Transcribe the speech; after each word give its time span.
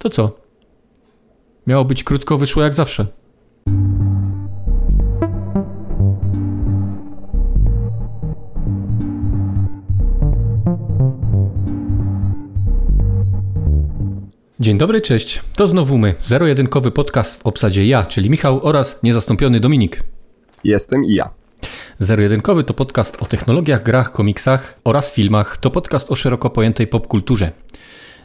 To 0.00 0.10
co? 0.10 0.36
Miało 1.66 1.84
być 1.84 2.04
krótko, 2.04 2.36
wyszło 2.36 2.62
jak 2.62 2.74
zawsze. 2.74 3.06
Dzień 14.60 14.78
dobry, 14.78 15.00
cześć. 15.00 15.42
To 15.56 15.66
znowu 15.66 15.98
my, 15.98 16.14
zero-jedynkowy 16.20 16.90
podcast 16.90 17.42
w 17.42 17.46
obsadzie 17.46 17.86
ja, 17.86 18.02
czyli 18.06 18.30
Michał 18.30 18.60
oraz 18.62 19.02
niezastąpiony 19.02 19.60
Dominik. 19.60 20.02
Jestem 20.64 21.04
i 21.04 21.14
ja. 21.14 21.30
Zero-jedynkowy 21.98 22.64
to 22.64 22.74
podcast 22.74 23.22
o 23.22 23.24
technologiach, 23.24 23.82
grach, 23.82 24.12
komiksach 24.12 24.74
oraz 24.84 25.12
filmach. 25.12 25.56
To 25.56 25.70
podcast 25.70 26.10
o 26.10 26.16
szeroko 26.16 26.50
pojętej 26.50 26.86
popkulturze. 26.86 27.52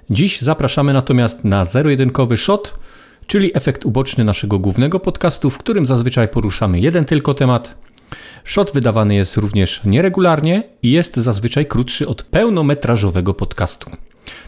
Dziś 0.10 0.42
zapraszamy 0.42 0.94
natomiast 0.94 1.44
na 1.44 1.66
zero-jedynkowy 1.66 2.38
shot, 2.38 2.80
czyli 3.28 3.52
efekt 3.58 3.86
uboczny 3.86 4.24
naszego 4.24 4.60
głównego 4.60 5.00
podcastu, 5.00 5.50
w 5.50 5.58
którym 5.58 5.86
zazwyczaj 5.86 6.28
poruszamy 6.28 6.80
jeden 6.80 7.06
tylko 7.06 7.34
temat. 7.34 7.76
Shot 8.44 8.72
wydawany 8.74 9.16
jest 9.16 9.38
również 9.38 9.82
nieregularnie 9.86 10.64
i 10.84 10.92
jest 10.92 11.16
zazwyczaj 11.16 11.66
krótszy 11.66 12.08
od 12.08 12.24
pełnometrażowego 12.24 13.34
podcastu. 13.34 13.92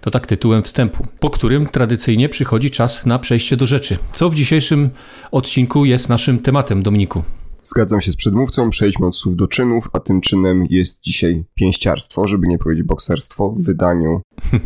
To 0.01 0.11
tak 0.11 0.27
tytułem 0.27 0.63
wstępu, 0.63 1.07
po 1.19 1.29
którym 1.29 1.67
tradycyjnie 1.67 2.29
przychodzi 2.29 2.71
czas 2.71 3.05
na 3.05 3.19
przejście 3.19 3.57
do 3.57 3.65
rzeczy. 3.65 3.97
Co 4.13 4.29
w 4.29 4.35
dzisiejszym 4.35 4.89
odcinku 5.31 5.85
jest 5.85 6.09
naszym 6.09 6.39
tematem, 6.39 6.83
Dominiku? 6.83 7.23
Zgadzam 7.67 8.01
się 8.01 8.11
z 8.11 8.15
przedmówcą, 8.15 8.69
przejdźmy 8.69 9.07
od 9.07 9.15
słów 9.15 9.35
do 9.35 9.47
czynów, 9.47 9.89
a 9.93 9.99
tym 9.99 10.21
czynem 10.21 10.65
jest 10.69 11.03
dzisiaj 11.03 11.43
pięściarstwo, 11.55 12.27
żeby 12.27 12.47
nie 12.47 12.57
powiedzieć 12.57 12.85
bokserstwo, 12.85 13.49
w 13.49 13.63
wydaniu 13.63 14.21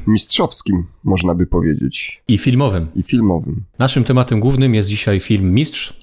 mistrzowskim, 0.08 0.86
można 1.04 1.36
by 1.36 1.48
powiedzieć. 1.48 2.24
I 2.28 2.38
filmowym. 2.38 2.88
I 2.96 3.04
filmowym. 3.04 3.64
Naszym 3.80 4.04
tematem 4.04 4.40
głównym 4.40 4.76
jest 4.76 4.90
dzisiaj 4.90 5.20
film 5.20 5.54
Mistrz 5.54 6.01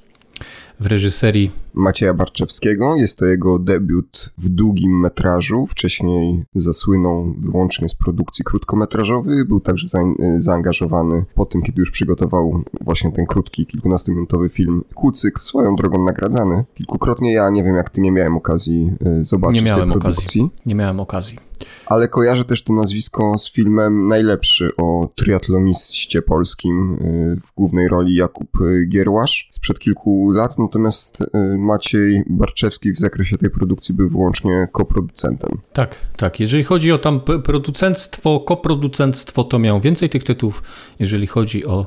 w 0.80 0.87
reżyserii 0.87 1.51
Macieja 1.74 2.15
Barczewskiego. 2.15 2.96
Jest 2.96 3.18
to 3.18 3.26
jego 3.26 3.59
debiut 3.59 4.32
w 4.38 4.48
długim 4.48 5.01
metrażu. 5.01 5.66
Wcześniej 5.66 6.45
zasłynął 6.54 7.34
wyłącznie 7.38 7.88
z 7.88 7.95
produkcji 7.95 8.45
krótkometrażowych. 8.45 9.49
Był 9.49 9.60
także 9.60 9.88
za, 9.88 9.99
zaangażowany 10.37 11.24
po 11.34 11.46
tym, 11.46 11.62
kiedy 11.62 11.80
już 11.80 11.90
przygotował 11.90 12.62
właśnie 12.80 13.12
ten 13.12 13.26
krótki, 13.26 13.66
kilkunastominutowy 13.66 14.49
film 14.49 14.84
Kucyk, 14.95 15.40
swoją 15.40 15.76
drogą 15.76 16.04
nagradzany. 16.04 16.65
Kilkukrotnie 16.74 17.32
ja 17.32 17.51
nie 17.51 17.65
wiem, 17.65 17.74
jak 17.74 17.90
ty 17.90 18.01
nie 18.01 18.12
miałem 18.12 18.37
okazji 18.37 18.93
y, 19.21 19.24
zobaczyć 19.24 19.62
nie 19.62 19.71
miałem 19.71 19.90
tej 19.90 20.01
produkcji. 20.01 20.40
Okazji. 20.40 20.62
Nie 20.66 20.74
miałem 20.74 21.01
okazji. 21.01 21.48
Ale 21.87 22.09
kojarzę 22.09 22.45
też 22.45 22.62
to 22.62 22.73
nazwisko 22.73 23.38
z 23.38 23.52
filmem 23.52 24.09
najlepszy 24.09 24.70
o 24.76 25.09
triatloniście 25.14 26.23
polskim 26.23 26.95
y, 26.95 27.40
w 27.46 27.54
głównej 27.54 27.88
roli 27.88 28.15
Jakub 28.15 28.48
Gierłasz 28.88 29.48
sprzed 29.50 29.78
kilku 29.78 30.30
lat, 30.30 30.59
natomiast 30.59 31.20
y, 31.20 31.28
Maciej 31.59 32.23
Barczewski 32.26 32.92
w 32.92 32.98
zakresie 32.98 33.38
tej 33.38 33.50
produkcji 33.50 33.95
był 33.95 34.09
wyłącznie 34.09 34.68
koproducentem. 34.73 35.50
Tak, 35.73 35.95
tak. 36.16 36.40
Jeżeli 36.40 36.65
chodzi 36.65 36.92
o 36.92 36.98
tam 36.98 37.20
producentstwo, 37.45 38.40
koproducentstwo, 38.40 39.45
to 39.45 39.59
miał 39.59 39.80
więcej 39.80 40.10
tych 40.10 40.24
tytułów. 40.24 40.62
Jeżeli 40.98 41.26
chodzi 41.26 41.66
o 41.66 41.87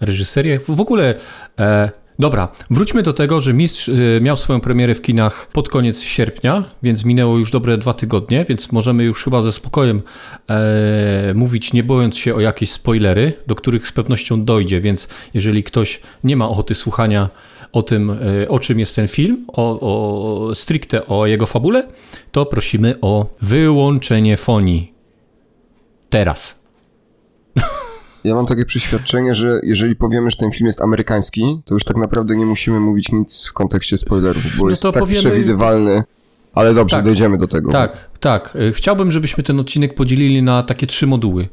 reżyserię, 0.00 0.58
w 0.68 0.80
ogóle 0.80 1.14
e, 1.58 2.01
Dobra, 2.22 2.48
wróćmy 2.70 3.02
do 3.02 3.12
tego, 3.12 3.40
że 3.40 3.52
Mistrz 3.54 3.88
y, 3.88 4.20
miał 4.22 4.36
swoją 4.36 4.60
premierę 4.60 4.94
w 4.94 5.02
kinach 5.02 5.48
pod 5.52 5.68
koniec 5.68 6.00
sierpnia, 6.00 6.64
więc 6.82 7.04
minęło 7.04 7.38
już 7.38 7.50
dobre 7.50 7.78
dwa 7.78 7.94
tygodnie, 7.94 8.44
więc 8.48 8.72
możemy 8.72 9.04
już 9.04 9.24
chyba 9.24 9.42
ze 9.42 9.52
spokojem 9.52 10.02
e, 10.48 11.34
mówić, 11.34 11.72
nie 11.72 11.82
bojąc 11.82 12.16
się 12.16 12.34
o 12.34 12.40
jakieś 12.40 12.72
spoilery, 12.72 13.32
do 13.46 13.54
których 13.54 13.88
z 13.88 13.92
pewnością 13.92 14.44
dojdzie, 14.44 14.80
więc 14.80 15.08
jeżeli 15.34 15.64
ktoś 15.64 16.00
nie 16.24 16.36
ma 16.36 16.48
ochoty 16.48 16.74
słuchania 16.74 17.28
o 17.72 17.82
tym, 17.82 18.10
e, 18.10 18.48
o 18.48 18.58
czym 18.58 18.78
jest 18.78 18.96
ten 18.96 19.08
film, 19.08 19.44
o, 19.48 19.80
o 19.80 20.54
stricte 20.54 21.06
o 21.06 21.26
jego 21.26 21.46
fabule, 21.46 21.88
to 22.32 22.46
prosimy 22.46 22.94
o 23.00 23.26
wyłączenie 23.40 24.36
fonii. 24.36 24.92
Teraz. 26.10 26.61
Ja 28.24 28.34
mam 28.34 28.46
takie 28.46 28.64
przeświadczenie, 28.64 29.34
że 29.34 29.60
jeżeli 29.62 29.96
powiemy, 29.96 30.30
że 30.30 30.36
ten 30.36 30.52
film 30.52 30.66
jest 30.66 30.80
amerykański, 30.80 31.62
to 31.64 31.74
już 31.74 31.84
tak 31.84 31.96
naprawdę 31.96 32.36
nie 32.36 32.46
musimy 32.46 32.80
mówić 32.80 33.12
nic 33.12 33.46
w 33.48 33.52
kontekście 33.52 33.96
spoilerów, 33.96 34.56
bo 34.58 34.64
no 34.64 34.70
jest 34.70 34.82
tak 34.82 34.92
powiemy... 34.92 35.20
przewidywalny. 35.20 36.02
Ale 36.54 36.74
dobrze, 36.74 36.96
tak, 36.96 37.04
dojdziemy 37.04 37.38
do 37.38 37.48
tego. 37.48 37.72
Tak, 37.72 38.10
tak. 38.20 38.56
E, 38.68 38.72
chciałbym, 38.72 39.12
żebyśmy 39.12 39.44
ten 39.44 39.60
odcinek 39.60 39.94
podzielili 39.94 40.42
na 40.42 40.62
takie 40.62 40.86
trzy 40.86 41.06
moduły. 41.06 41.48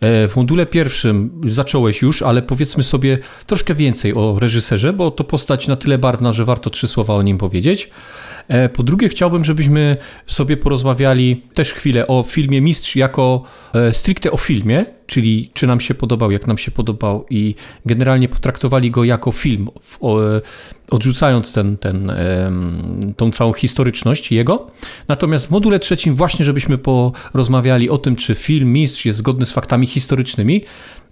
E, 0.00 0.28
w 0.28 0.36
module 0.36 0.66
pierwszym 0.66 1.40
zacząłeś 1.46 2.02
już, 2.02 2.22
ale 2.22 2.42
powiedzmy 2.42 2.82
sobie 2.82 3.18
troszkę 3.46 3.74
więcej 3.74 4.14
o 4.14 4.36
reżyserze, 4.40 4.92
bo 4.92 5.10
to 5.10 5.24
postać 5.24 5.68
na 5.68 5.76
tyle 5.76 5.98
barwna, 5.98 6.32
że 6.32 6.44
warto 6.44 6.70
trzy 6.70 6.88
słowa 6.88 7.14
o 7.14 7.22
nim 7.22 7.38
powiedzieć. 7.38 7.90
E, 8.48 8.68
po 8.68 8.82
drugie, 8.82 9.08
chciałbym, 9.08 9.44
żebyśmy 9.44 9.96
sobie 10.26 10.56
porozmawiali 10.56 11.42
też 11.54 11.72
chwilę 11.72 12.06
o 12.06 12.22
filmie 12.22 12.60
Mistrz 12.60 12.96
jako 12.96 13.42
stricte 13.92 14.30
o 14.30 14.36
filmie, 14.36 14.84
czyli 15.06 15.50
czy 15.54 15.66
nam 15.66 15.80
się 15.80 15.94
podobał, 15.94 16.30
jak 16.30 16.46
nam 16.46 16.58
się 16.58 16.70
podobał 16.70 17.26
i 17.30 17.54
generalnie 17.86 18.28
potraktowali 18.28 18.90
go 18.90 19.04
jako 19.04 19.32
film, 19.32 19.68
odrzucając 20.90 21.52
ten, 21.52 21.76
ten, 21.76 22.12
tą 23.16 23.32
całą 23.32 23.52
historyczność 23.52 24.32
jego. 24.32 24.70
Natomiast 25.08 25.46
w 25.46 25.50
module 25.50 25.78
trzecim 25.78 26.14
właśnie, 26.14 26.44
żebyśmy 26.44 26.78
porozmawiali 26.78 27.90
o 27.90 27.98
tym, 27.98 28.16
czy 28.16 28.34
film 28.34 28.72
Mistrz 28.72 29.04
jest 29.04 29.18
zgodny 29.18 29.46
z 29.46 29.52
faktami 29.52 29.86
historycznymi, 29.86 30.64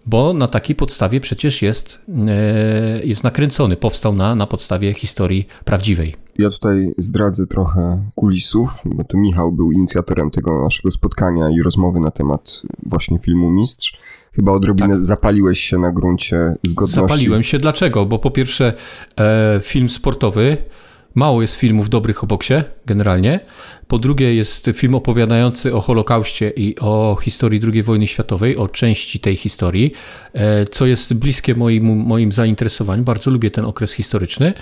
bo 0.07 0.33
na 0.33 0.49
takiej 0.49 0.77
podstawie 0.77 1.21
przecież 1.21 1.63
jest, 1.63 2.01
e, 2.29 3.05
jest 3.05 3.25
nakręcony, 3.25 3.77
powstał 3.77 4.15
na, 4.15 4.35
na 4.35 4.47
podstawie 4.47 4.95
historii 4.95 5.47
prawdziwej. 5.65 6.22
Ja 6.39 6.51
tutaj 6.51 6.95
zdradzę 6.99 7.47
trochę 7.47 8.03
kulisów, 8.15 8.83
bo 8.85 9.05
to 9.05 9.19
Michał 9.19 9.53
był 9.53 9.73
inicjatorem 9.73 10.31
tego 10.31 10.63
naszego 10.63 10.91
spotkania 10.91 11.51
i 11.51 11.63
rozmowy 11.63 12.01
na 12.01 12.11
temat 12.11 12.63
właśnie 12.87 13.19
filmu 13.19 13.51
Mistrz. 13.51 13.99
Chyba 14.33 14.53
odrobinę 14.53 14.95
tak. 14.95 15.03
zapaliłeś 15.03 15.61
się 15.61 15.79
na 15.79 15.93
gruncie 15.93 16.55
zgodności. 16.63 17.01
Zapaliłem 17.01 17.43
się. 17.43 17.59
Dlaczego? 17.59 18.07
Bo 18.07 18.19
po 18.19 18.31
pierwsze 18.31 18.75
e, 19.17 19.61
film 19.63 19.89
sportowy, 19.89 20.57
mało 21.15 21.43
jest 21.43 21.55
filmów 21.55 21.89
dobrych 21.89 22.25
o 22.25 22.27
boksie 22.27 22.55
generalnie. 22.87 23.41
Po 23.89 23.99
drugie 23.99 24.35
jest 24.35 24.71
film 24.75 24.95
opowiadający 24.95 25.75
o 25.75 25.81
Holokauście 25.81 26.51
i 26.51 26.79
o 26.79 27.17
historii 27.23 27.61
II 27.73 27.83
wojny 27.83 28.07
światowej, 28.07 28.57
o 28.57 28.69
części 28.69 29.21
tej 29.21 29.37
historii, 29.37 29.93
e, 30.33 30.67
co 30.67 30.87
jest 30.87 31.15
bliskie 31.15 31.55
moim, 31.55 31.85
moim 31.85 32.33
zainteresowaniu. 32.33 33.03
Bardzo 33.03 33.31
lubię 33.31 33.51
ten 33.51 33.65
okres 33.65 33.93
historyczny. 33.93 34.55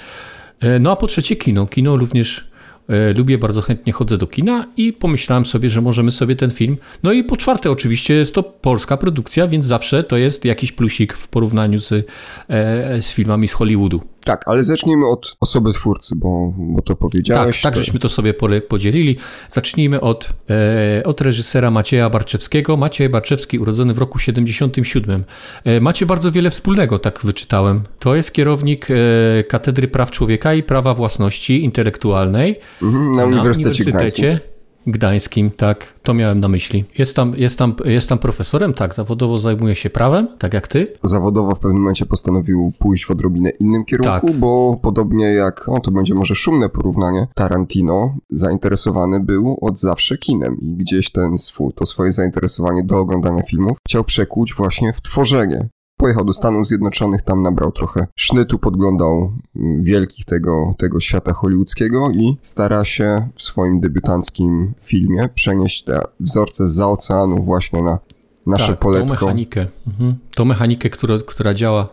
E, 0.61 0.79
no 0.79 0.93
a 0.93 0.97
po 0.97 1.07
trzecie 1.07 1.37
kino. 1.37 1.67
Kino 1.67 1.97
również 1.97 2.51
e, 2.89 3.13
lubię, 3.13 3.39
bardzo 3.39 3.63
chętnie 3.63 3.93
chodzę 3.93 4.19
do 4.19 4.27
kina 4.27 4.67
i 4.77 4.93
pomyślałem 4.93 5.47
sobie, 5.47 5.71
że 5.71 5.81
możemy 5.81 6.11
sobie 6.11 6.37
ten 6.37 6.51
film. 6.51 6.77
No 7.03 7.13
i 7.13 7.25
po 7.25 7.37
czwarte, 7.37 7.71
oczywiście 7.71 8.15
jest 8.15 8.35
to 8.35 8.43
polska 8.43 8.97
produkcja, 8.97 9.47
więc 9.47 9.67
zawsze 9.67 10.05
to 10.05 10.17
jest 10.17 10.45
jakiś 10.45 10.73
plusik 10.73 11.13
w 11.13 11.29
porównaniu 11.29 11.79
z, 11.79 11.93
e, 11.93 13.03
z 13.03 13.13
filmami 13.13 13.49
z 13.49 13.53
Hollywoodu. 13.53 14.01
Tak, 14.25 14.43
ale 14.47 14.65
zacznijmy 14.65 15.07
od 15.07 15.37
osoby 15.41 15.73
twórcy, 15.73 16.17
bo, 16.17 16.53
bo 16.57 16.83
to 16.83 16.97
powiedziałeś. 16.97 17.63
Tak, 17.63 17.73
tak, 17.73 17.85
żeśmy 17.85 17.99
to 17.99 18.09
sobie 18.09 18.35
podzielili. 18.69 19.17
Zacznijmy 19.51 20.01
od, 20.01 20.29
e, 20.51 21.03
od 21.05 21.21
reżysera 21.21 21.71
Macieja 21.71 22.11
Barczewskiego. 22.11 22.77
Maciej 22.77 23.09
Barczewski, 23.09 23.59
urodzony 23.59 23.95
w 23.95 23.99
roku 23.99 24.19
77. 24.19 25.25
E, 25.65 25.81
macie 25.81 26.07
bardzo 26.07 26.33
wiele 26.33 26.51
wspólnego, 26.51 26.99
tak 26.99 27.21
wyczytałem. 27.25 27.83
To 27.99 28.15
jest 28.15 28.33
kierownik 28.33 28.89
e, 28.91 29.45
Katedry 29.45 29.89
Praw 29.89 30.11
Człowieka 30.11 30.55
i 30.55 30.63
Prawa 30.63 30.95
Własności 30.95 31.65
Intelektualnej 31.65 32.61
mhm, 32.83 33.17
na, 33.17 33.25
Uniwersytecie, 33.25 33.85
na 33.85 33.91
Uniwersytecie 33.91 34.50
Gdańskim, 34.87 35.51
tak, 35.51 35.95
to 36.03 36.15
miałem 36.15 36.41
na 36.41 36.49
myśli. 36.49 36.85
Jest 36.99 37.17
tam, 37.17 37.35
jest, 37.37 37.59
tam, 37.59 37.75
jest 37.85 38.09
tam 38.09 38.19
profesorem, 38.19 38.75
tak, 38.75 38.95
zawodowo 38.95 39.39
zajmuje 39.39 39.75
się 39.75 39.91
prawem, 39.91 40.29
tak 40.39 40.55
jak 40.55 40.69
ty. 40.69 40.93
Zawodowo 41.03 41.55
w 41.55 41.59
pewnym 41.59 41.83
momencie 41.83 42.07
postanowił 42.07 42.73
pójść 42.79 43.07
w 43.07 43.11
odrobinę 43.11 43.51
innym 43.51 43.85
kierunku, 43.85 44.27
tak. 44.27 44.37
bo 44.37 44.79
podobnie 44.83 45.27
jak, 45.27 45.69
o 45.69 45.81
to 45.81 45.91
będzie 45.91 46.15
może 46.15 46.35
szumne 46.35 46.69
porównanie, 46.69 47.27
Tarantino 47.35 48.15
zainteresowany 48.31 49.21
był 49.21 49.59
od 49.61 49.79
zawsze 49.79 50.19
kinem 50.19 50.57
i 50.61 50.77
gdzieś 50.77 51.13
ten 51.13 51.39
swój, 51.39 51.73
to 51.73 51.87
swoje 51.87 52.13
zainteresowanie 52.13 52.83
do 52.85 52.99
oglądania 52.99 53.43
filmów 53.43 53.79
chciał 53.89 54.05
przekuć 54.05 54.55
właśnie 54.55 54.93
w 54.93 55.01
tworzenie. 55.01 55.69
Pojechał 56.01 56.25
do 56.25 56.33
Stanów 56.33 56.67
Zjednoczonych, 56.67 57.23
tam 57.23 57.43
nabrał 57.43 57.73
trochę 57.73 58.07
sznytu, 58.17 58.59
podglądał 58.59 59.33
mm, 59.57 59.83
wielkich 59.83 60.25
tego, 60.25 60.75
tego 60.79 61.01
świata 61.01 61.33
hollywoodzkiego 61.33 62.11
i 62.11 62.37
stara 62.43 62.85
się 62.85 63.29
w 63.35 63.43
swoim 63.43 63.81
debiutanckim 63.81 64.73
filmie 64.83 65.29
przenieść 65.35 65.85
te 65.85 66.01
wzorce 66.21 66.69
z 66.69 66.81
oceanu 66.81 67.43
właśnie 67.43 67.83
na 67.83 67.99
nasze 68.47 68.73
tak, 68.73 68.79
poletko. 68.79 69.07
Tą 69.07 69.15
mechanikę, 69.15 69.67
mhm. 69.87 70.15
tą 70.35 70.45
mechanikę, 70.45 70.91
która, 70.91 71.19
która 71.27 71.55
działa 71.55 71.89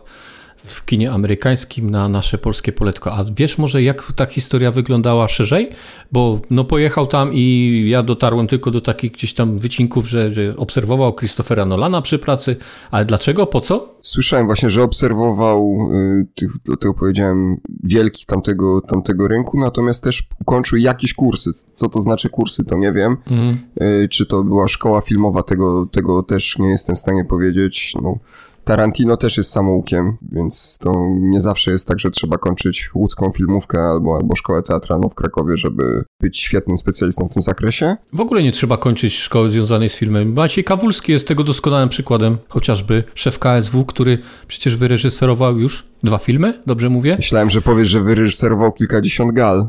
w 0.58 0.84
kinie 0.84 1.10
amerykańskim 1.10 1.90
na 1.90 2.08
nasze 2.08 2.38
polskie 2.38 2.72
poletko. 2.72 3.12
A 3.12 3.24
wiesz 3.36 3.58
może, 3.58 3.82
jak 3.82 4.12
ta 4.12 4.26
historia 4.26 4.70
wyglądała 4.70 5.28
szerzej? 5.28 5.70
Bo 6.12 6.40
no 6.50 6.64
pojechał 6.64 7.06
tam 7.06 7.34
i 7.34 7.84
ja 7.88 8.02
dotarłem 8.02 8.46
tylko 8.46 8.70
do 8.70 8.80
takich 8.80 9.12
gdzieś 9.12 9.34
tam 9.34 9.58
wycinków, 9.58 10.08
że, 10.08 10.32
że 10.32 10.56
obserwował 10.56 11.14
Christophera 11.14 11.64
Nolana 11.64 12.02
przy 12.02 12.18
pracy, 12.18 12.56
ale 12.90 13.04
dlaczego? 13.04 13.46
Po 13.46 13.60
co? 13.60 13.98
Słyszałem 14.02 14.46
właśnie, 14.46 14.70
że 14.70 14.82
obserwował, 14.82 15.88
y, 15.92 16.26
tych, 16.34 16.50
dlatego 16.64 16.94
powiedziałem, 16.94 17.60
wielkich 17.84 18.26
tamtego, 18.26 18.80
tamtego 18.80 19.28
rynku, 19.28 19.60
natomiast 19.60 20.04
też 20.04 20.28
ukończył 20.40 20.78
jakieś 20.78 21.14
kursy. 21.14 21.50
Co 21.74 21.88
to 21.88 22.00
znaczy 22.00 22.30
kursy, 22.30 22.64
to 22.64 22.76
nie 22.76 22.92
wiem. 22.92 23.16
Mhm. 23.30 23.58
Y, 23.82 24.08
czy 24.08 24.26
to 24.26 24.44
była 24.44 24.68
szkoła 24.68 25.00
filmowa, 25.00 25.42
tego, 25.42 25.86
tego 25.86 26.22
też 26.22 26.58
nie 26.58 26.68
jestem 26.68 26.96
w 26.96 26.98
stanie 26.98 27.24
powiedzieć. 27.24 27.94
No, 28.02 28.18
Tarantino 28.68 29.16
też 29.16 29.36
jest 29.36 29.50
samoukiem, 29.50 30.16
więc 30.32 30.78
to 30.78 30.92
nie 31.20 31.40
zawsze 31.40 31.70
jest 31.70 31.88
tak, 31.88 32.00
że 32.00 32.10
trzeba 32.10 32.38
kończyć 32.38 32.90
łódzką 32.94 33.30
filmówkę 33.30 33.78
albo, 33.78 34.16
albo 34.16 34.36
szkołę 34.36 34.62
teatralną 34.62 35.08
w 35.08 35.14
Krakowie, 35.14 35.56
żeby 35.56 36.04
być 36.20 36.38
świetnym 36.38 36.76
specjalistą 36.76 37.28
w 37.28 37.32
tym 37.32 37.42
zakresie. 37.42 37.96
W 38.12 38.20
ogóle 38.20 38.42
nie 38.42 38.52
trzeba 38.52 38.76
kończyć 38.76 39.14
szkoły 39.14 39.50
związanej 39.50 39.88
z 39.88 39.94
filmem. 39.94 40.32
Maciej 40.32 40.64
Kawulski 40.64 41.12
jest 41.12 41.28
tego 41.28 41.44
doskonałym 41.44 41.88
przykładem, 41.88 42.38
chociażby 42.48 43.04
szef 43.14 43.38
KSW, 43.38 43.84
który 43.84 44.18
przecież 44.46 44.76
wyreżyserował 44.76 45.58
już 45.58 45.86
dwa 46.02 46.18
filmy, 46.18 46.62
dobrze 46.66 46.88
mówię? 46.88 47.16
Myślałem, 47.16 47.50
że 47.50 47.62
powiesz, 47.62 47.88
że 47.88 48.00
wyreżyserował 48.00 48.72
kilkadziesiąt 48.72 49.32
gal. 49.32 49.68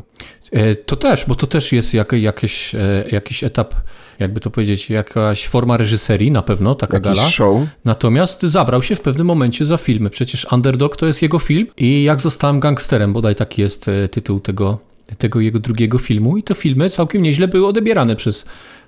E, 0.52 0.74
to 0.74 0.96
też, 0.96 1.24
bo 1.26 1.34
to 1.34 1.46
też 1.46 1.72
jest 1.72 1.94
jak, 1.94 2.12
jakiś, 2.12 2.74
e, 2.74 3.04
jakiś 3.12 3.44
etap 3.44 3.74
jakby 4.18 4.40
to 4.40 4.50
powiedzieć, 4.50 4.90
jakaś 4.90 5.46
forma 5.48 5.76
reżyserii 5.76 6.30
na 6.30 6.42
pewno, 6.42 6.74
taka 6.74 6.96
Jakiś 6.96 7.16
gala. 7.16 7.30
show. 7.30 7.60
Natomiast 7.84 8.42
zabrał 8.42 8.82
się 8.82 8.96
w 8.96 9.00
pewnym 9.00 9.26
momencie 9.26 9.64
za 9.64 9.76
filmy. 9.76 10.10
Przecież 10.10 10.46
Underdog 10.52 10.96
to 10.96 11.06
jest 11.06 11.22
jego 11.22 11.38
film 11.38 11.66
i 11.76 12.02
Jak 12.02 12.20
zostałem 12.20 12.60
gangsterem, 12.60 13.12
bodaj 13.12 13.34
taki 13.34 13.62
jest 13.62 13.88
e, 13.88 14.08
tytuł 14.08 14.40
tego, 14.40 14.78
tego 15.18 15.40
jego 15.40 15.58
drugiego 15.58 15.98
filmu 15.98 16.36
i 16.36 16.42
te 16.42 16.54
filmy 16.54 16.90
całkiem 16.90 17.22
nieźle 17.22 17.48
były 17.48 17.66
odebierane 17.66 18.16
przez 18.16 18.44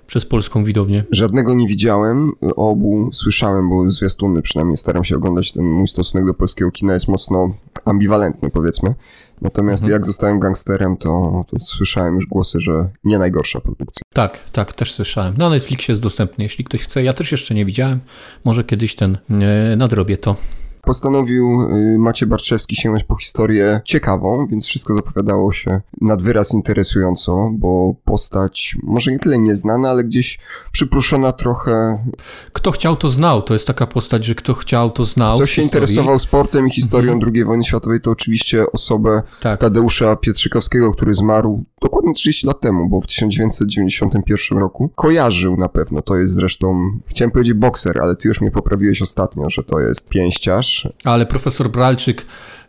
przez 0.07 0.25
polską 0.25 0.63
widownię? 0.63 1.03
Żadnego 1.11 1.53
nie 1.53 1.67
widziałem, 1.67 2.31
obu 2.55 3.09
słyszałem, 3.13 3.69
bo 3.69 3.91
zwiastuny 3.91 4.41
przynajmniej 4.41 4.77
staram 4.77 5.03
się 5.03 5.15
oglądać. 5.15 5.51
Ten 5.51 5.65
mój 5.65 5.87
stosunek 5.87 6.27
do 6.27 6.33
polskiego 6.33 6.71
kina 6.71 6.93
jest 6.93 7.07
mocno 7.07 7.55
ambiwalentny, 7.85 8.49
powiedzmy. 8.49 8.95
Natomiast 9.41 9.83
mhm. 9.83 9.93
jak 9.93 10.05
zostałem 10.05 10.39
gangsterem, 10.39 10.97
to, 10.97 11.45
to 11.47 11.59
słyszałem 11.59 12.15
już 12.15 12.25
głosy, 12.25 12.61
że 12.61 12.89
nie 13.03 13.19
najgorsza 13.19 13.61
produkcja. 13.61 14.01
Tak, 14.13 14.39
tak, 14.51 14.73
też 14.73 14.93
słyszałem. 14.93 15.37
Na 15.37 15.49
Netflixie 15.49 15.91
jest 15.91 16.01
dostępny, 16.01 16.43
jeśli 16.43 16.63
ktoś 16.63 16.81
chce. 16.81 17.03
Ja 17.03 17.13
też 17.13 17.31
jeszcze 17.31 17.55
nie 17.55 17.65
widziałem. 17.65 17.99
Może 18.45 18.63
kiedyś 18.63 18.95
ten 18.95 19.17
e, 19.29 19.75
nadrobię 19.75 20.17
to 20.17 20.35
postanowił 20.83 21.61
y, 21.61 21.97
Macie 21.97 22.25
Barczewski 22.25 22.75
sięgnąć 22.75 23.03
po 23.03 23.15
historię 23.15 23.81
ciekawą, 23.85 24.47
więc 24.47 24.65
wszystko 24.65 24.95
zapowiadało 24.95 25.51
się 25.51 25.81
nad 26.01 26.21
wyraz 26.21 26.53
interesująco, 26.53 27.49
bo 27.53 27.95
postać 28.05 28.75
może 28.83 29.11
nie 29.11 29.19
tyle 29.19 29.39
nieznana, 29.39 29.89
ale 29.89 30.03
gdzieś 30.03 30.39
przypruszona 30.71 31.31
trochę. 31.31 32.05
Kto 32.53 32.71
chciał, 32.71 32.95
to 32.95 33.09
znał. 33.09 33.41
To 33.41 33.53
jest 33.53 33.67
taka 33.67 33.87
postać, 33.87 34.25
że 34.25 34.35
kto 34.35 34.53
chciał, 34.53 34.91
to 34.91 35.03
znał. 35.03 35.37
Kto 35.37 35.45
się 35.45 35.61
interesował 35.61 36.19
sportem 36.19 36.67
i 36.67 36.71
historią 36.71 37.13
mhm. 37.13 37.31
II 37.35 37.45
wojny 37.45 37.63
światowej, 37.63 38.01
to 38.01 38.11
oczywiście 38.11 38.71
osobę 38.71 39.21
tak. 39.41 39.59
Tadeusza 39.59 40.15
Pietrzykowskiego, 40.15 40.93
który 40.93 41.13
zmarł 41.13 41.63
dokładnie 41.81 42.13
30 42.13 42.47
lat 42.47 42.59
temu, 42.59 42.89
bo 42.89 43.01
w 43.01 43.07
1991 43.07 44.57
roku. 44.57 44.89
Kojarzył 44.95 45.57
na 45.57 45.69
pewno. 45.69 46.01
To 46.01 46.15
jest 46.15 46.33
zresztą, 46.33 46.91
chciałem 47.05 47.31
powiedzieć 47.31 47.53
bokser, 47.53 48.01
ale 48.01 48.15
ty 48.15 48.27
już 48.27 48.41
mnie 48.41 48.51
poprawiłeś 48.51 49.01
ostatnio, 49.01 49.49
że 49.49 49.63
to 49.63 49.79
jest 49.79 50.09
pięściarz 50.09 50.72
ale 51.03 51.25
profesor 51.25 51.69
Bralczyk 51.69 52.25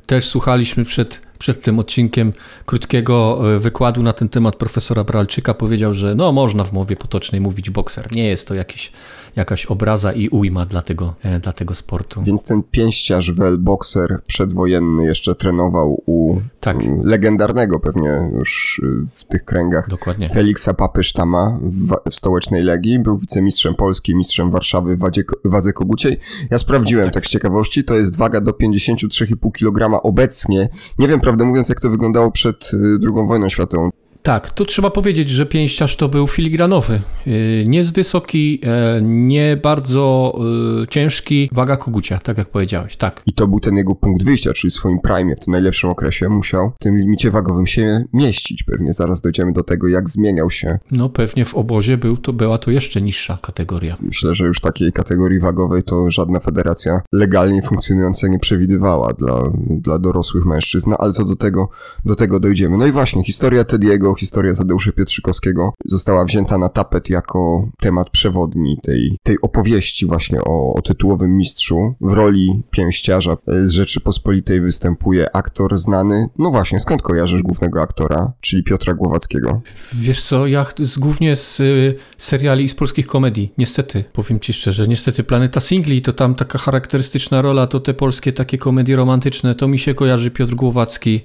też 0.07 0.29
słuchaliśmy 0.29 0.85
przed, 0.85 1.21
przed 1.39 1.63
tym 1.63 1.79
odcinkiem 1.79 2.33
krótkiego 2.67 3.41
e, 3.55 3.59
wykładu 3.59 4.03
na 4.03 4.13
ten 4.13 4.29
temat 4.29 4.57
profesora 4.57 5.05
Bralczyka. 5.05 5.55
Powiedział, 5.55 5.95
że 5.95 6.15
no 6.15 6.33
można 6.33 6.65
w 6.65 6.73
mowie 6.73 6.97
potocznej 6.97 7.41
mówić 7.41 7.71
bokser. 7.71 8.13
Nie 8.13 8.25
jest 8.25 8.49
to 8.49 8.55
jakiś 8.55 8.93
jakaś 9.37 9.67
obraza 9.67 10.13
i 10.13 10.29
ujma 10.29 10.67
dla 10.67 10.83
tego, 10.83 11.15
e, 11.23 11.41
dla 11.41 11.53
tego 11.53 11.75
sportu. 11.75 12.23
Więc 12.23 12.45
ten 12.45 12.63
pięściarz 12.71 13.33
Wel 13.33 13.59
Boxer 13.59 14.21
przedwojenny 14.27 15.05
jeszcze 15.05 15.35
trenował 15.35 16.03
u 16.07 16.41
tak. 16.61 16.77
legendarnego 17.03 17.81
pewnie 17.81 18.31
już 18.39 18.81
y, 18.85 19.07
w 19.15 19.25
tych 19.25 19.45
kręgach 19.45 19.89
Dokładnie. 19.89 20.29
Feliksa 20.29 20.75
Papysztama 20.75 21.59
w, 21.63 22.11
w 22.11 22.15
stołecznej 22.15 22.63
Legii. 22.63 22.99
Był 22.99 23.19
wicemistrzem 23.19 23.75
Polski, 23.75 24.17
mistrzem 24.17 24.51
Warszawy 24.51 24.97
w 24.97 24.99
wadzie, 24.99 25.25
wadze 25.45 25.73
koguciej. 25.73 26.19
Ja 26.51 26.59
sprawdziłem 26.59 27.05
tak. 27.05 27.15
tak 27.15 27.27
z 27.27 27.31
ciekawości, 27.31 27.85
to 27.85 27.95
jest 27.95 28.17
waga 28.17 28.41
do 28.41 28.53
53,5 28.53 29.53
kg 29.53 30.03
obecnie. 30.03 30.69
Nie 30.99 31.09
wiem, 31.09 31.21
prawdę 31.21 31.45
mówiąc, 31.45 31.69
jak 31.69 31.81
to 31.81 31.91
wyglądało 31.91 32.31
przed 32.31 32.71
II 33.03 33.25
y, 33.25 33.27
wojną 33.27 33.49
światową. 33.49 33.91
Tak, 34.25 34.51
tu 34.51 34.65
trzeba 34.65 34.91
powiedzieć, 34.91 35.29
że 35.29 35.47
pięściarz 35.47 35.97
to 35.97 36.09
był 36.09 36.27
filigranowy. 36.27 37.01
Y, 37.27 37.65
nie 37.67 37.85
z 37.85 37.91
wysoki, 37.91 38.61
e, 38.63 39.01
nie 39.03 39.57
bardzo 39.63 40.35
y, 40.83 40.87
ciężki, 40.87 41.49
waga 41.53 41.77
kogucia, 41.77 42.19
tak 42.19 42.39
jak 42.39 42.49
powiedziałeś, 42.49 42.97
tak. 42.97 43.23
I 43.27 43.33
to 43.33 43.49
był 43.49 43.61
ten 43.61 43.77
jego 43.77 43.95
punkt 43.95 44.25
wyjścia, 44.25 44.53
czyli 44.53 44.71
w 44.71 44.75
swoim 44.75 44.99
prime, 45.01 45.37
w 45.37 45.41
tym 45.41 45.53
najlepszym 45.53 45.91
okresie 45.91 46.29
musiał 46.29 46.73
w 46.81 46.85
tym 46.85 46.99
limicie 46.99 47.31
wagowym 47.31 47.67
się 47.67 48.05
mieścić. 48.13 48.63
Pewnie 48.63 48.93
zaraz 48.93 49.21
dojdziemy 49.21 49.53
do 49.53 49.63
tego, 49.63 49.89
jak 49.89 50.11
zmieniał 50.11 50.51
się. 50.51 50.79
No 50.91 51.09
pewnie 51.09 51.45
w 51.45 51.55
obozie 51.55 51.97
był 51.97 52.17
to, 52.17 52.33
była 52.33 52.59
to 52.59 52.71
jeszcze 52.71 53.03
niższa 53.03 53.39
kategoria. 53.43 53.97
Myślę, 54.01 54.35
że 54.35 54.47
już 54.47 54.61
takiej 54.61 54.93
kategorii 54.93 55.41
wagowej 55.41 55.83
to 55.83 56.11
żadna 56.11 56.41
federacja 56.41 57.01
legalnie 57.13 57.63
funkcjonująca 57.63 58.29
nie 58.29 58.39
przewidywała 58.39 59.13
dla, 59.13 59.43
dla 59.69 59.99
dorosłych 59.99 60.45
mężczyzn, 60.45 60.91
no, 60.91 60.97
ale 60.99 61.13
to 61.13 61.25
do 61.25 61.37
tego, 61.37 61.69
do 62.05 62.17
tego 62.17 62.41
dojdziemy. 62.41 62.79
No 62.79 62.87
i 62.87 62.93
właśnie, 62.93 63.25
historia 63.25 63.65
Tediego 63.65 64.14
historia 64.15 64.55
Tadeusza 64.55 64.93
Pietrzykowskiego 64.93 65.75
została 65.85 66.25
wzięta 66.25 66.59
na 66.59 66.69
tapet 66.69 67.11
jako 67.11 67.69
temat 67.81 68.11
przewodni 68.11 68.79
tej, 68.83 69.19
tej 69.23 69.37
opowieści 69.43 70.07
właśnie 70.07 70.41
o, 70.41 70.75
o 70.75 70.83
tytułowym 70.83 71.37
mistrzu. 71.37 71.95
W 72.01 72.13
roli 72.13 72.63
pięściarza 72.71 73.37
z 73.63 73.71
Rzeczypospolitej 73.71 74.61
występuje 74.61 75.37
aktor 75.37 75.79
znany. 75.79 76.29
No 76.39 76.51
właśnie, 76.51 76.81
skąd 76.81 77.03
kojarzysz 77.03 77.43
głównego 77.43 77.83
aktora, 77.83 78.33
czyli 78.41 78.65
Piotra 78.65 78.95
Głowackiego? 78.95 79.61
Wiesz 79.95 80.23
co, 80.23 80.47
ja 80.47 80.67
z, 80.79 80.99
głównie 80.99 81.37
z 81.37 81.61
y, 81.61 81.95
seriali 82.19 82.65
i 82.65 82.69
z 82.69 82.75
polskich 82.75 83.07
komedii. 83.07 83.53
Niestety, 83.59 84.05
powiem 84.13 84.41
ci 84.41 84.53
szczerze, 84.53 84.89
niestety 84.89 85.25
Planeta 85.25 85.61
Singli 85.61 86.03
to 86.03 86.13
tam 86.13 86.35
taka 86.35 86.59
charakterystyczna 86.59 87.43
rola, 87.43 87.67
to 87.67 87.81
te 87.81 87.95
polskie 87.95 88.33
takie 88.33 88.59
komedie 88.59 88.97
romantyczne, 88.97 89.55
to 89.55 89.69
mi 89.69 89.79
się 89.79 89.95
kojarzy 89.95 90.31
Piotr 90.31 90.55
Głowacki. 90.55 91.21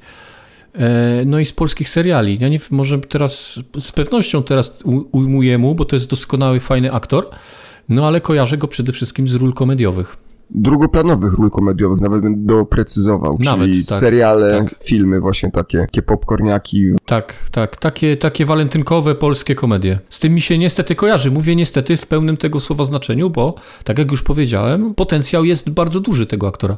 E, 0.75 1.23
no 1.25 1.39
i 1.39 1.45
z 1.45 1.53
polskich 1.53 1.89
seriali. 1.89 2.37
Ja 2.41 2.49
nie 2.49 2.57
wiem, 2.59 2.67
może 2.71 2.99
teraz 2.99 3.59
z 3.79 3.91
pewnością 3.91 4.43
teraz 4.43 4.79
ujmuję 5.11 5.57
mu, 5.57 5.75
bo 5.75 5.85
to 5.85 5.95
jest 5.95 6.09
doskonały, 6.09 6.59
fajny 6.59 6.93
aktor, 6.93 7.29
no 7.89 8.07
ale 8.07 8.21
kojarzę 8.21 8.57
go 8.57 8.67
przede 8.67 8.91
wszystkim 8.91 9.27
z 9.27 9.35
ról 9.35 9.53
komediowych. 9.53 10.17
Drugoplanowych 10.51 11.33
ról 11.33 11.49
komediowych, 11.49 12.01
nawet 12.01 12.21
bym 12.21 12.45
doprecyzował, 12.45 13.37
nawet, 13.39 13.69
czyli 13.69 13.85
tak, 13.85 13.99
seriale, 13.99 14.63
tak. 14.63 14.83
filmy 14.83 15.19
właśnie 15.19 15.51
takie, 15.51 15.79
takie 15.79 16.01
popcorniaki. 16.01 16.85
Tak, 17.05 17.33
tak, 17.51 17.77
takie, 17.77 18.17
takie 18.17 18.45
walentynkowe 18.45 19.15
polskie 19.15 19.55
komedie. 19.55 19.99
Z 20.09 20.19
tym 20.19 20.33
mi 20.33 20.41
się 20.41 20.57
niestety 20.57 20.95
kojarzy. 20.95 21.31
Mówię 21.31 21.55
niestety 21.55 21.97
w 21.97 22.07
pełnym 22.07 22.37
tego 22.37 22.59
słowa 22.59 22.83
znaczeniu, 22.83 23.29
bo 23.29 23.55
tak 23.83 23.99
jak 23.99 24.11
już 24.11 24.23
powiedziałem, 24.23 24.95
potencjał 24.95 25.45
jest 25.45 25.69
bardzo 25.69 25.99
duży 25.99 26.27
tego 26.27 26.47
aktora. 26.47 26.77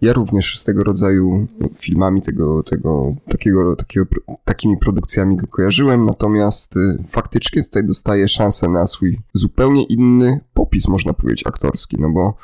Ja 0.00 0.12
również 0.12 0.58
z 0.58 0.64
tego 0.64 0.84
rodzaju 0.84 1.46
filmami, 1.74 2.22
tego, 2.22 2.62
tego, 2.62 3.14
takiego, 3.28 3.76
takiego, 3.76 4.06
takimi 4.44 4.76
produkcjami 4.76 5.36
go 5.36 5.46
kojarzyłem, 5.46 6.04
natomiast 6.04 6.76
y, 6.76 7.04
faktycznie 7.08 7.64
tutaj 7.64 7.84
dostaje 7.84 8.28
szansę 8.28 8.68
na 8.68 8.86
swój 8.86 9.20
zupełnie 9.32 9.84
inny 9.84 10.40
popis, 10.54 10.88
można 10.88 11.12
powiedzieć, 11.12 11.46
aktorski, 11.46 11.96
no 12.00 12.10
bo 12.10 12.34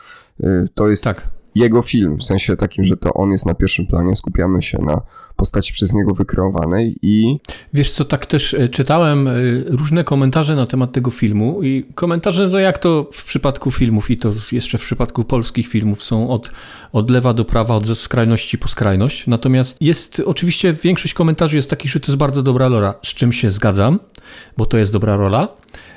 y, 0.40 0.68
to 0.74 0.88
jest 0.88 1.04
tak 1.04 1.28
jego 1.54 1.82
film, 1.82 2.18
w 2.18 2.24
sensie 2.24 2.56
takim, 2.56 2.84
że 2.84 2.96
to 2.96 3.14
on 3.14 3.30
jest 3.30 3.46
na 3.46 3.54
pierwszym 3.54 3.86
planie, 3.86 4.16
skupiamy 4.16 4.62
się 4.62 4.78
na 4.78 5.00
postaci 5.36 5.72
przez 5.72 5.92
niego 5.92 6.14
wykreowanej 6.14 6.96
i... 7.02 7.38
Wiesz 7.72 7.90
co, 7.90 8.04
tak 8.04 8.26
też 8.26 8.54
e, 8.54 8.68
czytałem 8.68 9.28
e, 9.28 9.32
różne 9.66 10.04
komentarze 10.04 10.56
na 10.56 10.66
temat 10.66 10.92
tego 10.92 11.10
filmu 11.10 11.62
i 11.62 11.84
komentarze, 11.94 12.48
no 12.48 12.58
jak 12.58 12.78
to 12.78 13.08
w 13.12 13.24
przypadku 13.24 13.70
filmów 13.70 14.10
i 14.10 14.16
to 14.16 14.32
jeszcze 14.52 14.78
w 14.78 14.84
przypadku 14.84 15.24
polskich 15.24 15.68
filmów 15.68 16.02
są 16.02 16.30
od, 16.30 16.50
od 16.92 17.10
lewa 17.10 17.34
do 17.34 17.44
prawa, 17.44 17.74
od 17.74 17.98
skrajności 17.98 18.58
po 18.58 18.68
skrajność, 18.68 19.26
natomiast 19.26 19.82
jest 19.82 20.22
oczywiście 20.26 20.72
większość 20.72 21.14
komentarzy 21.14 21.56
jest 21.56 21.70
takich, 21.70 21.90
że 21.90 22.00
to 22.00 22.06
jest 22.06 22.18
bardzo 22.18 22.42
dobra 22.42 22.68
rola, 22.68 22.94
z 23.02 23.08
czym 23.08 23.32
się 23.32 23.50
zgadzam, 23.50 23.98
bo 24.56 24.66
to 24.66 24.78
jest 24.78 24.92
dobra 24.92 25.16
rola, 25.16 25.48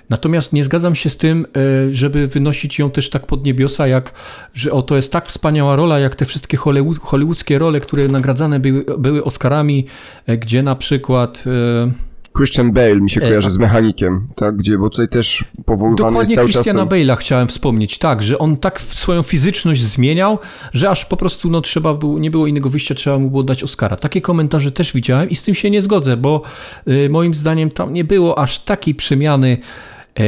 Natomiast 0.09 0.53
nie 0.53 0.63
zgadzam 0.63 0.95
się 0.95 1.09
z 1.09 1.17
tym, 1.17 1.45
e, 1.45 1.93
żeby 1.93 2.27
wynosić 2.27 2.79
ją 2.79 2.91
też 2.91 3.09
tak 3.09 3.27
pod 3.27 3.45
niebiosa, 3.45 3.87
jak 3.87 4.13
że 4.53 4.71
oto 4.71 4.95
jest 4.95 5.11
tak 5.11 5.27
wspaniała 5.27 5.75
rola, 5.75 5.99
jak 5.99 6.15
te 6.15 6.25
wszystkie 6.25 6.57
Hollywood, 6.57 6.99
hollywoodzkie 6.99 7.59
role, 7.59 7.79
które 7.79 8.07
nagradzane 8.07 8.59
były, 8.59 8.85
były 8.97 9.23
Oscarami, 9.23 9.85
e, 10.27 10.37
gdzie 10.37 10.63
na 10.63 10.75
przykład. 10.75 11.43
E, 11.47 12.15
Christian 12.37 12.71
Bale 12.71 13.01
mi 13.01 13.09
się 13.09 13.21
kojarzy 13.21 13.49
z 13.49 13.57
mechanikiem, 13.57 14.27
tak, 14.35 14.57
gdzie, 14.57 14.77
bo 14.77 14.89
tutaj 14.89 15.07
też 15.07 15.45
powoływany 15.65 15.95
Dokładnie 15.95 16.19
jest 16.19 16.35
cały 16.35 16.49
Christiana 16.49 16.79
czas... 16.79 16.89
Bale'a 16.89 17.17
chciałem 17.17 17.47
wspomnieć, 17.47 17.97
tak, 17.97 18.23
że 18.23 18.37
on 18.37 18.57
tak 18.57 18.81
swoją 18.81 19.23
fizyczność 19.23 19.83
zmieniał, 19.83 20.39
że 20.73 20.89
aż 20.89 21.05
po 21.05 21.17
prostu 21.17 21.49
no, 21.49 21.61
trzeba 21.61 21.93
było, 21.93 22.19
nie 22.19 22.31
było 22.31 22.47
innego 22.47 22.69
wyjścia, 22.69 22.95
trzeba 22.95 23.19
mu 23.19 23.29
było 23.29 23.43
dać 23.43 23.63
Oscara. 23.63 23.97
Takie 23.97 24.21
komentarze 24.21 24.71
też 24.71 24.93
widziałem 24.93 25.29
i 25.29 25.35
z 25.35 25.43
tym 25.43 25.55
się 25.55 25.71
nie 25.71 25.81
zgodzę, 25.81 26.17
bo 26.17 26.41
y, 26.87 27.09
moim 27.09 27.33
zdaniem 27.33 27.71
tam 27.71 27.93
nie 27.93 28.03
było 28.03 28.39
aż 28.39 28.59
takiej 28.59 28.95
przemiany 28.95 29.57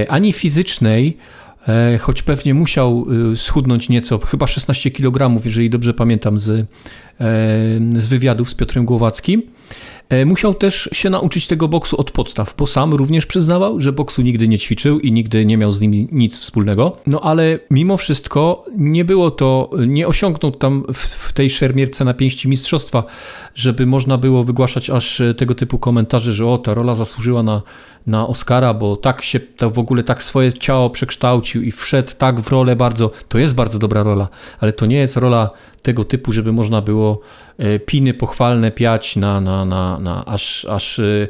ani 0.09 0.33
fizycznej, 0.33 1.17
y, 1.95 1.97
choć 1.97 2.21
pewnie 2.21 2.53
musiał 2.53 3.05
y, 3.31 3.35
schudnąć 3.35 3.89
nieco, 3.89 4.17
chyba 4.17 4.47
16 4.47 4.91
kg, 4.91 5.45
jeżeli 5.45 5.69
dobrze 5.69 5.93
pamiętam 5.93 6.39
z, 6.39 6.67
z 7.97 8.07
wywiadów 8.07 8.49
z 8.49 8.53
Piotrem 8.53 8.85
Głowackim. 8.85 9.41
E, 10.09 10.25
musiał 10.25 10.53
też 10.53 10.89
się 10.93 11.09
nauczyć 11.09 11.47
tego 11.47 11.67
boksu 11.67 11.97
od 11.97 12.11
podstaw, 12.11 12.55
bo 12.57 12.67
sam 12.67 12.93
również 12.93 13.25
przyznawał, 13.25 13.79
że 13.79 13.93
boksu 13.93 14.21
nigdy 14.21 14.47
nie 14.47 14.59
ćwiczył 14.59 14.99
i 14.99 15.11
nigdy 15.11 15.45
nie 15.45 15.57
miał 15.57 15.71
z 15.71 15.81
nim 15.81 16.07
nic 16.11 16.39
wspólnego. 16.39 16.97
No 17.07 17.21
ale 17.21 17.59
mimo 17.71 17.97
wszystko 17.97 18.65
nie 18.77 19.05
było 19.05 19.31
to, 19.31 19.69
nie 19.87 20.07
osiągnął 20.07 20.51
tam 20.51 20.83
w, 20.93 21.33
tej 21.33 21.49
szermierce 21.49 22.05
na 22.05 22.13
pięści 22.13 22.49
mistrzostwa, 22.49 23.03
żeby 23.55 23.85
można 23.85 24.17
było 24.17 24.43
wygłaszać 24.43 24.89
aż 24.89 25.21
tego 25.37 25.55
typu 25.55 25.79
komentarze, 25.79 26.33
że 26.33 26.47
o, 26.47 26.57
ta 26.57 26.73
rola 26.73 26.95
zasłużyła 26.95 27.43
na, 27.43 27.61
na 28.07 28.27
Oscara, 28.27 28.73
bo 28.73 28.95
tak 28.95 29.21
się 29.21 29.39
to 29.39 29.71
w 29.71 29.79
ogóle 29.79 30.03
tak 30.03 30.23
swoje 30.23 30.53
ciało 30.53 30.89
przekształcił 30.89 31.61
i 31.61 31.71
wszedł 31.71 32.11
tak 32.17 32.39
w 32.39 32.49
rolę 32.51 32.75
bardzo, 32.75 33.11
to 33.27 33.37
jest 33.37 33.55
bardzo 33.55 33.79
dobra 33.79 34.03
rola, 34.03 34.27
ale 34.59 34.73
to 34.73 34.85
nie 34.85 34.97
jest 34.97 35.17
rola 35.17 35.49
tego 35.81 36.03
typu, 36.03 36.31
żeby 36.31 36.51
można 36.51 36.81
było 36.81 37.19
e, 37.57 37.79
piny 37.79 38.13
pochwalne 38.13 38.71
piać 38.71 39.15
na, 39.15 39.41
na, 39.41 39.65
na, 39.65 39.99
na 39.99 40.25
aż, 40.25 40.65
aż 40.65 40.99
e, 40.99 41.27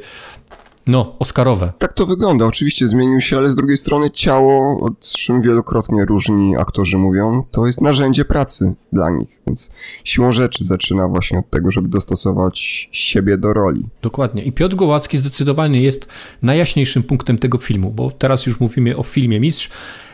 no, 0.88 1.16
Oscarowe. 1.20 1.74
Tak 1.77 1.94
to 1.94 2.06
wygląda. 2.06 2.46
Oczywiście 2.46 2.88
zmienił 2.88 3.22
się, 3.22 3.38
ale 3.38 3.50
z 3.50 3.56
drugiej 3.56 3.77
strony 3.77 4.12
ciało, 4.12 4.80
o 4.80 4.89
czym 5.00 5.42
wielokrotnie 5.42 6.06
różni 6.06 6.58
aktorzy 6.58 6.98
mówią, 6.98 7.44
to 7.51 7.68
jest 7.68 7.82
narzędzie 7.82 8.25
pracy 8.25 8.75
dla 8.94 9.10
nich, 9.10 9.42
więc 9.48 9.72
siłą 10.04 10.32
rzeczy 10.32 10.66
zaczyna 10.66 11.08
właśnie 11.08 11.39
od 11.39 11.50
tego, 11.50 11.72
żeby 11.72 11.88
dostosować 11.88 12.89
siebie 12.92 13.38
do 13.38 13.54
roli. 13.54 13.86
Dokładnie. 14.01 14.44
I 14.44 14.51
Piotr 14.51 14.75
Gołacki 14.75 15.18
zdecydowanie 15.18 15.82
jest 15.82 16.08
najjaśniejszym 16.42 17.04
punktem 17.04 17.38
tego 17.38 17.58
filmu, 17.58 17.92
bo 17.92 18.12
teraz 18.12 18.46
już 18.46 18.60
mówimy 18.60 18.98
o 18.98 19.04
filmie 19.04 19.39
Mistrz 19.39 19.70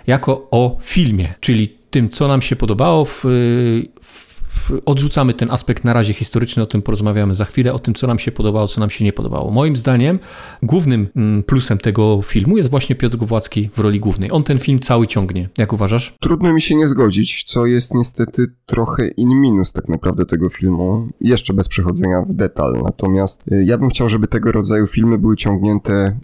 jako 0.08 0.48
o 0.52 0.78
filmie, 0.82 1.34
czyli 1.40 1.83
tym, 1.94 2.10
co 2.10 2.28
nam 2.28 2.42
się 2.42 2.56
podobało 2.56 3.06
w, 3.06 3.20
w 4.02 4.33
odrzucamy 4.86 5.33
ten 5.33 5.51
aspekt 5.51 5.83
na 5.83 5.93
razie 5.93 6.13
historyczny, 6.13 6.63
o 6.63 6.65
tym 6.65 6.81
porozmawiamy 6.81 7.36
za 7.36 7.45
chwilę, 7.45 7.74
o 7.74 7.79
tym, 7.79 7.93
co 7.93 8.07
nam 8.07 8.19
się 8.19 8.31
podobało, 8.31 8.67
co 8.67 8.79
nam 8.79 8.89
się 8.89 9.05
nie 9.05 9.13
podobało. 9.13 9.51
Moim 9.51 9.75
zdaniem 9.75 10.19
głównym 10.63 11.07
mm, 11.15 11.43
plusem 11.43 11.77
tego 11.77 12.22
filmu 12.22 12.57
jest 12.57 12.69
właśnie 12.69 12.95
Piotr 12.95 13.17
Głowacki 13.17 13.69
w 13.74 13.79
roli 13.79 14.00
głównej. 14.00 14.31
On 14.31 14.43
ten 14.43 14.60
film 14.60 14.79
cały 14.79 15.07
ciągnie. 15.07 15.50
Jak 15.57 15.74
uważasz? 15.74 16.15
Trudno 16.19 16.53
mi 16.53 16.62
się 16.62 16.75
nie 16.75 16.88
zgodzić, 16.88 17.43
co 17.43 17.65
jest 17.65 17.93
niestety 17.93 18.48
trochę 18.65 19.07
in 19.07 19.29
minus 19.29 19.74
tak 19.74 19.89
naprawdę 19.89 20.25
tego 20.25 20.50
filmu, 20.50 21.07
jeszcze 21.22 21.53
bez 21.53 21.67
przechodzenia 21.67 22.22
w 22.22 22.33
detal. 22.33 22.81
Natomiast 22.83 23.48
y, 23.51 23.63
ja 23.67 23.77
bym 23.77 23.89
chciał, 23.89 24.10
żeby 24.10 24.27
tego 24.27 24.51
rodzaju 24.51 24.88
filmy 24.88 25.17
były 25.17 25.36
ciągnięte, 25.36 26.19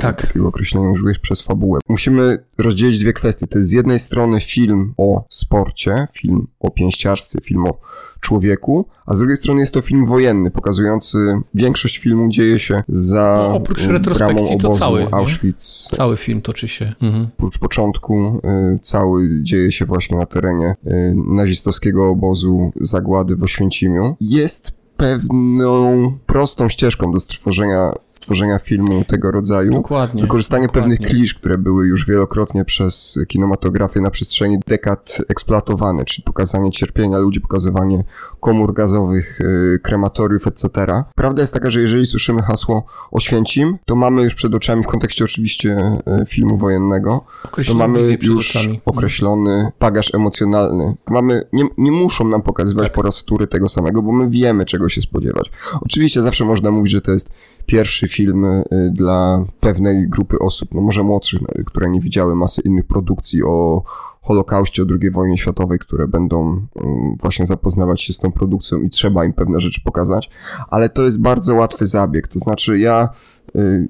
tak. 0.00 0.22
takiego 0.22 0.48
określenia 0.48 0.90
użyłeś, 0.90 1.18
przez 1.18 1.42
fabułę. 1.42 1.80
Musimy 1.88 2.44
rozdzielić 2.58 2.98
dwie 2.98 3.12
kwestie. 3.12 3.46
To 3.46 3.58
jest 3.58 3.70
z 3.70 3.72
jednej 3.72 3.98
strony 3.98 4.40
film 4.40 4.94
o 4.96 5.24
sporcie, 5.30 6.08
film 6.14 6.46
o 6.60 6.70
pięściarstwie, 6.70 7.40
film 7.40 7.64
o 7.66 7.73
człowieku, 8.20 8.86
a 9.06 9.14
z 9.14 9.18
drugiej 9.18 9.36
strony 9.36 9.60
jest 9.60 9.74
to 9.74 9.80
film 9.80 10.06
wojenny, 10.06 10.50
pokazujący 10.50 11.18
większość 11.54 11.98
filmu 11.98 12.28
dzieje 12.28 12.58
się 12.58 12.82
za 12.88 13.46
no, 13.48 13.56
oprócz 13.56 13.86
retrospekcji 13.86 14.58
to 14.58 14.74
cały 14.74 15.06
Auschwitz. 15.10 15.92
Nie? 15.92 15.98
Cały 15.98 16.16
film 16.16 16.42
toczy 16.42 16.68
się. 16.68 16.92
Mhm. 17.02 17.28
Oprócz 17.38 17.58
początku 17.58 18.40
y, 18.74 18.78
cały 18.78 19.42
dzieje 19.42 19.72
się 19.72 19.84
właśnie 19.86 20.18
na 20.18 20.26
terenie 20.26 20.76
y, 20.86 21.14
nazistowskiego 21.34 22.08
obozu 22.08 22.72
zagłady 22.80 23.36
w 23.36 23.42
Oświęcimiu. 23.42 24.16
Jest 24.20 24.76
pewną 24.96 26.12
prostą 26.26 26.68
ścieżką 26.68 27.12
do 27.12 27.20
stworzenia 27.20 27.92
tworzenia 28.24 28.58
filmu 28.58 29.04
tego 29.04 29.30
rodzaju. 29.30 29.70
Dokładnie. 29.70 30.22
Wykorzystanie 30.22 30.66
dokładnie. 30.66 30.96
pewnych 30.96 31.10
klisz, 31.10 31.34
które 31.34 31.58
były 31.58 31.86
już 31.86 32.06
wielokrotnie 32.06 32.64
przez 32.64 33.18
kinematografię 33.28 34.00
na 34.00 34.10
przestrzeni 34.10 34.58
dekad 34.66 35.18
eksploatowane, 35.28 36.04
czyli 36.04 36.22
pokazanie 36.24 36.70
cierpienia 36.70 37.18
ludzi, 37.18 37.40
pokazywanie 37.40 38.04
komór 38.40 38.74
gazowych, 38.74 39.38
yy, 39.40 39.78
krematoriów, 39.82 40.46
etc. 40.46 40.68
Prawda 41.14 41.42
jest 41.42 41.54
taka, 41.54 41.70
że 41.70 41.80
jeżeli 41.80 42.06
słyszymy 42.06 42.42
hasło 42.42 42.86
Oświęcim, 43.10 43.78
to 43.84 43.96
mamy 43.96 44.22
już 44.22 44.34
przed 44.34 44.54
oczami, 44.54 44.82
w 44.82 44.86
kontekście 44.86 45.24
oczywiście 45.24 46.00
yy, 46.06 46.26
filmu 46.26 46.58
wojennego, 46.58 47.24
to 47.66 47.74
mamy 47.74 48.18
już 48.22 48.68
określony 48.84 49.72
bagaż 49.80 50.14
emocjonalny. 50.14 50.94
Mamy, 51.06 51.46
nie, 51.52 51.64
nie 51.78 51.92
muszą 51.92 52.28
nam 52.28 52.42
pokazywać 52.42 52.84
tak. 52.84 52.94
po 52.94 53.02
raz 53.02 53.18
wtóry 53.18 53.46
tego 53.46 53.68
samego, 53.68 54.02
bo 54.02 54.12
my 54.12 54.30
wiemy, 54.30 54.64
czego 54.64 54.88
się 54.88 55.02
spodziewać. 55.02 55.50
Oczywiście 55.80 56.22
zawsze 56.22 56.44
można 56.44 56.70
mówić, 56.70 56.92
że 56.92 57.00
to 57.00 57.12
jest 57.12 57.32
pierwszy 57.66 58.08
film 58.14 58.44
y, 58.44 58.64
dla 58.92 59.44
pewnej 59.60 60.08
grupy 60.08 60.38
osób, 60.38 60.74
no 60.74 60.80
może 60.80 61.02
młodszych, 61.02 61.40
y, 61.42 61.64
które 61.64 61.90
nie 61.90 62.00
widziały 62.00 62.34
masy 62.36 62.62
innych 62.64 62.86
produkcji 62.86 63.42
o 63.42 63.82
Holokauście, 64.22 64.82
o 64.82 64.86
II 65.00 65.10
wojnie 65.10 65.38
światowej, 65.38 65.78
które 65.78 66.08
będą 66.08 66.56
y, 66.56 66.80
właśnie 67.22 67.46
zapoznawać 67.46 68.02
się 68.02 68.12
z 68.12 68.18
tą 68.18 68.32
produkcją 68.32 68.82
i 68.82 68.90
trzeba 68.90 69.24
im 69.24 69.32
pewne 69.32 69.60
rzeczy 69.60 69.80
pokazać, 69.84 70.30
ale 70.68 70.88
to 70.88 71.02
jest 71.02 71.22
bardzo 71.22 71.54
łatwy 71.54 71.86
zabieg, 71.86 72.28
to 72.28 72.38
znaczy 72.38 72.78
ja 72.78 73.08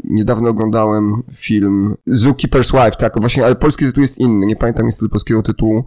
niedawno 0.04 0.50
oglądałem 0.50 1.22
film 1.32 1.94
Zookeeper's 2.08 2.72
Wife, 2.72 2.96
tak, 2.98 3.20
właśnie, 3.20 3.44
ale 3.44 3.54
polski 3.54 3.84
tytuł 3.84 4.02
jest 4.02 4.18
inny, 4.18 4.46
nie 4.46 4.56
pamiętam 4.56 4.86
niestety 4.86 5.08
polskiego 5.08 5.42
tytułu. 5.42 5.84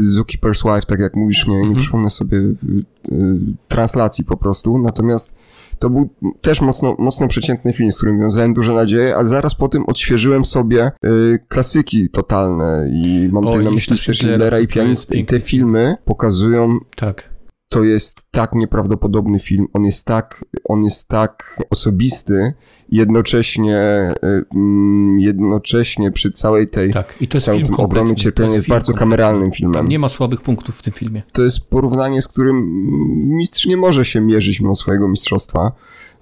Zookeeper's 0.00 0.74
Wife, 0.74 0.86
tak 0.86 1.00
jak 1.00 1.16
mówisz, 1.16 1.46
nie, 1.46 1.54
nie 1.54 1.60
mhm. 1.60 1.80
przypomnę 1.80 2.10
sobie 2.10 2.38
translacji 3.68 4.24
po 4.24 4.36
prostu, 4.36 4.78
natomiast 4.78 5.36
to 5.78 5.90
był 5.90 6.08
też 6.40 6.60
mocno, 6.60 6.96
mocno 6.98 7.28
przeciętny 7.28 7.72
film, 7.72 7.92
z 7.92 7.96
którym 7.96 8.20
wiązałem 8.20 8.54
duże 8.54 8.72
nadzieje, 8.72 9.16
a 9.16 9.24
zaraz 9.24 9.54
po 9.54 9.68
tym 9.68 9.84
odświeżyłem 9.86 10.44
sobie 10.44 10.92
y, 11.04 11.38
klasyki 11.48 12.08
totalne 12.08 12.88
i 12.92 13.28
mam 13.32 13.44
tutaj 13.44 13.64
na 13.64 13.70
myśli 13.70 13.96
też 13.96 14.18
Schindlera 14.18 14.58
i 14.58 14.66
Pianisty. 14.66 15.16
I 15.16 15.24
te 15.24 15.40
filmy 15.40 15.96
pokazują 16.04 16.78
tak 16.96 17.31
to 17.72 17.84
jest 17.84 18.26
tak 18.30 18.52
nieprawdopodobny 18.54 19.38
film, 19.38 19.68
on 19.72 19.84
jest 19.84 20.06
tak, 20.06 20.44
on 20.64 20.84
jest 20.84 21.08
tak 21.08 21.60
osobisty, 21.70 22.54
jednocześnie, 22.88 23.78
y, 24.24 24.44
mm, 24.54 25.20
jednocześnie 25.20 26.10
przy 26.10 26.30
całej 26.30 26.68
tej, 26.68 26.92
tak. 26.92 27.14
I 27.20 27.28
to 27.28 27.36
jest 27.36 27.44
całym 27.44 27.60
film 27.60 27.76
tym 27.76 27.84
ogromnym 27.84 28.16
cierpieniu 28.16 28.48
jest, 28.48 28.56
jest 28.56 28.68
bardzo 28.68 28.92
kameralnym 28.92 29.52
filmem. 29.52 29.74
Tam 29.74 29.88
nie 29.88 29.98
ma 29.98 30.08
słabych 30.08 30.40
punktów 30.40 30.78
w 30.78 30.82
tym 30.82 30.92
filmie. 30.92 31.22
To 31.32 31.42
jest 31.42 31.68
porównanie, 31.68 32.22
z 32.22 32.28
którym 32.28 32.66
mistrz 33.36 33.66
nie 33.66 33.76
może 33.76 34.04
się 34.04 34.20
mierzyć 34.20 34.60
mimo 34.60 34.74
swojego 34.74 35.08
mistrzostwa. 35.08 35.72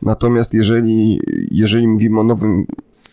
Natomiast 0.02 0.54
jeżeli, 0.54 1.20
jeżeli 1.50 1.88
mówimy 1.88 2.20
o 2.20 2.24
nowym 2.24 2.66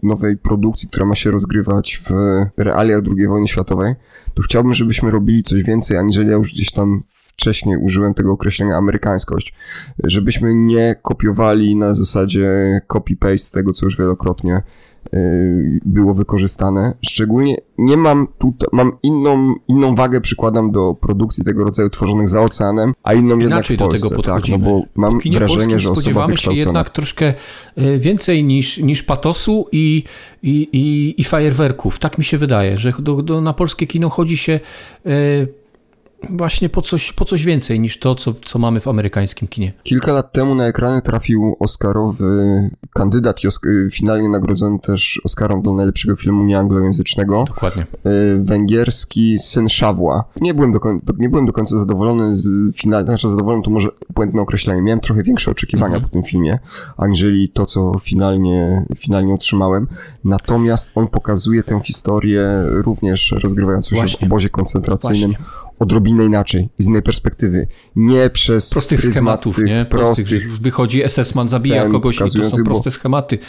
nowej 0.04 0.38
produkcji, 0.38 0.90
która 0.90 1.06
ma 1.06 1.16
się 1.16 1.32
rozgrywać 1.32 2.02
w 2.10 2.12
realiach 2.58 3.02
II 3.18 3.28
wojny 3.28 3.48
światowej, 3.48 3.96
to 4.34 4.42
chciałbym, 4.42 4.74
żebyśmy 4.74 5.12
robili 5.12 5.44
coś 5.44 5.64
więcej, 5.64 5.98
aniżeli 5.98 6.30
ja 6.30 6.36
już 6.36 6.54
gdzieś 6.54 6.72
tam 6.72 7.04
wcześniej 7.42 7.78
użyłem 7.78 8.14
tego 8.14 8.32
określenia 8.32 8.76
amerykańskość, 8.76 9.54
żebyśmy 10.04 10.56
nie 10.56 10.96
kopiowali 11.02 11.76
na 11.76 11.94
zasadzie 11.94 12.52
copy-paste 12.88 13.54
tego, 13.54 13.74
co 13.74 13.86
już 13.86 13.98
wielokrotnie 13.98 14.62
y, 15.14 15.80
było 15.86 16.14
wykorzystane. 16.14 16.94
Szczególnie 17.02 17.56
nie 17.78 17.98
mam 17.98 18.28
tutaj, 18.38 18.70
mam 18.72 18.92
inną, 19.04 19.56
inną 19.68 19.96
wagę 19.96 20.22
przykładam 20.22 20.72
do 20.72 20.94
produkcji 20.94 21.44
tego 21.44 21.64
rodzaju 21.64 21.90
tworzonych 21.90 22.30
za 22.30 22.42
oceanem, 22.42 22.94
a 23.04 23.14
inną 23.14 23.38
Inaczej 23.40 23.48
jednak 23.48 23.66
w 23.66 23.78
Polsce. 23.78 24.10
do 24.10 24.10
tego 24.10 24.24
podchodzimy. 24.24 24.58
Tak, 24.58 24.68
no 24.68 24.80
bo 24.80 24.86
mam 24.96 25.20
po 25.20 25.30
wrażenie, 25.30 25.80
że 25.80 25.90
osoba 25.90 26.02
spodziewamy 26.02 26.38
się 26.38 26.54
jednak 26.54 26.90
troszkę 26.90 27.34
y, 27.78 28.00
więcej 28.00 28.44
niż, 28.44 28.78
niż 28.78 29.04
patosu 29.04 29.66
i, 29.72 30.04
i, 30.44 30.70
i, 30.72 31.22
i 31.22 31.24
fajerwerków. 31.24 32.00
Tak 32.00 32.18
mi 32.18 32.24
się 32.24 32.38
wydaje, 32.38 32.78
że 32.78 32.94
do, 33.00 33.22
do, 33.22 33.42
na 33.42 33.54
polskie 33.54 33.88
kino 33.88 34.10
chodzi 34.10 34.38
się 34.38 34.60
y, 35.06 35.67
właśnie 36.30 36.70
po 36.70 36.82
coś, 36.82 37.14
po 37.14 37.26
coś 37.26 37.46
więcej 37.46 37.80
niż 37.80 38.00
to, 38.00 38.16
co, 38.16 38.34
co 38.46 38.60
mamy 38.60 38.80
w 38.80 38.88
amerykańskim 38.88 39.48
kinie. 39.48 39.74
Kilka 39.84 40.14
lat 40.14 40.32
temu 40.32 40.56
na 40.56 40.66
ekrany 40.66 41.02
trafił 41.02 41.56
Oscarowy 41.60 42.70
kandydat 42.94 43.44
i 43.44 43.48
finalnie 43.92 44.30
nagrodzony 44.30 44.80
też 44.80 45.22
Oscarem 45.24 45.62
do 45.62 45.74
najlepszego 45.74 46.16
filmu 46.16 46.44
nieanglojęzycznego. 46.44 47.46
Dokładnie. 47.48 47.86
Y, 48.06 48.44
węgierski 48.44 49.40
Syn 49.40 49.70
Szawła. 49.70 50.24
Nie 50.42 50.54
byłem 50.54 50.72
do, 50.72 50.80
końca, 50.80 51.14
nie 51.18 51.30
byłem 51.30 51.46
do 51.46 51.54
końca 51.54 51.78
zadowolony 51.78 52.36
z 52.36 52.76
finału, 52.76 53.06
znaczy 53.06 53.30
zadowolony 53.30 53.64
to 53.64 53.70
może 53.70 53.90
błędne 54.16 54.42
określenie. 54.42 54.82
Miałem 54.82 55.00
trochę 55.00 55.24
większe 55.24 55.52
oczekiwania 55.52 55.96
mhm. 55.96 56.04
po 56.04 56.10
tym 56.10 56.24
filmie, 56.24 56.60
aniżeli 56.98 57.50
to, 57.50 57.66
co 57.66 57.92
finalnie, 58.00 58.86
finalnie 58.98 59.34
otrzymałem. 59.34 59.88
Natomiast 60.24 60.92
on 60.96 61.08
pokazuje 61.08 61.64
tę 61.64 61.82
historię 61.84 62.48
również 62.66 63.36
rozgrywającą 63.44 63.90
się 63.90 63.96
Właśnie. 63.96 64.28
w 64.28 64.32
obozie 64.32 64.50
koncentracyjnym. 64.50 65.32
Właśnie 65.32 65.67
odrobinę 65.80 66.26
inaczej, 66.26 66.70
z 66.78 66.88
innej 66.88 67.02
perspektywy. 67.02 67.68
Nie 67.96 68.30
przez 68.30 68.70
prostych 68.70 69.02
schematów, 69.02 69.58
nie? 69.58 69.86
Prostych, 69.90 70.26
prostych 70.26 70.60
wychodzi 70.60 71.04
SS-man, 71.04 71.48
zabija 71.48 71.88
kogoś 71.88 72.16
i 72.16 72.20
to 72.20 72.28
są 72.28 72.64
proste 72.64 72.92
schematy. 72.92 73.40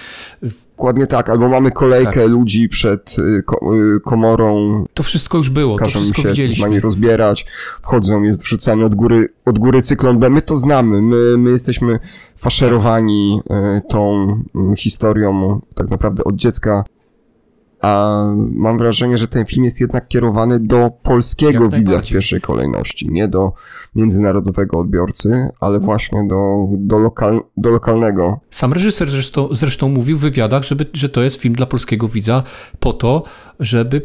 Dokładnie 0.79 1.07
tak, 1.07 1.31
albo 1.31 1.49
mamy 1.49 1.71
kolejkę 1.71 2.21
tak. 2.21 2.31
ludzi 2.31 2.69
przed 2.69 3.17
y, 3.19 3.23
y, 3.23 4.01
komorą. 4.01 4.85
To 4.95 5.03
wszystko 5.03 5.39
już 5.39 5.51
było, 5.51 5.77
Każą 5.77 5.99
to 5.99 6.05
wszystko 6.05 6.23
się 6.23 6.29
widzieliśmy. 6.29 6.81
rozbierać, 6.81 7.47
wchodzą, 7.83 8.23
jest 8.23 8.45
wrzucany 8.45 8.85
od 8.85 8.95
góry, 8.95 9.29
od 9.45 9.59
góry 9.59 9.83
cyklon 9.83 10.19
B. 10.19 10.31
My 10.31 10.43
to 10.43 10.57
znamy, 10.57 11.03
my, 11.03 11.39
my 11.39 11.51
jesteśmy 11.51 11.99
faszerowani 12.37 13.41
y, 13.77 13.81
tą 13.89 14.29
historią 14.77 15.61
tak 15.75 15.91
naprawdę 15.91 16.25
od 16.25 16.37
dziecka 16.37 16.85
a 17.81 18.25
mam 18.37 18.79
wrażenie, 18.79 19.19
że 19.19 19.29
ten 19.29 19.47
film 19.47 19.65
jest 19.65 19.81
jednak 19.81 20.09
kierowany 20.09 20.61
do 20.61 20.91
polskiego 21.03 21.69
widza 21.69 21.99
w 21.99 22.07
pierwszej 22.07 22.41
kolejności, 22.41 23.09
nie 23.11 23.29
do 23.29 23.53
międzynarodowego 23.95 24.79
odbiorcy, 24.79 25.49
ale 25.61 25.81
właśnie 25.81 26.27
do, 26.29 26.69
do, 26.71 26.99
lokal, 26.99 27.41
do 27.57 27.71
lokalnego. 27.71 28.41
Sam 28.51 28.73
reżyser 28.73 29.11
zresztą, 29.11 29.49
zresztą 29.51 29.89
mówił 29.89 30.19
w 30.19 30.21
wywiadach, 30.21 30.65
żeby, 30.65 30.87
że 30.93 31.09
to 31.09 31.23
jest 31.23 31.41
film 31.41 31.55
dla 31.55 31.67
polskiego 31.67 32.09
widza 32.09 32.43
po 32.81 32.93
to, 32.93 33.23
żeby 33.61 34.03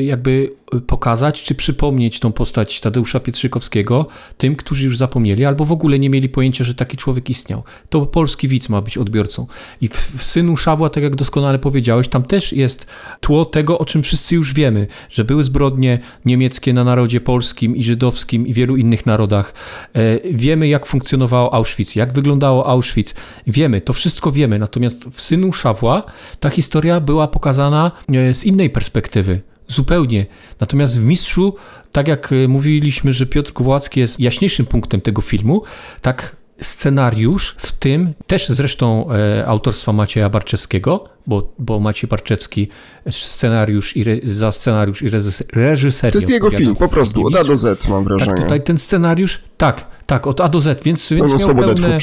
jakby 0.00 0.61
pokazać 0.80 1.42
czy 1.42 1.54
przypomnieć 1.54 2.20
tą 2.20 2.32
postać 2.32 2.80
Tadeusza 2.80 3.20
Pietrzykowskiego 3.20 4.06
tym, 4.38 4.56
którzy 4.56 4.84
już 4.84 4.96
zapomnieli 4.96 5.44
albo 5.44 5.64
w 5.64 5.72
ogóle 5.72 5.98
nie 5.98 6.10
mieli 6.10 6.28
pojęcia, 6.28 6.64
że 6.64 6.74
taki 6.74 6.96
człowiek 6.96 7.30
istniał. 7.30 7.62
To 7.88 8.06
polski 8.06 8.48
widz 8.48 8.68
ma 8.68 8.80
być 8.80 8.98
odbiorcą. 8.98 9.46
I 9.80 9.88
w, 9.88 9.94
w 9.94 10.22
Synu 10.22 10.56
Szawła, 10.56 10.90
tak 10.90 11.02
jak 11.02 11.16
doskonale 11.16 11.58
powiedziałeś, 11.58 12.08
tam 12.08 12.22
też 12.22 12.52
jest 12.52 12.86
tło 13.20 13.44
tego, 13.44 13.78
o 13.78 13.84
czym 13.84 14.02
wszyscy 14.02 14.34
już 14.34 14.54
wiemy, 14.54 14.86
że 15.10 15.24
były 15.24 15.44
zbrodnie 15.44 15.98
niemieckie 16.24 16.72
na 16.72 16.84
narodzie 16.84 17.20
polskim 17.20 17.76
i 17.76 17.84
żydowskim 17.84 18.46
i 18.46 18.52
wielu 18.54 18.76
innych 18.76 19.06
narodach. 19.06 19.54
E, 19.94 20.32
wiemy, 20.34 20.68
jak 20.68 20.86
funkcjonowało 20.86 21.54
Auschwitz, 21.54 21.96
jak 21.96 22.12
wyglądało 22.12 22.66
Auschwitz. 22.66 23.14
Wiemy, 23.46 23.80
to 23.80 23.92
wszystko 23.92 24.32
wiemy. 24.32 24.58
Natomiast 24.58 25.04
w 25.04 25.20
Synu 25.20 25.52
Szawła 25.52 26.02
ta 26.40 26.50
historia 26.50 27.00
była 27.00 27.28
pokazana 27.28 27.90
e, 28.14 28.34
z 28.34 28.44
innej 28.44 28.70
perspektywy 28.70 29.51
zupełnie. 29.72 30.26
Natomiast 30.60 31.00
w 31.00 31.04
Mistrzu, 31.04 31.54
tak 31.92 32.08
jak 32.08 32.32
e, 32.32 32.48
mówiliśmy, 32.48 33.12
że 33.12 33.26
Piotr 33.26 33.52
Kowalski 33.52 34.00
jest 34.00 34.20
jaśniejszym 34.20 34.66
punktem 34.66 35.00
tego 35.00 35.22
filmu, 35.22 35.62
tak 36.02 36.36
scenariusz, 36.60 37.56
w 37.58 37.72
tym 37.72 38.12
też 38.26 38.48
zresztą 38.48 39.12
e, 39.12 39.46
autorstwa 39.46 39.92
Macieja 39.92 40.28
Barczewskiego, 40.28 41.08
bo, 41.26 41.52
bo 41.58 41.80
Maciej 41.80 42.08
Barczewski 42.08 42.68
scenariusz 43.10 43.96
i 43.96 44.02
re, 44.02 44.16
za 44.24 44.52
scenariusz 44.52 45.02
i 45.02 45.10
reżyserię. 45.52 46.12
To 46.12 46.18
jest 46.18 46.30
jego 46.30 46.50
film, 46.50 46.76
po 46.76 46.88
prostu, 46.88 47.26
od 47.26 47.36
A 47.36 47.44
do 47.44 47.56
Z 47.56 47.88
mam 47.88 48.04
wrażenie. 48.04 48.30
Tak, 48.30 48.42
tutaj 48.42 48.62
ten 48.62 48.78
scenariusz, 48.78 49.40
tak, 49.56 49.86
tak, 50.06 50.26
od 50.26 50.40
A 50.40 50.48
do 50.48 50.60
Z, 50.60 50.82
więc, 50.82 51.12
więc 51.12 51.40
miał 51.40 51.54
pełne, 51.54 51.98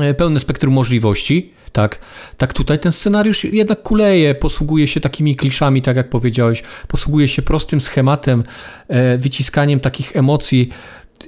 e, 0.00 0.14
pełne 0.14 0.40
spektrum 0.40 0.74
możliwości. 0.74 1.57
Tak, 1.72 1.98
tak 2.36 2.52
tutaj 2.52 2.78
ten 2.78 2.92
scenariusz 2.92 3.44
jednak 3.44 3.82
kuleje, 3.82 4.34
posługuje 4.34 4.86
się 4.86 5.00
takimi 5.00 5.36
kliszami, 5.36 5.82
tak 5.82 5.96
jak 5.96 6.10
powiedziałeś, 6.10 6.62
posługuje 6.88 7.28
się 7.28 7.42
prostym 7.42 7.80
schematem, 7.80 8.44
e, 8.88 9.18
wyciskaniem 9.18 9.80
takich 9.80 10.16
emocji. 10.16 10.68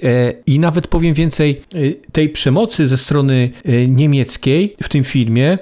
E, 0.03 0.33
I 0.45 0.59
nawet 0.59 0.87
powiem 0.87 1.13
więcej, 1.13 1.57
e, 1.73 1.77
tej 2.11 2.29
przemocy 2.29 2.87
ze 2.87 2.97
strony 2.97 3.49
niemieckiej 3.87 4.75
w 4.83 4.89
tym 4.89 5.03
filmie 5.03 5.57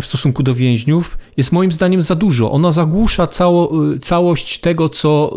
w 0.00 0.06
stosunku 0.06 0.42
do 0.42 0.54
więźniów 0.54 1.18
jest 1.36 1.52
moim 1.52 1.72
zdaniem 1.72 2.02
za 2.02 2.14
dużo. 2.14 2.52
Ona 2.52 2.70
zagłusza 2.70 3.26
cało, 3.26 3.72
całość 4.02 4.60
tego, 4.60 4.88
co, 4.88 5.34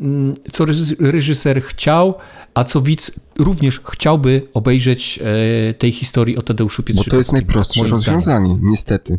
mm, 0.00 0.34
co 0.52 0.64
reżyser 1.00 1.62
chciał, 1.62 2.14
a 2.54 2.64
co 2.64 2.80
widz 2.80 3.12
również 3.38 3.80
chciałby 3.90 4.48
obejrzeć 4.54 5.20
e, 5.22 5.74
tej 5.74 5.92
historii 5.92 6.36
o 6.36 6.42
Tadeuszu 6.42 6.82
Pietrzykowskim. 6.82 7.10
Bo 7.10 7.14
to 7.14 7.16
jest 7.16 7.32
najprostsze 7.32 7.84
rozwiązanie, 7.84 8.20
zdaniem. 8.20 8.60
niestety. 8.62 9.18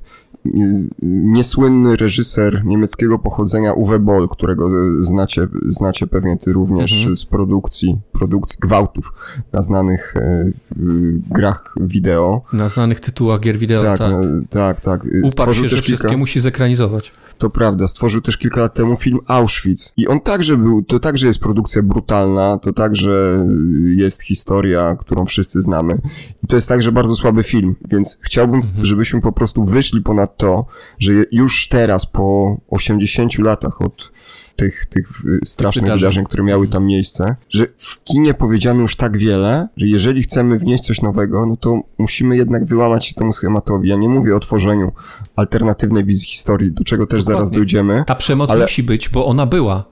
Niesłynny 1.02 1.96
reżyser 1.96 2.66
niemieckiego 2.66 3.20
pochodzenia 3.20 3.74
Uwe 3.74 4.00
Boll, 4.00 4.30
którego 4.30 4.70
znacie, 5.00 5.48
znacie 5.68 6.08
pewnie 6.08 6.38
ty 6.38 6.54
również 6.54 6.98
mhm. 6.98 7.16
z 7.16 7.26
produkcji, 7.26 8.00
produkcji 8.12 8.58
gwałtów 8.60 9.14
na 9.54 9.62
znanych 9.62 10.14
e, 10.18 10.52
grach 11.30 11.74
wideo. 11.82 12.42
Na 12.54 12.70
znanych 12.70 13.00
tytułach 13.00 13.40
gier 13.40 13.58
wideo, 13.58 13.84
tak. 13.84 13.98
Tak, 13.98 14.12
tak. 14.50 14.82
tak. 14.82 15.08
Uparł 15.24 15.54
się, 15.54 15.62
że 15.62 15.70
kilka... 15.70 15.82
wszystkie 15.82 16.18
musi 16.18 16.40
zekranizować 16.40 17.12
to 17.40 17.50
prawda, 17.50 17.88
stworzył 17.88 18.22
też 18.22 18.38
kilka 18.38 18.62
lat 18.62 18.74
temu 18.74 18.98
film 18.98 19.20
Auschwitz. 19.28 19.94
I 19.98 20.08
on 20.08 20.20
także 20.20 20.58
był, 20.58 20.84
to 20.84 21.00
także 21.00 21.28
jest 21.28 21.40
produkcja 21.40 21.84
brutalna, 21.84 22.58
to 22.58 22.74
także 22.74 23.46
jest 23.96 24.24
historia, 24.24 24.96
którą 25.00 25.26
wszyscy 25.26 25.62
znamy. 25.62 26.02
I 26.44 26.48
to 26.48 26.56
jest 26.56 26.70
także 26.70 26.92
bardzo 26.92 27.16
słaby 27.16 27.44
film, 27.44 27.76
więc 27.90 28.20
chciałbym, 28.22 28.62
mhm. 28.62 28.86
żebyśmy 28.86 29.22
po 29.22 29.32
prostu 29.32 29.64
wyszli 29.64 30.02
ponad 30.02 30.29
to, 30.38 30.66
że 31.00 31.12
już 31.32 31.68
teraz, 31.68 32.06
po 32.06 32.58
80 32.70 33.40
latach 33.40 33.82
od 33.82 34.12
tych, 34.60 34.86
tych 34.86 35.10
strasznych 35.44 35.86
wydarzeń. 35.86 36.00
wydarzeń, 36.00 36.26
które 36.26 36.44
miały 36.44 36.68
tam 36.68 36.86
miejsce, 36.86 37.36
że 37.50 37.68
w 37.78 38.04
kinie 38.04 38.34
powiedziano 38.34 38.82
już 38.82 38.96
tak 38.96 39.18
wiele, 39.18 39.68
że 39.78 39.88
jeżeli 39.88 40.24
chcemy 40.24 40.60
wnieść 40.60 40.84
coś 40.84 41.02
nowego, 41.02 41.46
no 41.46 41.56
to 41.56 41.82
musimy 41.98 42.38
jednak 42.38 42.66
wyłamać 42.66 43.06
się 43.06 43.16
temu 43.16 43.32
schematowi. 43.32 43.90
Ja 43.90 43.96
nie 43.96 44.10
mówię 44.10 44.36
o 44.36 44.40
tworzeniu 44.40 44.92
alternatywnej 45.36 46.06
wizji 46.06 46.28
historii, 46.28 46.72
do 46.72 46.84
czego 46.84 47.08
też 47.08 47.20
Dokładnie. 47.20 47.46
zaraz 47.46 47.52
dojdziemy. 47.52 48.04
Ta 48.08 48.16
przemoc 48.16 48.50
ale... 48.50 48.62
musi 48.62 48.84
być, 48.84 49.10
bo 49.10 49.26
ona 49.26 49.46
była 49.46 49.86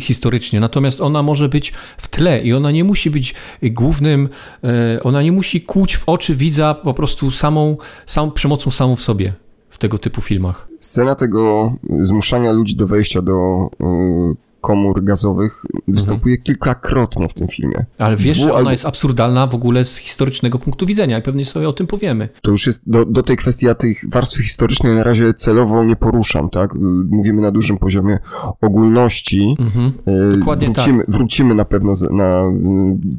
historycznie, 0.00 0.60
natomiast 0.60 1.00
ona 1.00 1.22
może 1.22 1.48
być 1.48 1.72
w 1.98 2.08
tle 2.08 2.42
i 2.42 2.52
ona 2.52 2.70
nie 2.70 2.84
musi 2.84 3.10
być 3.10 3.34
głównym, 3.62 4.28
e, 4.64 5.02
ona 5.02 5.22
nie 5.22 5.32
musi 5.32 5.60
kłuć 5.60 5.96
w 5.96 6.08
oczy 6.08 6.34
widza 6.34 6.74
po 6.74 6.94
prostu 6.94 7.30
samą, 7.30 7.76
samą 8.06 8.30
przemocą 8.30 8.70
samą 8.70 8.96
w 8.96 9.02
sobie 9.02 9.43
w 9.74 9.78
tego 9.78 9.98
typu 9.98 10.20
filmach. 10.20 10.68
Scena 10.78 11.14
tego 11.14 11.72
zmuszania 12.00 12.52
ludzi 12.52 12.76
do 12.76 12.86
wejścia 12.86 13.22
do 13.22 13.68
y, 13.80 14.36
komór 14.60 15.04
gazowych 15.04 15.66
występuje 15.88 16.34
mhm. 16.34 16.44
kilkakrotnie 16.44 17.28
w 17.28 17.34
tym 17.34 17.48
filmie. 17.48 17.84
Ale 17.98 18.16
wiesz, 18.16 18.36
Dwu, 18.36 18.46
że 18.46 18.50
ona 18.50 18.58
albo... 18.58 18.70
jest 18.70 18.86
absurdalna 18.86 19.46
w 19.46 19.54
ogóle 19.54 19.84
z 19.84 19.96
historycznego 19.96 20.58
punktu 20.58 20.86
widzenia 20.86 21.18
i 21.18 21.22
pewnie 21.22 21.44
sobie 21.44 21.68
o 21.68 21.72
tym 21.72 21.86
powiemy. 21.86 22.28
To 22.42 22.50
już 22.50 22.66
jest, 22.66 22.90
do, 22.90 23.04
do 23.04 23.22
tej 23.22 23.36
kwestii 23.36 23.66
ja 23.66 23.74
tych 23.74 24.10
warstwy 24.10 24.42
historycznej 24.42 24.94
na 24.94 25.02
razie 25.02 25.34
celowo 25.34 25.84
nie 25.84 25.96
poruszam, 25.96 26.50
tak? 26.50 26.74
Mówimy 27.10 27.42
na 27.42 27.50
dużym 27.50 27.78
poziomie 27.78 28.18
ogólności. 28.60 29.56
Mhm. 29.58 29.92
Y, 30.32 30.36
Dokładnie 30.36 30.66
wrócimy, 30.68 31.04
tak. 31.04 31.14
Wrócimy 31.14 31.54
na 31.54 31.64
pewno 31.64 31.92
na, 32.10 32.44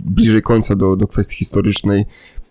bliżej 0.06 0.42
końca 0.42 0.76
do, 0.76 0.96
do 0.96 1.08
kwestii 1.08 1.36
historycznej 1.36 2.06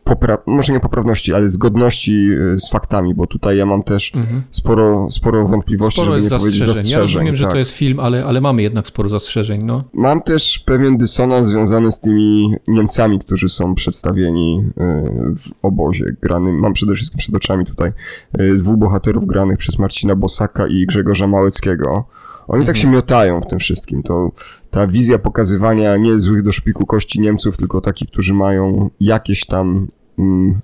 popra- 0.04 0.38
może 0.46 0.72
nie 0.72 0.80
poprawności, 0.80 1.34
ale 1.34 1.48
zgodności 1.48 2.30
y, 2.54 2.58
z 2.58 2.70
faktami, 2.70 3.14
bo 3.14 3.26
tutaj 3.26 3.56
ja 3.56 3.66
mam 3.66 3.82
też 3.82 4.12
mhm. 4.14 4.42
sporo, 4.50 5.10
sporo 5.10 5.48
wątpliwości, 5.48 6.00
sporo 6.00 6.18
żeby 6.18 6.30
nie 6.34 6.38
powiedzieć 6.38 6.64
zastrzeżeń. 6.64 6.92
Ja 6.92 7.00
rozumiem, 7.00 7.26
tak. 7.26 7.36
że 7.36 7.46
to 7.46 7.56
jest 7.56 7.70
film, 7.70 8.00
ale, 8.00 8.24
ale 8.24 8.40
mamy 8.40 8.62
jednak 8.62 8.86
sporo 8.86 9.08
zastrzeżeń, 9.08 9.62
no. 9.62 9.84
Mam 9.92 10.22
też 10.22 10.58
pewien 10.58 10.98
dysonans 10.98 11.48
związany 11.48 11.92
z 11.92 12.00
tymi 12.00 12.54
Niemcami, 12.68 13.18
którzy 13.18 13.48
są 13.48 13.74
przedstawieni 13.74 14.64
y, 14.66 14.70
w 15.36 15.52
obozie 15.62 16.04
granym. 16.22 16.58
Mam 16.58 16.72
przede 16.72 16.94
wszystkim 16.94 17.18
przed 17.18 17.34
oczami 17.34 17.66
tutaj 17.66 17.92
y, 18.40 18.56
dwóch 18.56 18.76
bohaterów 18.76 19.26
granych 19.26 19.58
przez 19.58 19.78
Marcina 19.78 20.16
Bosaka 20.16 20.66
i 20.66 20.86
Grzegorza 20.86 21.26
Małeckiego. 21.26 22.04
Oni 22.48 22.61
mhm. 22.61 22.66
tak 22.66 22.76
się 22.76 22.88
miotają 22.88 23.40
w 23.40 23.46
tym 23.46 23.59
wszystkim. 23.59 24.02
To 24.02 24.30
ta 24.70 24.87
wizja 24.87 25.18
pokazywania 25.18 25.96
nie 25.96 26.18
złych 26.18 26.42
do 26.42 26.52
szpiku 26.52 26.87
kości 26.87 27.20
Niemców, 27.20 27.57
tylko 27.57 27.80
takich, 27.80 28.11
którzy 28.11 28.35
mają 28.35 28.90
jakieś 29.00 29.46
tam 29.46 29.88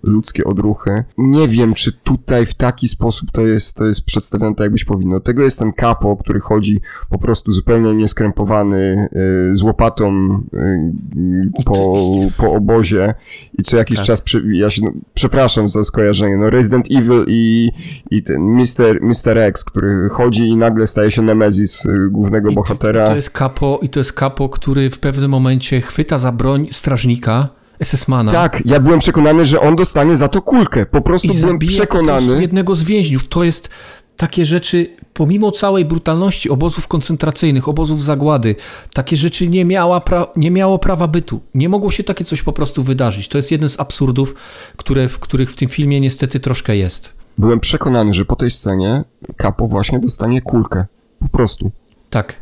ludzkie 0.02 0.44
odruchy. 0.44 1.04
Nie 1.18 1.48
wiem, 1.48 1.74
czy 1.74 1.92
tutaj 1.92 2.46
w 2.46 2.54
taki 2.54 2.88
sposób 2.88 3.30
to 3.30 3.46
jest, 3.46 3.76
to 3.76 3.84
jest 3.84 4.04
przedstawione 4.04 4.54
tak, 4.54 4.64
jakbyś 4.64 4.84
powinno. 4.84 5.20
Tego 5.20 5.42
jest 5.42 5.58
ten 5.58 5.72
kapo, 5.72 6.16
który 6.16 6.40
chodzi 6.40 6.80
po 7.10 7.18
prostu 7.18 7.52
zupełnie 7.52 7.94
nieskrępowany, 7.94 9.08
y, 9.50 9.56
z 9.56 9.62
łopatą 9.62 10.34
y, 10.54 11.64
po, 11.64 11.96
po 12.36 12.52
obozie 12.52 13.14
i 13.58 13.62
co 13.62 13.76
jakiś 13.76 13.96
tak. 13.96 14.06
czas, 14.06 14.20
przy, 14.20 14.42
ja 14.52 14.70
się, 14.70 14.82
no, 14.84 14.92
przepraszam 15.14 15.68
za 15.68 15.84
skojarzenie, 15.84 16.36
no 16.36 16.50
Resident 16.50 16.86
Evil 16.90 17.24
i, 17.28 17.70
i 18.10 18.22
ten 18.22 18.42
Mr. 18.42 19.00
Mr. 19.00 19.38
X, 19.38 19.64
który 19.64 20.08
chodzi 20.08 20.48
i 20.48 20.56
nagle 20.56 20.86
staje 20.86 21.10
się 21.10 21.22
Nemezis 21.22 21.86
y, 21.86 22.08
głównego 22.10 22.50
I 22.50 22.54
bohatera. 22.54 23.04
To, 23.04 23.10
to 23.10 23.16
jest 23.16 23.30
kapo, 23.30 23.78
i 23.82 23.88
to 23.88 24.00
jest 24.00 24.12
kapo, 24.12 24.48
który 24.48 24.90
w 24.90 24.98
pewnym 24.98 25.30
momencie 25.30 25.80
chwyta 25.80 26.18
za 26.18 26.32
broń 26.32 26.68
strażnika, 26.70 27.59
SS-mana. 27.84 28.30
Tak, 28.32 28.62
ja 28.64 28.80
byłem 28.80 28.98
przekonany, 29.00 29.44
że 29.44 29.60
on 29.60 29.76
dostanie 29.76 30.16
za 30.16 30.28
to 30.28 30.42
kulkę. 30.42 30.86
Po 30.86 31.00
prostu 31.00 31.28
I 31.28 31.40
byłem 31.40 31.58
przekonany. 31.58 32.40
jednego 32.42 32.74
z 32.74 32.82
więźniów. 32.84 33.28
To 33.28 33.44
jest 33.44 33.68
takie 34.16 34.44
rzeczy, 34.44 34.96
pomimo 35.14 35.50
całej 35.50 35.84
brutalności 35.84 36.50
obozów 36.50 36.86
koncentracyjnych, 36.88 37.68
obozów 37.68 38.02
zagłady, 38.02 38.54
takie 38.94 39.16
rzeczy 39.16 39.48
nie, 39.48 39.64
miała 39.64 39.98
pra- 39.98 40.26
nie 40.36 40.50
miało 40.50 40.78
prawa 40.78 41.08
bytu. 41.08 41.40
Nie 41.54 41.68
mogło 41.68 41.90
się 41.90 42.04
takie 42.04 42.24
coś 42.24 42.42
po 42.42 42.52
prostu 42.52 42.82
wydarzyć. 42.82 43.28
To 43.28 43.38
jest 43.38 43.50
jeden 43.50 43.68
z 43.68 43.80
absurdów, 43.80 44.34
które, 44.76 45.08
w 45.08 45.18
których 45.18 45.50
w 45.52 45.56
tym 45.56 45.68
filmie 45.68 46.00
niestety 46.00 46.40
troszkę 46.40 46.76
jest. 46.76 47.12
Byłem 47.38 47.60
przekonany, 47.60 48.14
że 48.14 48.24
po 48.24 48.36
tej 48.36 48.50
scenie 48.50 49.04
Kapo 49.36 49.68
właśnie 49.68 49.98
dostanie 49.98 50.42
kulkę. 50.42 50.84
Po 51.20 51.28
prostu. 51.28 51.70
Tak. 52.10 52.36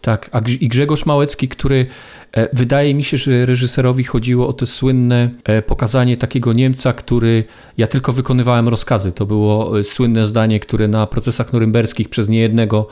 Tak, 0.00 0.30
a 0.32 0.40
i 0.60 0.68
Grzegorz 0.68 1.06
Małecki, 1.06 1.48
który 1.48 1.86
e, 2.32 2.48
wydaje 2.52 2.94
mi 2.94 3.04
się, 3.04 3.16
że 3.16 3.46
reżyserowi 3.46 4.04
chodziło 4.04 4.48
o 4.48 4.52
to 4.52 4.66
słynne 4.66 5.30
e, 5.44 5.62
pokazanie 5.62 6.16
takiego 6.16 6.52
Niemca, 6.52 6.92
który 6.92 7.44
ja 7.78 7.86
tylko 7.86 8.12
wykonywałem 8.12 8.68
rozkazy. 8.68 9.12
To 9.12 9.26
było 9.26 9.78
e, 9.78 9.84
słynne 9.84 10.26
zdanie, 10.26 10.60
które 10.60 10.88
na 10.88 11.06
procesach 11.06 11.52
norymberskich 11.52 12.08
przez 12.08 12.28
niejednego 12.28 12.86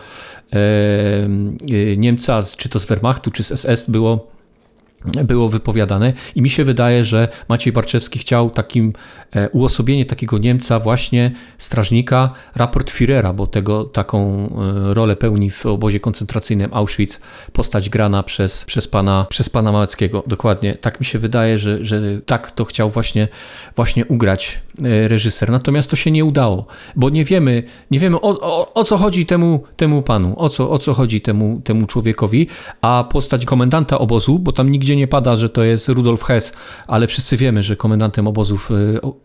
Niemca, 1.96 2.40
czy 2.56 2.68
to 2.68 2.78
z 2.78 2.86
Wehrmachtu, 2.86 3.30
czy 3.30 3.42
z 3.42 3.46
SS 3.60 3.90
było 3.90 4.38
było 5.04 5.48
wypowiadane 5.48 6.12
i 6.34 6.42
mi 6.42 6.50
się 6.50 6.64
wydaje, 6.64 7.04
że 7.04 7.28
Maciej 7.48 7.72
Barczewski 7.72 8.18
chciał 8.18 8.50
takim 8.50 8.92
uosobienie 9.52 10.06
takiego 10.06 10.38
Niemca 10.38 10.78
właśnie 10.78 11.30
strażnika, 11.58 12.30
raport 12.54 12.90
Führera, 12.90 13.34
bo 13.34 13.46
tego 13.46 13.84
taką 13.84 14.48
e, 14.90 14.94
rolę 14.94 15.16
pełni 15.16 15.50
w 15.50 15.66
obozie 15.66 16.00
koncentracyjnym 16.00 16.70
Auschwitz 16.72 17.20
postać 17.52 17.90
grana 17.90 18.22
przez, 18.22 18.64
przez, 18.64 18.88
pana, 18.88 19.26
przez 19.30 19.50
pana 19.50 19.72
Małeckiego. 19.72 20.22
Dokładnie, 20.26 20.74
tak 20.74 21.00
mi 21.00 21.06
się 21.06 21.18
wydaje, 21.18 21.58
że, 21.58 21.84
że 21.84 22.00
tak 22.26 22.50
to 22.50 22.64
chciał 22.64 22.90
właśnie, 22.90 23.28
właśnie 23.76 24.06
ugrać 24.06 24.60
e, 24.84 25.08
reżyser. 25.08 25.50
Natomiast 25.50 25.90
to 25.90 25.96
się 25.96 26.10
nie 26.10 26.24
udało, 26.24 26.66
bo 26.96 27.10
nie 27.10 27.24
wiemy, 27.24 27.62
nie 27.90 27.98
wiemy 27.98 28.20
o, 28.20 28.40
o, 28.40 28.74
o 28.74 28.84
co 28.84 28.96
chodzi 28.96 29.26
temu, 29.26 29.64
temu 29.76 30.02
panu, 30.02 30.34
o 30.36 30.48
co, 30.48 30.70
o 30.70 30.78
co 30.78 30.94
chodzi 30.94 31.20
temu, 31.20 31.60
temu 31.64 31.86
człowiekowi, 31.86 32.46
a 32.80 33.04
postać 33.10 33.44
komendanta 33.44 33.98
obozu, 33.98 34.38
bo 34.38 34.52
tam 34.52 34.68
nigdzie 34.68 34.96
nie 34.96 35.08
pada, 35.08 35.36
że 35.36 35.48
to 35.48 35.62
jest 35.62 35.88
Rudolf 35.88 36.22
Hess, 36.22 36.52
ale 36.86 37.06
wszyscy 37.06 37.36
wiemy, 37.36 37.62
że 37.62 37.76
komendantem 37.76 38.28
obozów 38.28 38.70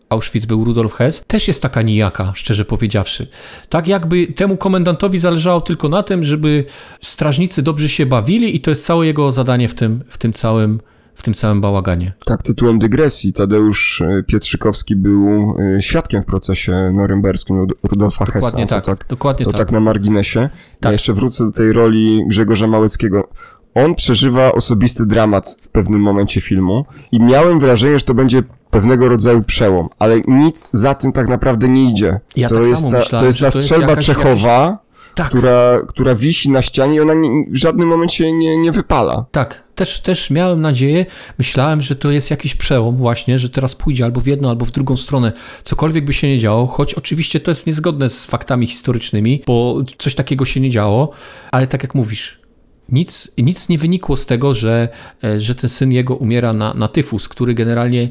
Auschwitz 0.10 0.45
był 0.45 0.63
Rudolf 0.63 0.93
Hess, 0.93 1.23
też 1.27 1.47
jest 1.47 1.62
taka 1.62 1.82
nijaka, 1.82 2.32
szczerze 2.36 2.65
powiedziawszy. 2.65 3.27
Tak 3.69 3.88
jakby 3.88 4.27
temu 4.27 4.58
komendantowi 4.58 5.19
zależało 5.19 5.62
tylko 5.62 5.89
na 5.89 6.03
tym, 6.03 6.23
żeby 6.23 6.65
strażnicy 7.01 7.62
dobrze 7.62 7.89
się 7.89 8.06
bawili 8.06 8.56
i 8.56 8.62
to 8.62 8.71
jest 8.71 8.86
całe 8.86 9.06
jego 9.06 9.32
zadanie 9.32 9.67
w 9.67 9.75
tym, 9.75 10.03
w 10.08 10.17
tym 10.17 10.34
całym 10.34 10.79
w 11.15 11.21
tym 11.21 11.34
całym 11.34 11.62
bałaganie. 11.62 12.13
Tak, 12.25 12.43
tytułem 12.43 12.79
dygresji 12.79 13.34
Tadeusz 13.34 14.01
y, 14.01 14.23
Pietrzykowski 14.27 14.95
był 14.95 15.56
y, 15.77 15.82
świadkiem 15.82 16.23
w 16.23 16.25
procesie 16.25 16.91
norymberskim 16.93 17.67
Rudolfa 17.84 18.25
Hessa. 18.25 18.39
Dokładnie 18.39 18.67
tak, 18.67 18.86
tak, 18.86 19.08
dokładnie 19.08 19.45
to 19.45 19.51
tak. 19.51 19.60
tak 19.60 19.71
na 19.71 19.79
marginesie. 19.79 20.39
Tak. 20.39 20.49
Ja 20.82 20.91
jeszcze 20.91 21.13
wrócę 21.13 21.43
do 21.43 21.51
tej 21.51 21.73
roli 21.73 22.23
Grzegorza 22.27 22.67
Małeckiego 22.67 23.29
on 23.73 23.95
przeżywa 23.95 24.51
osobisty 24.51 25.06
dramat 25.06 25.58
w 25.62 25.69
pewnym 25.69 26.01
momencie 26.01 26.41
filmu 26.41 26.86
i 27.12 27.19
miałem 27.19 27.60
wrażenie, 27.60 27.99
że 27.99 28.06
to 28.06 28.13
będzie 28.13 28.43
pewnego 28.73 29.09
rodzaju 29.09 29.43
przełom, 29.43 29.89
ale 29.99 30.21
nic 30.27 30.69
za 30.73 30.93
tym 30.93 31.12
tak 31.12 31.27
naprawdę 31.27 31.69
nie 31.69 31.89
idzie. 31.89 32.19
Ja 32.36 32.49
to, 32.49 32.55
tak 32.55 32.65
jest 32.65 32.91
ta, 32.91 32.99
myślałem, 32.99 33.19
to 33.19 33.25
jest 33.25 33.39
ta 33.39 33.51
strzelba 33.51 33.89
jakaś, 33.89 34.05
Czechowa, 34.05 34.63
jakiś... 34.63 35.13
tak. 35.15 35.27
która, 35.27 35.79
która 35.88 36.15
wisi 36.15 36.49
na 36.49 36.62
ścianie 36.62 36.95
i 36.95 36.99
ona 36.99 37.13
nie, 37.13 37.29
w 37.49 37.55
żadnym 37.55 37.88
momencie 37.88 38.33
nie, 38.33 38.57
nie 38.57 38.71
wypala. 38.71 39.25
Tak, 39.31 39.63
też, 39.75 39.99
też 39.99 40.29
miałem 40.29 40.62
nadzieję, 40.62 41.05
myślałem, 41.38 41.81
że 41.81 41.95
to 41.95 42.12
jest 42.12 42.31
jakiś 42.31 42.55
przełom 42.55 42.97
właśnie, 42.97 43.39
że 43.39 43.49
teraz 43.49 43.75
pójdzie 43.75 44.03
albo 44.03 44.21
w 44.21 44.27
jedną, 44.27 44.49
albo 44.49 44.65
w 44.65 44.71
drugą 44.71 44.97
stronę, 44.97 45.31
cokolwiek 45.63 46.05
by 46.05 46.13
się 46.13 46.27
nie 46.27 46.39
działo, 46.39 46.67
choć 46.67 46.93
oczywiście 46.93 47.39
to 47.39 47.51
jest 47.51 47.67
niezgodne 47.67 48.09
z 48.09 48.25
faktami 48.25 48.67
historycznymi, 48.67 49.43
bo 49.47 49.81
coś 49.97 50.15
takiego 50.15 50.45
się 50.45 50.59
nie 50.59 50.69
działo, 50.69 51.12
ale 51.51 51.67
tak 51.67 51.83
jak 51.83 51.95
mówisz, 51.95 52.43
nic, 52.89 53.31
nic 53.38 53.69
nie 53.69 53.77
wynikło 53.77 54.17
z 54.17 54.25
tego, 54.25 54.53
że, 54.53 54.89
e, 55.23 55.39
że 55.39 55.55
ten 55.55 55.69
syn 55.69 55.91
jego 55.91 56.15
umiera 56.15 56.53
na, 56.53 56.73
na 56.73 56.88
tyfus, 56.88 57.29
który 57.29 57.53
generalnie 57.53 58.09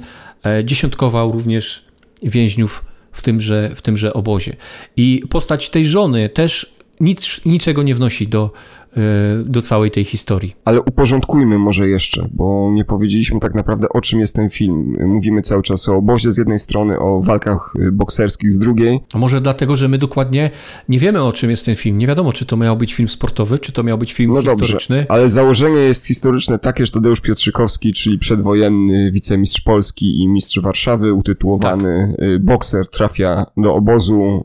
dziesiątkował 0.65 1.33
również 1.33 1.85
więźniów 2.23 2.85
w 3.13 3.23
tymże, 3.23 3.71
w 3.75 3.83
tymże 3.83 4.15
obozie. 4.15 4.57
I 4.97 5.23
postać 5.31 5.71
tej 5.71 5.87
żony 5.87 6.29
też 6.29 6.75
nic, 7.03 7.41
niczego 7.47 7.83
nie 7.83 7.95
wnosi 7.95 8.29
do, 8.29 8.53
Y, 8.97 9.45
do 9.45 9.63
całej 9.63 9.91
tej 9.91 10.05
historii. 10.05 10.57
Ale 10.65 10.81
uporządkujmy 10.81 11.59
może 11.59 11.89
jeszcze, 11.89 12.29
bo 12.33 12.71
nie 12.73 12.85
powiedzieliśmy 12.85 13.41
tak 13.41 13.55
naprawdę 13.55 13.89
o 13.89 14.01
czym 14.01 14.21
jest 14.21 14.37
ten 14.37 14.51
film. 14.51 14.97
Mówimy 15.07 15.43
cały 15.43 15.63
czas 15.63 15.89
o 15.89 15.97
obozie 15.97 16.33
z 16.33 16.37
jednej 16.37 16.59
strony, 16.59 16.99
o 16.99 17.23
walkach 17.23 17.75
y, 17.79 17.93
bokserskich 17.93 18.51
z 18.51 18.59
drugiej. 18.59 19.01
A 19.15 19.19
może 19.19 19.41
dlatego, 19.41 19.77
że 19.77 19.89
my 19.89 19.99
dokładnie 19.99 20.51
nie 20.89 20.99
wiemy 20.99 21.23
o 21.23 21.33
czym 21.33 21.51
jest 21.51 21.65
ten 21.65 21.75
film. 21.75 21.99
Nie 21.99 22.07
wiadomo, 22.07 22.33
czy 22.33 22.47
to 22.47 22.57
miał 22.57 22.77
być 22.77 22.95
film 22.95 23.09
sportowy, 23.09 23.59
czy 23.59 23.73
to 23.73 23.83
miał 23.83 23.99
być 23.99 24.13
film 24.13 24.33
no 24.33 24.43
historyczny. 24.43 24.97
Dobrze, 24.97 25.13
ale 25.13 25.31
założenie 25.31 25.79
jest 25.79 26.07
historyczne 26.07 26.59
takie, 26.59 26.87
że 26.87 26.93
Tadeusz 26.93 27.21
Piotrzykowski, 27.21 27.93
czyli 27.93 28.19
przedwojenny 28.19 29.11
wicemistrz 29.13 29.61
Polski 29.61 30.23
i 30.23 30.29
mistrz 30.29 30.61
Warszawy, 30.61 31.13
utytułowany 31.13 32.15
tak. 32.19 32.45
bokser, 32.45 32.87
trafia 32.87 33.47
do 33.57 33.75
obozu 33.75 34.43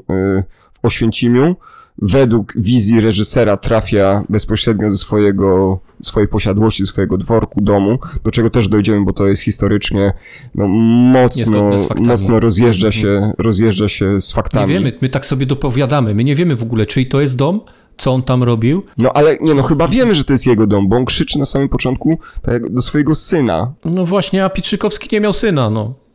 w 0.73 0.85
Oświęcimiu 0.85 1.55
według 2.01 2.53
wizji 2.55 3.01
reżysera 3.01 3.57
trafia 3.57 4.23
bezpośrednio 4.29 4.89
ze 4.89 4.97
swojego, 4.97 5.79
swojej 6.01 6.27
posiadłości, 6.27 6.85
swojego 6.85 7.17
dworku, 7.17 7.61
domu, 7.61 7.99
do 8.23 8.31
czego 8.31 8.49
też 8.49 8.67
dojdziemy, 8.67 9.05
bo 9.05 9.13
to 9.13 9.27
jest 9.27 9.41
historycznie 9.41 10.13
no, 10.55 10.67
mocno, 10.67 11.69
mocno 11.99 12.39
rozjeżdża 12.39 12.91
się, 12.91 13.07
mhm. 13.07 13.33
rozjeżdża 13.37 13.87
się 13.87 14.21
z 14.21 14.31
faktami. 14.31 14.67
Nie 14.67 14.73
wiemy, 14.73 14.93
my 15.01 15.09
tak 15.09 15.25
sobie 15.25 15.45
dopowiadamy, 15.45 16.15
my 16.15 16.23
nie 16.23 16.35
wiemy 16.35 16.55
w 16.55 16.63
ogóle, 16.63 16.85
czyj 16.85 17.09
to 17.09 17.21
jest 17.21 17.35
dom, 17.35 17.61
co 17.97 18.13
on 18.13 18.23
tam 18.23 18.43
robił. 18.43 18.83
No 18.97 19.13
ale 19.13 19.37
nie, 19.41 19.53
no 19.53 19.63
chyba 19.63 19.87
wiemy, 19.87 20.15
że 20.15 20.23
to 20.23 20.33
jest 20.33 20.47
jego 20.47 20.67
dom, 20.67 20.89
bo 20.89 20.95
on 20.95 21.05
krzyczy 21.05 21.39
na 21.39 21.45
samym 21.45 21.69
początku 21.69 22.19
tak, 22.41 22.73
do 22.73 22.81
swojego 22.81 23.15
syna. 23.15 23.73
No 23.85 24.05
właśnie, 24.05 24.45
a 24.45 24.49
Pietrzykowski 24.49 25.09
nie 25.11 25.21
miał 25.21 25.33
syna, 25.33 25.69
no. 25.69 26.06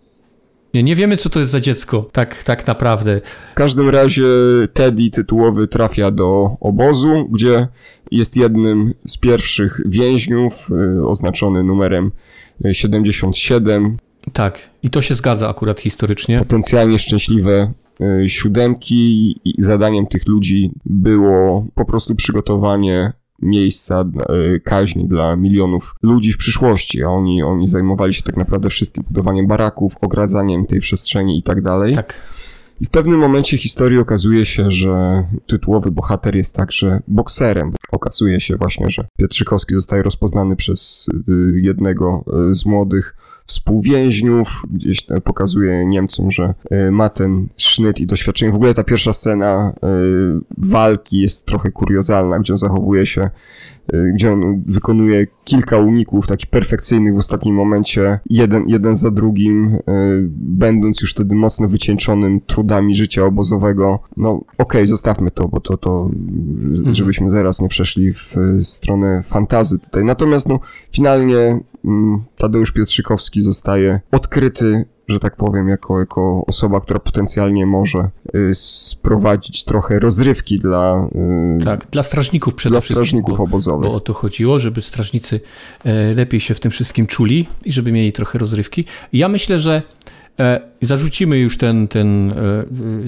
Nie, 0.75 0.83
nie 0.83 0.97
wiemy, 0.97 1.17
co 1.17 1.29
to 1.29 1.41
jest 1.41 1.53
za 1.53 1.61
dziecko, 1.61 2.09
tak, 2.13 2.43
tak 2.43 2.67
naprawdę. 2.67 3.21
W 3.53 3.55
każdym 3.55 3.89
razie 3.89 4.27
Teddy 4.73 5.11
tytułowy 5.11 5.69
trafia 5.69 6.11
do 6.11 6.57
obozu, 6.61 7.29
gdzie 7.31 7.69
jest 8.11 8.37
jednym 8.37 8.95
z 9.07 9.17
pierwszych 9.17 9.81
więźniów, 9.87 10.71
y, 11.01 11.07
oznaczony 11.07 11.63
numerem 11.63 12.11
77. 12.73 13.97
Tak, 14.33 14.59
i 14.83 14.91
to 14.91 15.01
się 15.01 15.15
zgadza 15.15 15.49
akurat 15.49 15.81
historycznie. 15.81 16.39
Potencjalnie 16.39 16.99
szczęśliwe 16.99 17.73
y, 18.25 18.29
siódemki 18.29 19.31
i 19.45 19.55
zadaniem 19.59 20.07
tych 20.07 20.29
ludzi 20.29 20.71
było 20.85 21.67
po 21.75 21.85
prostu 21.85 22.15
przygotowanie 22.15 23.13
miejsca 23.43 24.01
e, 24.01 24.61
kaźni 24.61 25.09
dla 25.09 25.37
milionów 25.37 25.95
ludzi 26.03 26.33
w 26.33 26.37
przyszłości, 26.37 27.03
a 27.03 27.09
oni, 27.09 27.43
oni 27.43 27.69
zajmowali 27.69 28.15
się 28.15 28.23
tak 28.23 28.37
naprawdę 28.37 28.71
wszystkim 28.71 29.05
budowaniem 29.09 29.47
baraków, 29.47 29.97
ogradzaniem 30.01 30.67
tej 30.67 30.81
przestrzeni 30.81 31.39
i 31.39 31.43
tak 31.43 31.63
dalej. 31.63 31.95
Tak. 31.95 32.15
I 32.81 32.85
w 32.85 32.91
pewnym 32.91 33.21
momencie 33.21 33.59
historii 33.59 33.99
okazuje 33.99 34.47
się, 34.47 34.71
że 34.71 35.25
tytułowy 35.47 35.91
bohater 35.91 36.37
jest 36.37 36.57
także 36.57 37.03
bokserem. 37.09 37.73
Okazuje 37.93 38.41
się 38.41 38.57
właśnie, 38.57 38.91
że 38.91 39.09
Pietrzykowski 39.17 39.75
zostaje 39.75 40.03
rozpoznany 40.03 40.57
przez 40.57 41.09
y, 41.29 41.61
jednego 41.61 42.25
y, 42.51 42.55
z 42.55 42.67
młodych 42.67 43.17
współwięźniów, 43.53 44.63
gdzieś 44.71 45.07
pokazuje 45.25 45.87
Niemcom, 45.87 46.31
że 46.31 46.55
e, 46.71 46.91
ma 46.91 47.09
ten 47.09 47.49
sznyt 47.57 48.01
i 48.01 48.07
doświadczenie. 48.07 48.53
W 48.53 48.55
ogóle 48.55 48.75
ta 48.75 48.85
pierwsza 48.85 49.13
scena 49.13 49.73
e, 49.83 49.89
walki 50.59 51.21
jest 51.21 51.47
trochę 51.47 51.71
kuriozalna, 51.71 52.39
gdzie 52.39 52.53
on 52.53 52.57
zachowuje 52.57 53.07
się, 53.07 53.31
e, 53.93 54.13
gdzie 54.15 54.33
on 54.33 54.63
wykonuje 54.67 55.27
kilka 55.45 55.79
uników 55.79 56.27
takich 56.27 56.51
perfekcyjnych 56.51 57.15
w 57.15 57.19
ostatnim 57.19 57.55
momencie, 57.55 58.21
jeden, 58.31 58.65
jeden 58.69 58.97
za 58.97 59.11
drugim, 59.11 59.79
będąc 60.37 61.01
już 61.01 61.11
wtedy 61.13 61.35
mocno 61.35 61.69
wycieńczonym 61.69 62.41
trudami 62.41 62.95
życia 62.95 63.25
obozowego. 63.25 63.99
No 64.17 64.31
okej, 64.33 64.47
okay, 64.59 64.87
zostawmy 64.87 65.31
to, 65.31 65.49
bo 65.49 65.61
to, 65.61 65.77
to 65.77 66.11
mhm. 66.77 66.95
żebyśmy 66.95 67.31
zaraz 67.31 67.61
nie 67.61 67.69
przeszli 67.69 68.13
w 68.13 68.37
stronę 68.61 69.23
fantazy 69.23 69.79
tutaj. 69.79 70.05
Natomiast 70.05 70.49
no, 70.49 70.61
finalnie 70.93 71.61
Tadeusz 72.37 72.73
Pietrzykowski 72.73 73.41
zostaje 73.41 74.01
odkryty, 74.13 74.85
że 75.09 75.21
tak 75.21 75.37
powiem, 75.37 75.69
jako, 75.69 75.99
jako 75.99 76.45
osoba, 76.47 76.81
która 76.81 77.01
potencjalnie 77.01 77.67
może 77.67 78.11
y, 78.35 78.55
sprowadzić 78.55 79.65
trochę 79.65 79.99
rozrywki 79.99 80.59
dla... 80.59 81.09
Y, 81.61 81.65
tak, 81.65 81.87
dla 81.91 82.03
strażników 82.03 82.55
przede 82.55 82.73
dla 82.73 82.81
wszystkim. 82.81 82.95
Dla 82.95 83.05
strażników 83.05 83.39
bo, 83.39 83.45
obozowych. 83.45 83.91
Bo 83.91 83.95
o 83.95 84.01
to 84.01 84.15
chodziło, 84.15 84.59
żeby 84.59 84.81
strażnicy 84.81 85.41
e, 85.85 86.15
lepiej 86.15 86.41
się 86.41 86.55
w 86.55 86.61
tym 86.61 86.71
wszystkim 86.71 87.07
czuli 87.07 87.49
i 87.65 87.73
żeby 87.73 87.93
mieli 87.93 88.13
trochę 88.13 88.39
rozrywki. 88.39 88.85
Ja 89.13 89.29
myślę, 89.29 89.59
że 89.59 89.83
E, 90.83 90.87
zarzucimy 90.87 91.39
już 91.39 91.59
ten, 91.59 91.89
ten, 91.89 92.31
e, 92.31 92.35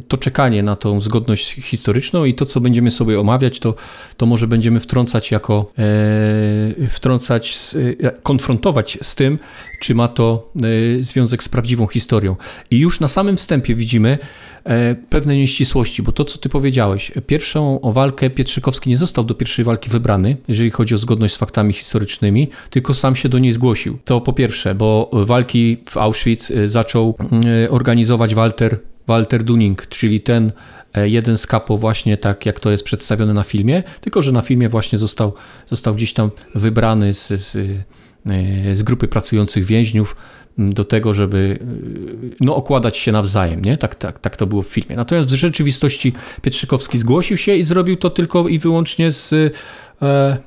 to 0.08 0.16
czekanie 0.16 0.62
na 0.62 0.76
tą 0.76 1.00
zgodność 1.00 1.52
historyczną 1.52 2.24
i 2.24 2.34
to, 2.34 2.44
co 2.44 2.60
będziemy 2.60 2.90
sobie 2.90 3.20
omawiać, 3.20 3.60
to, 3.60 3.74
to 4.16 4.26
może 4.26 4.46
będziemy 4.46 4.80
wtrącać 4.80 5.30
jako, 5.30 5.72
e, 5.78 6.88
wtrącać, 6.88 7.74
konfrontować 8.22 8.98
z 9.02 9.14
tym, 9.14 9.38
czy 9.80 9.94
ma 9.94 10.08
to 10.08 10.52
związek 11.00 11.44
z 11.44 11.48
prawdziwą 11.48 11.86
historią. 11.86 12.36
I 12.70 12.78
już 12.78 13.00
na 13.00 13.08
samym 13.08 13.36
wstępie 13.36 13.74
widzimy, 13.74 14.18
E, 14.64 14.94
pewne 14.94 15.36
nieścisłości, 15.36 16.02
bo 16.02 16.12
to, 16.12 16.24
co 16.24 16.38
ty 16.38 16.48
powiedziałeś, 16.48 17.12
pierwszą 17.26 17.80
walkę 17.82 18.30
Pietrzykowski 18.30 18.90
nie 18.90 18.96
został 18.96 19.24
do 19.24 19.34
pierwszej 19.34 19.64
walki 19.64 19.90
wybrany, 19.90 20.36
jeżeli 20.48 20.70
chodzi 20.70 20.94
o 20.94 20.98
zgodność 20.98 21.34
z 21.34 21.36
faktami 21.36 21.72
historycznymi, 21.72 22.48
tylko 22.70 22.94
sam 22.94 23.16
się 23.16 23.28
do 23.28 23.38
niej 23.38 23.52
zgłosił. 23.52 23.98
To 24.04 24.20
po 24.20 24.32
pierwsze, 24.32 24.74
bo 24.74 25.10
walki 25.12 25.76
w 25.90 25.96
Auschwitz 25.96 26.50
e, 26.50 26.68
zaczął 26.68 27.14
e, 27.63 27.63
organizować 27.70 28.34
Walter 28.34 28.78
Walter 29.06 29.44
Dunning, 29.44 29.86
czyli 29.86 30.20
ten 30.20 30.52
e, 30.94 31.08
jeden 31.08 31.38
z 31.38 31.46
kapo 31.46 31.76
właśnie 31.76 32.16
tak 32.16 32.46
jak 32.46 32.60
to 32.60 32.70
jest 32.70 32.84
przedstawione 32.84 33.34
na 33.34 33.42
filmie, 33.42 33.82
tylko 34.00 34.22
że 34.22 34.32
na 34.32 34.42
filmie 34.42 34.68
właśnie 34.68 34.98
został, 34.98 35.32
został 35.66 35.94
gdzieś 35.94 36.12
tam 36.12 36.30
wybrany 36.54 37.14
z, 37.14 37.28
z, 37.28 37.56
z 38.72 38.82
grupy 38.82 39.08
pracujących 39.08 39.64
więźniów 39.64 40.16
do 40.58 40.84
tego, 40.84 41.14
żeby 41.14 41.58
no, 42.40 42.56
okładać 42.56 42.98
się 42.98 43.12
nawzajem, 43.12 43.64
nie? 43.64 43.78
Tak, 43.78 43.94
tak, 43.94 44.18
tak 44.18 44.36
to 44.36 44.46
było 44.46 44.62
w 44.62 44.68
filmie. 44.68 44.96
Natomiast 44.96 45.28
w 45.28 45.34
rzeczywistości 45.34 46.12
Pietrzykowski 46.42 46.98
zgłosił 46.98 47.36
się 47.36 47.54
i 47.54 47.62
zrobił 47.62 47.96
to 47.96 48.10
tylko 48.10 48.48
i 48.48 48.58
wyłącznie 48.58 49.12
z 49.12 49.32
E, 49.32 49.50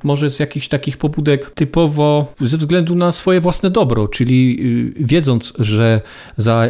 może 0.03 0.29
z 0.29 0.39
jakichś 0.39 0.67
takich 0.67 0.97
pobudek 0.97 1.51
typowo 1.51 2.33
ze 2.39 2.57
względu 2.57 2.95
na 2.95 3.11
swoje 3.11 3.41
własne 3.41 3.69
dobro, 3.69 4.07
czyli 4.07 4.57
y, 4.99 5.03
wiedząc, 5.05 5.53
że 5.59 6.01
za 6.37 6.67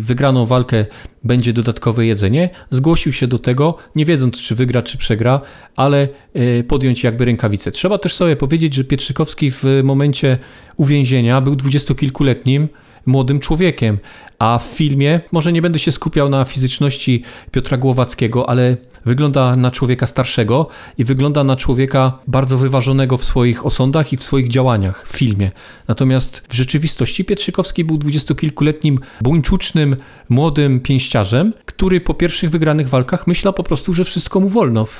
wygraną 0.00 0.46
walkę 0.46 0.86
będzie 1.24 1.52
dodatkowe 1.52 2.06
jedzenie, 2.06 2.50
zgłosił 2.70 3.12
się 3.12 3.26
do 3.26 3.38
tego, 3.38 3.76
nie 3.96 4.04
wiedząc 4.04 4.40
czy 4.40 4.54
wygra, 4.54 4.82
czy 4.82 4.98
przegra, 4.98 5.40
ale 5.76 6.08
y, 6.36 6.64
podjąć 6.68 7.04
jakby 7.04 7.24
rękawice. 7.24 7.72
Trzeba 7.72 7.98
też 7.98 8.14
sobie 8.14 8.36
powiedzieć, 8.36 8.74
że 8.74 8.84
Pietrzykowski 8.84 9.50
w 9.50 9.64
momencie 9.84 10.38
uwięzienia 10.76 11.40
był 11.40 11.56
dwudziestokilkuletnim 11.56 12.68
młodym 13.06 13.40
człowiekiem, 13.40 13.98
a 14.38 14.58
w 14.58 14.64
filmie, 14.66 15.20
może 15.32 15.52
nie 15.52 15.62
będę 15.62 15.78
się 15.78 15.92
skupiał 15.92 16.28
na 16.28 16.44
fizyczności 16.44 17.22
Piotra 17.50 17.76
Głowackiego, 17.76 18.48
ale 18.48 18.76
wygląda 19.06 19.56
na 19.56 19.70
człowieka 19.70 20.06
starszego 20.06 20.68
i 20.98 21.04
wygląda 21.04 21.44
na 21.44 21.56
człowieka 21.56 22.18
bardzo 22.26 22.58
wyważonego 22.58 23.16
w 23.16 23.24
swoich 23.24 23.66
osądach 23.66 24.12
i 24.12 24.16
w 24.16 24.24
swoich 24.24 24.48
działaniach 24.48 25.08
w 25.08 25.16
filmie. 25.16 25.50
Natomiast 25.88 26.42
w 26.48 26.54
rzeczywistości 26.54 27.24
Pietrzykowski 27.24 27.84
był 27.84 27.98
dwudziestokilkuletnim, 27.98 28.98
buńczucznym, 29.20 29.96
młodym 30.28 30.80
pięściarzem, 30.80 31.52
który 31.66 32.00
po 32.00 32.14
pierwszych 32.14 32.50
wygranych 32.50 32.88
walkach 32.88 33.26
myślał 33.26 33.54
po 33.54 33.62
prostu, 33.62 33.92
że 33.92 34.04
wszystko 34.04 34.40
mu 34.40 34.48
wolno 34.48 34.84
w, 34.84 34.98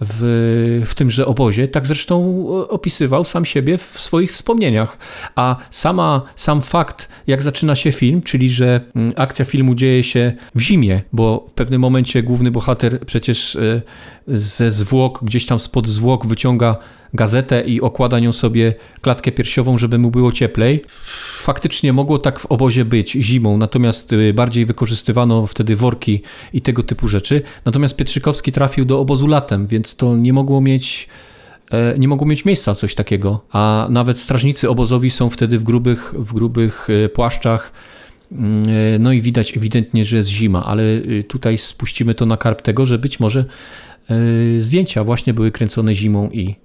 w, 0.00 0.84
w 0.86 0.94
tymże 0.94 1.26
obozie. 1.26 1.68
Tak 1.68 1.86
zresztą 1.86 2.46
opisywał 2.68 3.24
sam 3.24 3.44
siebie 3.44 3.78
w 3.78 4.00
swoich 4.00 4.32
wspomnieniach. 4.32 4.98
A 5.36 5.56
sama, 5.70 6.22
sam 6.36 6.62
fakt, 6.62 7.08
jak 7.26 7.42
zaczyna 7.42 7.74
się 7.74 7.92
film, 7.92 8.22
czyli 8.22 8.50
że 8.50 8.80
mm, 8.96 9.12
akcja 9.16 9.44
filmu 9.44 9.74
dzieje 9.74 10.02
się 10.02 10.32
w 10.54 10.60
zimie, 10.60 11.02
bo 11.12 11.44
w 11.48 11.52
pewnym 11.52 11.80
momencie 11.80 12.22
główny 12.22 12.50
bohater 12.50 13.00
przecież 13.00 13.35
e, 13.56 13.82
ze 14.28 14.70
zwłok, 14.70 15.24
gdzieś 15.24 15.46
tam 15.46 15.58
spod 15.58 15.88
zwłok 15.88 16.26
wyciąga 16.26 16.76
gazetę 17.14 17.62
i 17.62 17.80
okłada 17.80 18.18
nią 18.18 18.32
sobie 18.32 18.74
klatkę 19.00 19.32
piersiową, 19.32 19.78
żeby 19.78 19.98
mu 19.98 20.10
było 20.10 20.32
cieplej. 20.32 20.84
Faktycznie 21.42 21.92
mogło 21.92 22.18
tak 22.18 22.40
w 22.40 22.46
obozie 22.46 22.84
być 22.84 23.12
zimą, 23.12 23.56
natomiast 23.56 24.12
e, 24.12 24.32
bardziej 24.32 24.66
wykorzystywano 24.66 25.46
wtedy 25.46 25.76
worki 25.76 26.22
i 26.52 26.60
tego 26.60 26.82
typu 26.82 27.08
rzeczy. 27.08 27.42
Natomiast 27.64 27.96
Pietrzykowski 27.96 28.52
trafił 28.52 28.84
do 28.84 29.00
obozu 29.00 29.26
latem, 29.26 29.66
więc 29.66 29.96
to 29.96 30.16
nie 30.16 30.32
mogło 30.32 30.60
mieć 30.60 31.08
e, 31.70 31.98
nie 31.98 32.08
mogło 32.08 32.26
mieć 32.26 32.44
miejsca 32.44 32.74
coś 32.74 32.94
takiego, 32.94 33.40
a 33.52 33.86
nawet 33.90 34.18
strażnicy 34.18 34.70
obozowi 34.70 35.10
są 35.10 35.30
wtedy 35.30 35.58
w 35.58 35.62
grubych, 35.62 36.14
w 36.18 36.34
grubych 36.34 36.88
płaszczach, 37.14 37.72
Mm, 37.72 37.72
e, 37.72 37.95
no 38.98 39.12
i 39.12 39.20
widać 39.20 39.56
ewidentnie, 39.56 40.04
że 40.04 40.16
jest 40.16 40.28
zima, 40.28 40.64
ale 40.64 40.82
y, 40.82 41.24
tutaj 41.28 41.58
spuścimy 41.58 42.14
to 42.14 42.26
na 42.26 42.36
karp 42.36 42.62
tego, 42.62 42.86
że 42.86 42.98
być 42.98 43.20
może 43.20 43.44
e, 44.10 44.60
zdjęcia 44.60 45.04
właśnie 45.04 45.34
były 45.34 45.50
kręcone 45.50 45.94
zimą 45.94 46.30
i, 46.30 46.56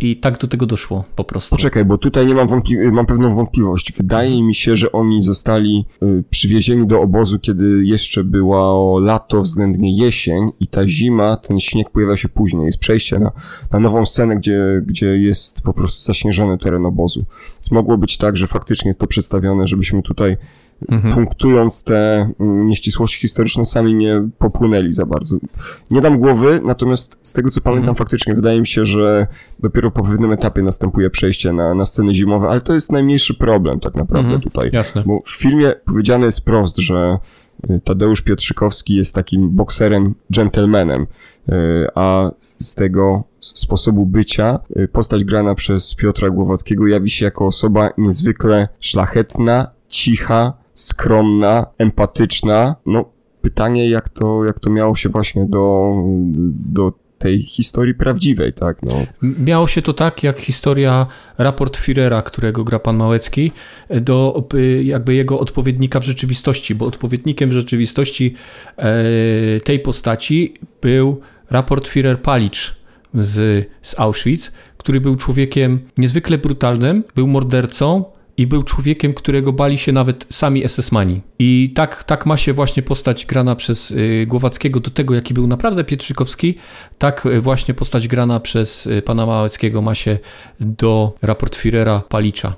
i 0.00 0.16
tak 0.16 0.38
do 0.38 0.48
tego 0.48 0.66
doszło 0.66 1.04
po 1.16 1.24
prostu. 1.24 1.56
Poczekaj, 1.56 1.84
bo 1.84 1.98
tutaj 1.98 2.26
nie 2.26 2.34
mam, 2.34 2.48
wątpli- 2.48 2.92
mam 2.92 3.06
pewną 3.06 3.34
wątpliwość. 3.34 3.92
Wydaje 3.92 4.42
mi 4.42 4.54
się, 4.54 4.76
że 4.76 4.92
oni 4.92 5.22
zostali 5.22 5.84
y, 6.02 6.24
przywiezieni 6.30 6.86
do 6.86 7.00
obozu, 7.00 7.38
kiedy 7.38 7.84
jeszcze 7.84 8.24
było 8.24 8.98
lato, 8.98 9.42
względnie 9.42 9.96
jesień 9.96 10.50
i 10.60 10.66
ta 10.66 10.88
zima, 10.88 11.36
ten 11.36 11.60
śnieg 11.60 11.90
pojawia 11.90 12.16
się 12.16 12.28
później. 12.28 12.66
Jest 12.66 12.78
przejście 12.78 13.18
na, 13.18 13.32
na 13.72 13.80
nową 13.80 14.06
scenę, 14.06 14.36
gdzie, 14.36 14.82
gdzie 14.86 15.06
jest 15.06 15.62
po 15.62 15.72
prostu 15.72 16.02
zaśnieżony 16.02 16.58
teren 16.58 16.86
obozu. 16.86 17.24
Więc 17.54 17.70
mogło 17.70 17.98
być 17.98 18.18
tak, 18.18 18.36
że 18.36 18.46
faktycznie 18.46 18.88
jest 18.88 19.00
to 19.00 19.06
przedstawione, 19.06 19.66
żebyśmy 19.66 20.02
tutaj 20.02 20.36
mhm. 20.88 21.14
punktując 21.14 21.84
te 21.84 22.30
mm, 22.40 22.68
nieścisłości 22.68 23.20
historyczne, 23.20 23.64
sami 23.64 23.94
nie 23.94 24.28
popłynęli 24.38 24.92
za 24.92 25.06
bardzo. 25.06 25.36
Nie 25.90 26.00
dam 26.00 26.18
głowy, 26.18 26.60
natomiast 26.64 27.18
z 27.20 27.32
tego 27.32 27.50
co 27.50 27.60
pamiętam, 27.60 27.88
mhm. 27.88 27.96
faktycznie 27.96 28.34
wydaje 28.34 28.60
mi 28.60 28.66
się, 28.66 28.86
że 28.86 29.26
dopiero 29.58 29.90
po 29.90 30.02
pewnym 30.02 30.32
etapie 30.32 30.62
następuje 30.62 31.10
przejście 31.10 31.52
na, 31.52 31.74
na 31.74 31.86
sceny 31.86 32.14
zimowe, 32.14 32.48
ale 32.48 32.60
to 32.60 32.72
jest 32.72 32.92
najmniejszy 32.92 33.34
problem 33.34 33.80
tak 33.80 33.94
naprawdę 33.94 34.34
mhm. 34.34 34.40
tutaj. 34.40 34.70
Jasne. 34.72 35.02
Bo 35.06 35.22
w 35.26 35.30
filmie 35.30 35.72
powiedziane 35.84 36.26
jest 36.26 36.44
prost, 36.44 36.76
że 36.76 37.18
y, 37.70 37.80
Tadeusz 37.84 38.22
Pietrzykowski 38.22 38.94
jest 38.96 39.14
takim 39.14 39.50
bokserem, 39.50 40.14
gentlemanem, 40.30 41.02
y, 41.48 41.52
a 41.94 42.30
z 42.58 42.74
tego 42.74 43.24
sposobu 43.40 44.06
bycia 44.06 44.58
y, 44.76 44.88
postać 44.88 45.24
grana 45.24 45.54
przez 45.54 45.94
Piotra 45.94 46.30
Głowackiego 46.30 46.86
jawi 46.86 47.10
się 47.10 47.24
jako 47.24 47.46
osoba 47.46 47.90
niezwykle 47.98 48.68
szlachetna, 48.80 49.70
cicha, 49.88 50.65
skromna, 50.76 51.66
empatyczna. 51.78 52.76
No, 52.86 53.04
pytanie, 53.40 53.90
jak 53.90 54.08
to, 54.08 54.44
jak 54.44 54.60
to 54.60 54.70
miało 54.70 54.96
się 54.96 55.08
właśnie 55.08 55.46
do, 55.46 55.94
do 56.70 56.92
tej 57.18 57.42
historii 57.42 57.94
prawdziwej, 57.94 58.52
tak? 58.52 58.82
No. 58.82 58.92
Miało 59.22 59.66
się 59.66 59.82
to 59.82 59.92
tak, 59.92 60.22
jak 60.22 60.38
historia 60.38 61.06
raport 61.38 61.78
Führera, 61.78 62.22
którego 62.22 62.64
gra 62.64 62.78
pan 62.78 62.96
Małecki, 62.96 63.52
do 64.00 64.48
jakby 64.82 65.14
jego 65.14 65.40
odpowiednika 65.40 66.00
w 66.00 66.04
rzeczywistości, 66.04 66.74
bo 66.74 66.86
odpowiednikiem 66.86 67.50
w 67.50 67.52
rzeczywistości 67.52 68.34
e, 68.76 68.94
tej 69.60 69.80
postaci 69.80 70.54
był 70.82 71.20
raport 71.50 71.88
Führer 71.88 72.16
Palicz 72.16 72.76
z, 73.14 73.66
z 73.82 74.00
Auschwitz, 74.00 74.52
który 74.76 75.00
był 75.00 75.16
człowiekiem 75.16 75.80
niezwykle 75.98 76.38
brutalnym, 76.38 77.04
był 77.14 77.26
mordercą, 77.26 78.04
i 78.36 78.46
był 78.46 78.62
człowiekiem, 78.62 79.14
którego 79.14 79.52
bali 79.52 79.78
się 79.78 79.92
nawet 79.92 80.26
sami 80.30 80.64
SS-mani. 80.64 81.20
I 81.38 81.72
tak, 81.74 82.04
tak 82.04 82.26
ma 82.26 82.36
się 82.36 82.52
właśnie 82.52 82.82
postać 82.82 83.26
grana 83.26 83.56
przez 83.56 83.90
y, 83.90 84.26
Głowackiego 84.28 84.80
do 84.80 84.90
tego, 84.90 85.14
jaki 85.14 85.34
był 85.34 85.46
naprawdę 85.46 85.84
Pietrzykowski, 85.84 86.54
tak 86.98 87.26
y, 87.26 87.40
właśnie 87.40 87.74
postać 87.74 88.08
grana 88.08 88.40
przez 88.40 88.86
y, 88.86 89.02
pana 89.02 89.26
Małeckiego 89.26 89.82
ma 89.82 89.94
się 89.94 90.18
do 90.60 91.14
raport 91.22 91.56
Führera 91.56 92.00
Palicza. 92.08 92.56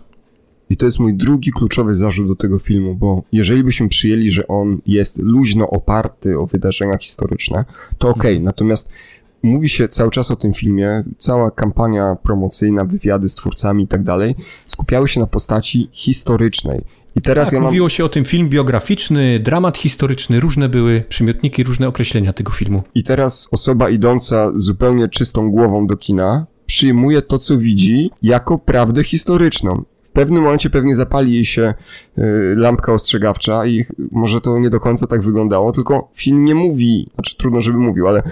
I 0.70 0.76
to 0.76 0.86
jest 0.86 0.98
mój 0.98 1.14
drugi 1.14 1.50
kluczowy 1.50 1.94
zarzut 1.94 2.28
do 2.28 2.36
tego 2.36 2.58
filmu, 2.58 2.94
bo 2.94 3.22
jeżeli 3.32 3.64
byśmy 3.64 3.88
przyjęli, 3.88 4.30
że 4.30 4.48
on 4.48 4.80
jest 4.86 5.18
luźno 5.18 5.70
oparty 5.70 6.38
o 6.38 6.46
wydarzenia 6.46 6.98
historyczne, 6.98 7.64
to 7.98 8.08
okej, 8.08 8.20
okay. 8.20 8.30
mhm. 8.30 8.44
natomiast 8.44 8.92
mówi 9.42 9.68
się 9.68 9.88
cały 9.88 10.10
czas 10.10 10.30
o 10.30 10.36
tym 10.36 10.52
filmie, 10.52 11.04
cała 11.16 11.50
kampania 11.50 12.16
promocyjna, 12.22 12.84
wywiady 12.84 13.28
z 13.28 13.34
twórcami 13.34 13.84
i 13.84 13.88
tak 13.88 14.02
dalej, 14.02 14.34
skupiały 14.66 15.08
się 15.08 15.20
na 15.20 15.26
postaci 15.26 15.88
historycznej. 15.92 16.84
I 17.16 17.22
teraz 17.22 17.48
tak, 17.48 17.52
ja 17.52 17.60
mam... 17.60 17.66
mówiło 17.66 17.88
się 17.88 18.04
o 18.04 18.08
tym 18.08 18.24
film 18.24 18.48
biograficzny, 18.48 19.40
dramat 19.40 19.78
historyczny, 19.78 20.40
różne 20.40 20.68
były 20.68 21.04
przymiotniki, 21.08 21.64
różne 21.64 21.88
określenia 21.88 22.32
tego 22.32 22.52
filmu. 22.52 22.82
I 22.94 23.02
teraz 23.02 23.48
osoba 23.52 23.90
idąca 23.90 24.52
zupełnie 24.54 25.08
czystą 25.08 25.50
głową 25.50 25.86
do 25.86 25.96
kina 25.96 26.46
przyjmuje 26.66 27.22
to, 27.22 27.38
co 27.38 27.58
widzi, 27.58 28.10
jako 28.22 28.58
prawdę 28.58 29.04
historyczną 29.04 29.84
pewnym 30.18 30.42
momencie 30.42 30.70
pewnie 30.70 30.96
zapali 30.96 31.34
jej 31.34 31.44
się 31.44 31.74
y, 32.18 32.22
lampka 32.56 32.92
ostrzegawcza 32.92 33.66
i 33.66 33.84
może 34.10 34.40
to 34.40 34.58
nie 34.58 34.70
do 34.70 34.80
końca 34.80 35.06
tak 35.06 35.22
wyglądało, 35.22 35.72
tylko 35.72 36.10
film 36.14 36.44
nie 36.44 36.54
mówi, 36.54 37.10
znaczy 37.14 37.36
trudno, 37.36 37.60
żeby 37.60 37.78
mówił, 37.78 38.08
ale 38.08 38.22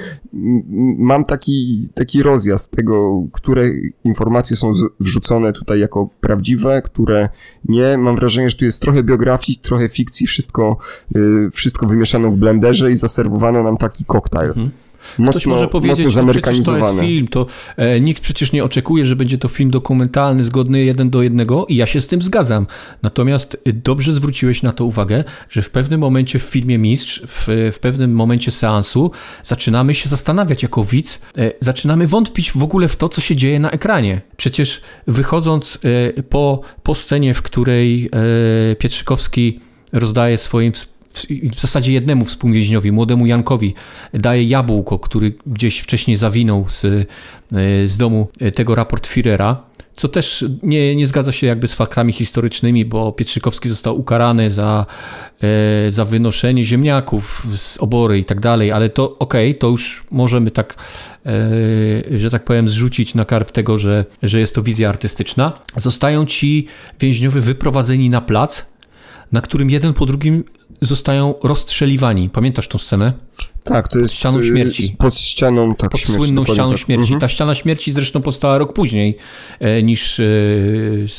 mam 0.99 1.25
taki, 1.25 1.89
taki 1.95 2.23
rozjazd 2.23 2.77
tego, 2.77 3.23
które 3.33 3.65
informacje 4.05 4.57
są 4.57 4.73
wrzucone 5.01 5.53
tutaj 5.53 5.81
jako 5.81 6.09
prawdziwe, 6.21 6.83
które 6.83 7.29
nie. 7.65 7.99
Mam 7.99 8.17
wrażenie, 8.17 8.51
że 8.51 8.57
tu 8.57 8.65
jest 8.65 8.83
trochę 8.83 9.03
biografii, 9.03 9.59
trochę 9.59 9.89
fikcji, 9.89 10.27
wszystko, 10.27 10.77
y, 11.17 11.51
wszystko 11.51 11.87
wymieszano 11.87 12.31
w 12.31 12.37
blenderze 12.37 12.91
i 12.91 12.97
zaserwowano 12.97 13.63
nam 13.63 13.77
taki 13.77 14.05
koktajl. 14.05 14.49
Mhm. 14.49 14.71
Mocno, 15.19 15.31
Ktoś 15.31 15.47
może 15.47 15.69
powiedzieć, 15.69 16.13
że 16.13 16.23
no 16.23 16.33
przecież 16.33 16.67
to 16.67 16.77
jest 16.77 17.01
film, 17.01 17.29
to 17.29 17.47
e, 17.77 18.01
nikt 18.01 18.23
przecież 18.23 18.53
nie 18.53 18.65
oczekuje, 18.65 19.05
że 19.05 19.17
będzie 19.17 19.39
to 19.39 19.49
film 19.49 19.71
dokumentalny, 19.71 20.45
zgodny 20.45 20.85
jeden 20.85 21.11
do 21.11 21.23
jednego 21.23 21.67
i 21.67 21.77
ja 21.77 21.87
się 21.87 22.01
z 22.01 22.07
tym 22.07 22.23
zgadzam. 22.23 22.67
Natomiast 23.03 23.57
e, 23.65 23.73
dobrze 23.73 24.13
zwróciłeś 24.13 24.63
na 24.63 24.73
to 24.73 24.85
uwagę, 24.85 25.25
że 25.51 25.63
w 25.63 25.71
pewnym 25.71 26.01
momencie 26.01 26.39
w 26.39 26.43
filmie 26.43 26.79
Mistrz, 26.79 27.23
w, 27.27 27.71
w 27.73 27.79
pewnym 27.79 28.13
momencie 28.13 28.51
seansu 28.51 29.11
zaczynamy 29.43 29.95
się 29.95 30.09
zastanawiać 30.09 30.63
jako 30.63 30.85
widz, 30.85 31.19
e, 31.39 31.53
zaczynamy 31.61 32.07
wątpić 32.07 32.53
w 32.53 32.63
ogóle 32.63 32.89
w 32.89 32.97
to, 32.97 33.09
co 33.09 33.21
się 33.21 33.37
dzieje 33.37 33.61
na 33.61 33.71
ekranie. 33.71 34.21
Przecież 34.37 34.81
wychodząc 35.07 35.79
e, 36.17 36.23
po, 36.23 36.61
po 36.83 36.95
scenie, 36.95 37.35
w 37.35 37.43
której 37.43 38.11
e, 38.73 38.77
Pietrzykowski 38.77 39.61
rozdaje 39.93 40.39
swoim 40.39 40.73
wspólnikom 40.73 40.96
w 41.53 41.61
zasadzie 41.61 41.93
jednemu 41.93 42.25
współwięźniowi, 42.25 42.93
młodemu 42.93 43.27
Jankowi, 43.27 43.75
daje 44.15 44.45
jabłko, 44.45 44.99
który 44.99 45.35
gdzieś 45.47 45.79
wcześniej 45.79 46.17
zawinął 46.17 46.65
z, 46.69 46.85
e, 46.85 47.07
z 47.87 47.97
domu 47.97 48.29
tego 48.55 48.75
raport 48.75 49.07
Führera, 49.07 49.57
co 49.97 50.09
też 50.09 50.45
nie, 50.63 50.97
nie 50.97 51.07
zgadza 51.07 51.33
się 51.33 51.47
jakby 51.47 51.69
z 51.69 51.75
faktami 51.75 52.13
historycznymi, 52.13 52.85
bo 52.85 53.13
Pietrzykowski 53.13 53.69
został 53.69 53.99
ukarany 53.99 54.51
za, 54.51 54.87
e, 55.43 55.91
za 55.91 56.05
wynoszenie 56.05 56.65
ziemniaków 56.65 57.47
z 57.57 57.79
obory 57.79 58.19
i 58.19 58.25
tak 58.25 58.41
dalej, 58.41 58.73
ale 58.73 58.89
to 58.89 59.19
okej, 59.19 59.51
okay, 59.51 59.61
to 59.61 59.69
już 59.69 60.05
możemy 60.11 60.51
tak, 60.51 60.75
e, 61.27 62.19
że 62.19 62.31
tak 62.31 62.45
powiem, 62.45 62.69
zrzucić 62.69 63.15
na 63.15 63.25
karp 63.25 63.51
tego, 63.51 63.79
że, 63.79 64.05
że 64.23 64.41
jest 64.41 64.55
to 64.55 64.63
wizja 64.63 64.89
artystyczna. 64.89 65.53
Zostają 65.77 66.27
ci 66.27 66.67
więźniowie 67.01 67.41
wyprowadzeni 67.41 68.11
na 68.11 68.21
plac, 68.21 68.63
na 69.33 69.41
którym 69.41 69.71
jeden 69.71 69.95
po 69.95 70.07
drugim 70.07 70.45
zostają 70.81 71.35
rozstrzeliwani. 71.43 72.31
Pamiętasz 72.31 72.69
tą 72.69 72.79
scenę? 72.79 73.13
Tak, 73.67 73.89
to 73.89 73.99
jest 73.99 74.15
pod 74.15 74.19
ścianą 74.19 74.39
y, 74.39 74.45
śmierci. 74.45 74.97
Pod 74.99 75.15
ścianą, 75.15 75.75
tak, 75.75 75.91
pod 75.91 76.01
śmierci, 76.01 76.25
słynną 76.25 76.45
ścianą 76.45 76.71
tak. 76.71 76.79
śmierci. 76.79 77.03
Mhm. 77.03 77.21
Ta 77.21 77.29
ściana 77.29 77.55
śmierci 77.55 77.93
zresztą 77.93 78.23
powstała 78.23 78.59
rok 78.59 78.73
później 78.73 79.17
e, 79.61 79.83
niż 79.83 80.21
e, 80.21 80.25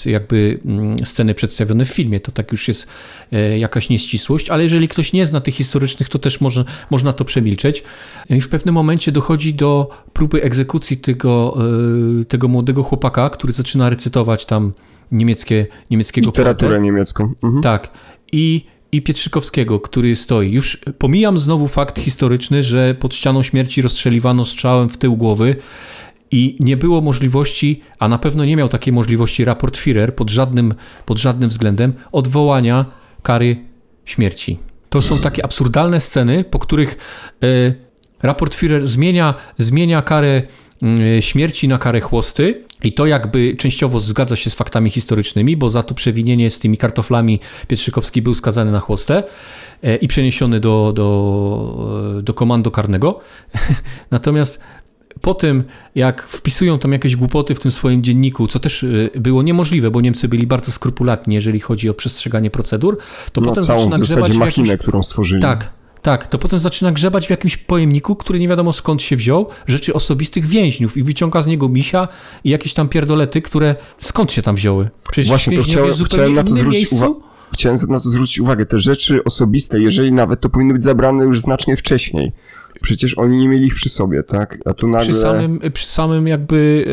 jakby 0.05 0.59
mm, 0.65 1.05
sceny 1.05 1.33
przedstawione 1.33 1.85
w 1.85 1.89
filmie. 1.89 2.19
To 2.19 2.31
tak 2.31 2.51
już 2.51 2.67
jest 2.67 2.87
e, 3.31 3.59
jakaś 3.59 3.89
nieścisłość, 3.89 4.49
ale 4.49 4.63
jeżeli 4.63 4.87
ktoś 4.87 5.13
nie 5.13 5.25
zna 5.25 5.41
tych 5.41 5.55
historycznych, 5.55 6.09
to 6.09 6.19
też 6.19 6.41
może, 6.41 6.65
można 6.89 7.13
to 7.13 7.25
przemilczeć. 7.25 7.83
I 8.29 8.41
w 8.41 8.49
pewnym 8.49 8.75
momencie 8.75 9.11
dochodzi 9.11 9.53
do 9.53 9.89
próby 10.13 10.43
egzekucji 10.43 10.97
tego, 10.97 11.57
tego 12.27 12.47
młodego 12.47 12.83
chłopaka, 12.83 13.29
który 13.29 13.53
zaczyna 13.53 13.89
recytować 13.89 14.45
tam 14.45 14.73
niemieckie, 15.11 15.67
niemieckiego 15.91 16.25
Literaturę 16.25 16.69
poetę. 16.69 16.83
niemiecką. 16.83 17.33
Mhm. 17.43 17.63
Tak. 17.63 17.91
I 18.31 18.65
i 18.91 19.01
Pietrzykowskiego, 19.01 19.79
który 19.79 20.15
stoi. 20.15 20.51
Już 20.51 20.77
pomijam 20.97 21.37
znowu 21.39 21.67
fakt 21.67 21.99
historyczny, 21.99 22.63
że 22.63 22.95
pod 22.95 23.15
ścianą 23.15 23.43
śmierci 23.43 23.81
rozstrzeliwano 23.81 24.45
strzałem 24.45 24.89
w 24.89 24.97
tył 24.97 25.15
głowy 25.15 25.55
i 26.31 26.57
nie 26.59 26.77
było 26.77 27.01
możliwości, 27.01 27.81
a 27.99 28.07
na 28.07 28.17
pewno 28.17 28.45
nie 28.45 28.55
miał 28.57 28.69
takiej 28.69 28.93
możliwości 28.93 29.45
raport 29.45 29.77
Führer 29.77 30.11
pod 30.11 30.29
żadnym, 30.29 30.73
pod 31.05 31.17
żadnym 31.17 31.49
względem 31.49 31.93
odwołania 32.11 32.85
kary 33.23 33.57
śmierci. 34.05 34.59
To 34.89 35.01
są 35.01 35.19
takie 35.19 35.45
absurdalne 35.45 36.01
sceny, 36.01 36.43
po 36.43 36.59
których 36.59 36.97
y, 37.43 37.75
raport 38.23 38.55
Führer 38.55 38.85
zmienia, 38.85 39.33
zmienia 39.57 40.01
karę 40.01 40.41
śmierci 41.19 41.67
na 41.67 41.77
karę 41.77 42.01
chłosty 42.01 42.63
i 42.83 42.93
to 42.93 43.05
jakby 43.05 43.55
częściowo 43.57 43.99
zgadza 43.99 44.35
się 44.35 44.49
z 44.49 44.55
faktami 44.55 44.89
historycznymi, 44.89 45.57
bo 45.57 45.69
za 45.69 45.83
to 45.83 45.95
przewinienie 45.95 46.51
z 46.51 46.59
tymi 46.59 46.77
kartoflami 46.77 47.39
Pietrzykowski 47.67 48.21
był 48.21 48.33
skazany 48.33 48.71
na 48.71 48.79
chłostę 48.79 49.23
e, 49.83 49.95
i 49.95 50.07
przeniesiony 50.07 50.59
do, 50.59 50.93
do, 50.95 52.21
do 52.23 52.33
komando 52.33 52.71
karnego. 52.71 53.19
Natomiast 54.11 54.59
po 55.21 55.33
tym, 55.33 55.63
jak 55.95 56.27
wpisują 56.27 56.79
tam 56.79 56.91
jakieś 56.91 57.15
głupoty 57.15 57.55
w 57.55 57.59
tym 57.59 57.71
swoim 57.71 58.03
dzienniku, 58.03 58.47
co 58.47 58.59
też 58.59 58.83
e, 58.83 59.19
było 59.19 59.43
niemożliwe, 59.43 59.91
bo 59.91 60.01
Niemcy 60.01 60.27
byli 60.27 60.47
bardzo 60.47 60.71
skrupulatni, 60.71 61.35
jeżeli 61.35 61.59
chodzi 61.59 61.89
o 61.89 61.93
przestrzeganie 61.93 62.51
procedur, 62.51 62.97
to 63.31 63.41
no, 63.41 63.47
potem 63.47 63.63
całą 63.63 63.79
zaczyna 63.79 63.97
w 63.97 63.99
zasadzie 63.99 64.39
machinę, 64.39 64.67
jakimś... 64.67 64.81
którą 64.81 65.03
stworzyli. 65.03 65.41
Tak, 65.41 65.69
tak, 66.01 66.27
to 66.27 66.37
potem 66.37 66.59
zaczyna 66.59 66.91
grzebać 66.91 67.27
w 67.27 67.29
jakimś 67.29 67.57
pojemniku, 67.57 68.15
który 68.15 68.39
nie 68.39 68.47
wiadomo 68.47 68.73
skąd 68.73 69.01
się 69.01 69.15
wziął, 69.15 69.47
rzeczy 69.67 69.93
osobistych 69.93 70.47
więźniów 70.47 70.97
i 70.97 71.03
wyciąga 71.03 71.41
z 71.41 71.47
niego 71.47 71.69
misia 71.69 72.07
i 72.43 72.49
jakieś 72.49 72.73
tam 72.73 72.89
pierdolety, 72.89 73.41
które 73.41 73.75
skąd 73.99 74.31
się 74.31 74.41
tam 74.41 74.55
wzięły? 74.55 74.89
Przecież 75.11 75.27
Właśnie 75.27 75.57
to 75.57 75.63
chciałem, 75.63 75.93
chciałem 75.93 76.33
na 76.33 76.43
to 76.43 76.53
zwrócić 76.53 76.91
uwagę. 76.91 77.13
Chciałem 77.53 77.77
na 77.89 77.99
to 77.99 78.09
zwrócić 78.09 78.39
uwagę. 78.39 78.65
Te 78.65 78.79
rzeczy 78.79 79.23
osobiste, 79.23 79.79
jeżeli 79.79 80.11
nawet, 80.11 80.41
to 80.41 80.49
powinny 80.49 80.73
być 80.73 80.83
zabrane 80.83 81.23
już 81.23 81.41
znacznie 81.41 81.77
wcześniej. 81.77 82.31
Przecież 82.81 83.17
oni 83.17 83.37
nie 83.37 83.49
mieli 83.49 83.67
ich 83.67 83.75
przy 83.75 83.89
sobie, 83.89 84.23
tak? 84.23 84.57
A 84.65 84.73
tu 84.73 84.87
nagle... 84.87 85.13
Przy 85.13 85.21
samym, 85.21 85.59
przy 85.73 85.87
samym 85.87 86.27
jakby 86.27 86.85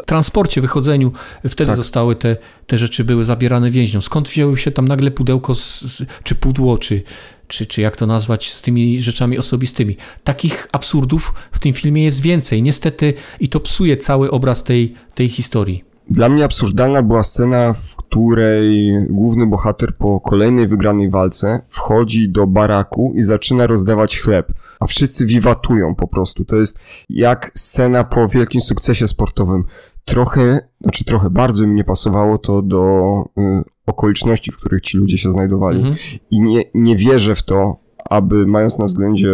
e, 0.00 0.06
transporcie, 0.06 0.60
wychodzeniu, 0.60 1.12
wtedy 1.48 1.68
tak. 1.68 1.76
zostały 1.76 2.16
te, 2.16 2.36
te 2.66 2.78
rzeczy 2.78 3.04
były 3.04 3.24
zabierane 3.24 3.70
więźniom. 3.70 4.02
Skąd 4.02 4.28
wzięły 4.28 4.56
się 4.56 4.70
tam 4.70 4.88
nagle 4.88 5.10
pudełko, 5.10 5.54
z, 5.54 5.84
czy 6.22 6.34
pudło, 6.34 6.78
czy, 6.78 7.02
czy, 7.48 7.66
czy 7.66 7.80
jak 7.80 7.96
to 7.96 8.06
nazwać, 8.06 8.52
z 8.52 8.62
tymi 8.62 9.00
rzeczami 9.00 9.38
osobistymi. 9.38 9.96
Takich 10.24 10.68
absurdów 10.72 11.34
w 11.52 11.58
tym 11.58 11.72
filmie 11.72 12.04
jest 12.04 12.20
więcej, 12.20 12.62
niestety, 12.62 13.14
i 13.40 13.48
to 13.48 13.60
psuje 13.60 13.96
cały 13.96 14.30
obraz 14.30 14.64
tej, 14.64 14.94
tej 15.14 15.28
historii. 15.28 15.84
Dla 16.10 16.28
mnie 16.28 16.44
absurdalna 16.44 17.02
była 17.02 17.22
scena, 17.22 17.72
w 17.72 17.96
której 17.96 18.92
główny 19.10 19.46
bohater 19.46 19.96
po 19.96 20.20
kolejnej 20.20 20.68
wygranej 20.68 21.10
walce 21.10 21.60
wchodzi 21.68 22.28
do 22.28 22.46
baraku 22.46 23.12
i 23.16 23.22
zaczyna 23.22 23.66
rozdawać 23.66 24.20
chleb, 24.20 24.52
a 24.80 24.86
wszyscy 24.86 25.26
wiwatują 25.26 25.94
po 25.94 26.08
prostu. 26.08 26.44
To 26.44 26.56
jest 26.56 26.78
jak 27.08 27.52
scena 27.54 28.04
po 28.04 28.28
wielkim 28.28 28.60
sukcesie 28.60 29.08
sportowym. 29.08 29.64
Trochę, 30.04 30.60
znaczy 30.80 31.04
trochę 31.04 31.30
bardzo 31.30 31.66
mi 31.66 31.74
nie 31.74 31.84
pasowało 31.84 32.38
to 32.38 32.62
do 32.62 33.24
y, 33.38 33.64
okoliczności, 33.86 34.52
w 34.52 34.56
których 34.56 34.80
ci 34.80 34.98
ludzie 34.98 35.18
się 35.18 35.32
znajdowali. 35.32 35.78
Mhm. 35.78 35.96
I 36.30 36.40
nie, 36.40 36.64
nie 36.74 36.96
wierzę 36.96 37.34
w 37.34 37.42
to, 37.42 37.76
aby 38.10 38.46
mając 38.46 38.78
na 38.78 38.84
względzie 38.84 39.30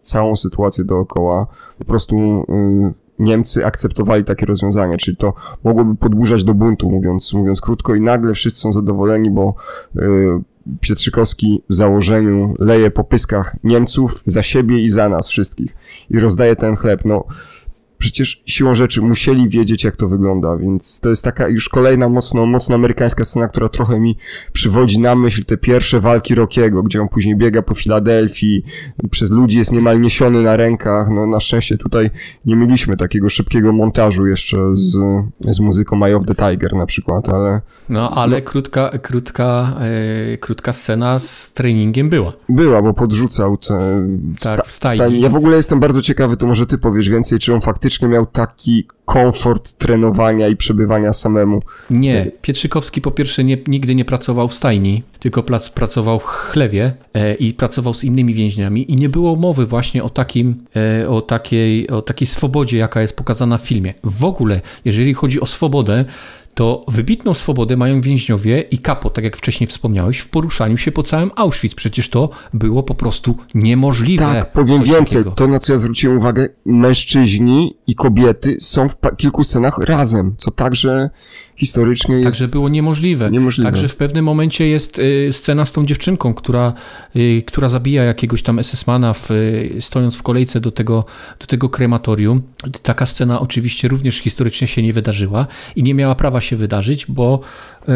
całą 0.00 0.36
sytuację 0.36 0.84
dookoła, 0.84 1.46
po 1.78 1.84
prostu 1.84 2.16
y, 2.16 3.00
Niemcy 3.18 3.66
akceptowali 3.66 4.24
takie 4.24 4.46
rozwiązanie, 4.46 4.96
czyli 4.96 5.16
to 5.16 5.34
mogłoby 5.64 5.96
podburzać 5.96 6.44
do 6.44 6.54
buntu, 6.54 6.90
mówiąc, 6.90 7.32
mówiąc 7.32 7.60
krótko, 7.60 7.94
i 7.94 8.00
nagle 8.00 8.34
wszyscy 8.34 8.60
są 8.60 8.72
zadowoleni, 8.72 9.30
bo 9.30 9.54
y, 9.96 10.00
Pietrzykowski 10.80 11.62
w 11.68 11.74
założeniu 11.74 12.54
leje 12.58 12.90
po 12.90 13.04
pyskach 13.04 13.56
Niemców 13.64 14.22
za 14.26 14.42
siebie 14.42 14.78
i 14.78 14.88
za 14.88 15.08
nas 15.08 15.28
wszystkich 15.28 15.76
i 16.10 16.20
rozdaje 16.20 16.56
ten 16.56 16.76
chleb. 16.76 17.00
No, 17.04 17.24
przecież 18.00 18.42
siłą 18.46 18.74
rzeczy 18.74 19.02
musieli 19.02 19.48
wiedzieć, 19.48 19.84
jak 19.84 19.96
to 19.96 20.08
wygląda, 20.08 20.56
więc 20.56 21.00
to 21.00 21.08
jest 21.08 21.24
taka 21.24 21.48
już 21.48 21.68
kolejna 21.68 22.08
mocno, 22.08 22.46
mocno 22.46 22.74
amerykańska 22.74 23.24
scena, 23.24 23.48
która 23.48 23.68
trochę 23.68 24.00
mi 24.00 24.16
przywodzi 24.52 25.00
na 25.00 25.14
myśl 25.14 25.44
te 25.44 25.56
pierwsze 25.56 26.00
walki 26.00 26.34
Rockiego, 26.34 26.82
gdzie 26.82 27.02
on 27.02 27.08
później 27.08 27.36
biega 27.36 27.62
po 27.62 27.74
Filadelfii, 27.74 28.64
przez 29.10 29.30
ludzi 29.30 29.58
jest 29.58 29.72
niemal 29.72 30.00
niesiony 30.00 30.42
na 30.42 30.56
rękach, 30.56 31.08
no 31.10 31.26
na 31.26 31.40
szczęście 31.40 31.78
tutaj 31.78 32.10
nie 32.44 32.56
mieliśmy 32.56 32.96
takiego 32.96 33.30
szybkiego 33.30 33.72
montażu 33.72 34.26
jeszcze 34.26 34.56
z, 34.72 34.96
z 35.40 35.60
muzyką 35.60 36.04
Eye 36.04 36.16
of 36.16 36.26
the 36.26 36.34
Tiger 36.34 36.74
na 36.74 36.86
przykład, 36.86 37.28
ale... 37.28 37.60
No, 37.88 38.10
ale 38.10 38.36
no, 38.38 38.44
krótka, 38.44 38.90
krótka, 39.02 39.76
e, 39.80 40.38
krótka 40.38 40.72
scena 40.72 41.18
z 41.18 41.52
treningiem 41.52 42.08
była. 42.08 42.32
Była, 42.48 42.82
bo 42.82 42.94
podrzucał 42.94 43.56
te... 43.56 44.06
Tak, 44.40 44.66
w 44.66 44.72
stajni. 44.72 45.20
Ja 45.20 45.28
w 45.28 45.36
ogóle 45.36 45.56
jestem 45.56 45.80
bardzo 45.80 46.02
ciekawy, 46.02 46.36
to 46.36 46.46
może 46.46 46.66
ty 46.66 46.78
powiesz 46.78 47.08
więcej, 47.08 47.38
czy 47.38 47.54
on 47.54 47.60
faktycznie 47.60 47.89
faktycznie 47.90 48.08
miał 48.08 48.26
taki 48.26 48.86
komfort 49.04 49.72
trenowania 49.72 50.48
i 50.48 50.56
przebywania 50.56 51.12
samemu. 51.12 51.62
Nie, 51.90 52.30
Pietrzykowski 52.42 53.00
po 53.00 53.10
pierwsze 53.10 53.44
nie, 53.44 53.58
nigdy 53.66 53.94
nie 53.94 54.04
pracował 54.04 54.48
w 54.48 54.54
stajni, 54.54 55.02
tylko 55.18 55.42
plac, 55.42 55.70
pracował 55.70 56.18
w 56.18 56.24
chlewie 56.24 56.92
e, 57.14 57.34
i 57.34 57.54
pracował 57.54 57.94
z 57.94 58.04
innymi 58.04 58.34
więźniami 58.34 58.92
i 58.92 58.96
nie 58.96 59.08
było 59.08 59.36
mowy 59.36 59.66
właśnie 59.66 60.02
o 60.02 60.10
takim, 60.10 60.64
e, 61.02 61.08
o 61.08 61.22
takiej, 61.22 61.88
o 61.88 62.02
takiej 62.02 62.26
swobodzie, 62.26 62.78
jaka 62.78 63.00
jest 63.00 63.16
pokazana 63.16 63.58
w 63.58 63.62
filmie. 63.62 63.94
W 64.04 64.24
ogóle, 64.24 64.60
jeżeli 64.84 65.14
chodzi 65.14 65.40
o 65.40 65.46
swobodę, 65.46 66.04
to 66.54 66.84
wybitną 66.88 67.34
swobodę 67.34 67.76
mają 67.76 68.00
więźniowie 68.00 68.60
i 68.60 68.78
kapo, 68.78 69.10
tak 69.10 69.24
jak 69.24 69.36
wcześniej 69.36 69.66
wspomniałeś, 69.66 70.18
w 70.18 70.28
poruszaniu 70.28 70.76
się 70.76 70.92
po 70.92 71.02
całym 71.02 71.30
Auschwitz. 71.36 71.74
Przecież 71.74 72.08
to 72.08 72.30
było 72.54 72.82
po 72.82 72.94
prostu 72.94 73.36
niemożliwe. 73.54 74.24
Tak, 74.24 74.52
powiem 74.52 74.82
więcej. 74.82 75.18
Takiego. 75.18 75.30
To, 75.30 75.46
na 75.46 75.58
co 75.58 75.72
ja 75.72 75.78
zwróciłem 75.78 76.18
uwagę, 76.18 76.48
mężczyźni 76.64 77.76
i 77.86 77.94
kobiety 77.94 78.56
są 78.60 78.88
w 78.88 78.96
kilku 79.16 79.44
scenach 79.44 79.78
razem, 79.78 80.34
co 80.38 80.50
także 80.50 81.10
historycznie 81.56 82.14
jest... 82.14 82.24
Także 82.24 82.48
było 82.48 82.68
niemożliwe. 82.68 83.30
niemożliwe. 83.30 83.70
Także 83.70 83.88
w 83.88 83.96
pewnym 83.96 84.24
momencie 84.24 84.68
jest 84.68 84.98
y, 84.98 85.28
scena 85.32 85.64
z 85.64 85.72
tą 85.72 85.86
dziewczynką, 85.86 86.34
która, 86.34 86.72
y, 87.16 87.42
która 87.46 87.68
zabija 87.68 88.04
jakiegoś 88.04 88.42
tam 88.42 88.56
SS-mana 88.56 89.14
w, 89.14 89.30
y, 89.30 89.76
stojąc 89.80 90.16
w 90.16 90.22
kolejce 90.22 90.60
do 90.60 90.70
tego, 90.70 91.04
do 91.40 91.46
tego 91.46 91.68
krematorium. 91.68 92.42
Taka 92.82 93.06
scena 93.06 93.40
oczywiście 93.40 93.88
również 93.88 94.18
historycznie 94.18 94.68
się 94.68 94.82
nie 94.82 94.92
wydarzyła 94.92 95.46
i 95.76 95.82
nie 95.82 95.94
miała 95.94 96.14
prawa 96.14 96.39
się 96.40 96.56
wydarzyć, 96.56 97.06
bo 97.06 97.40
yy, 97.88 97.94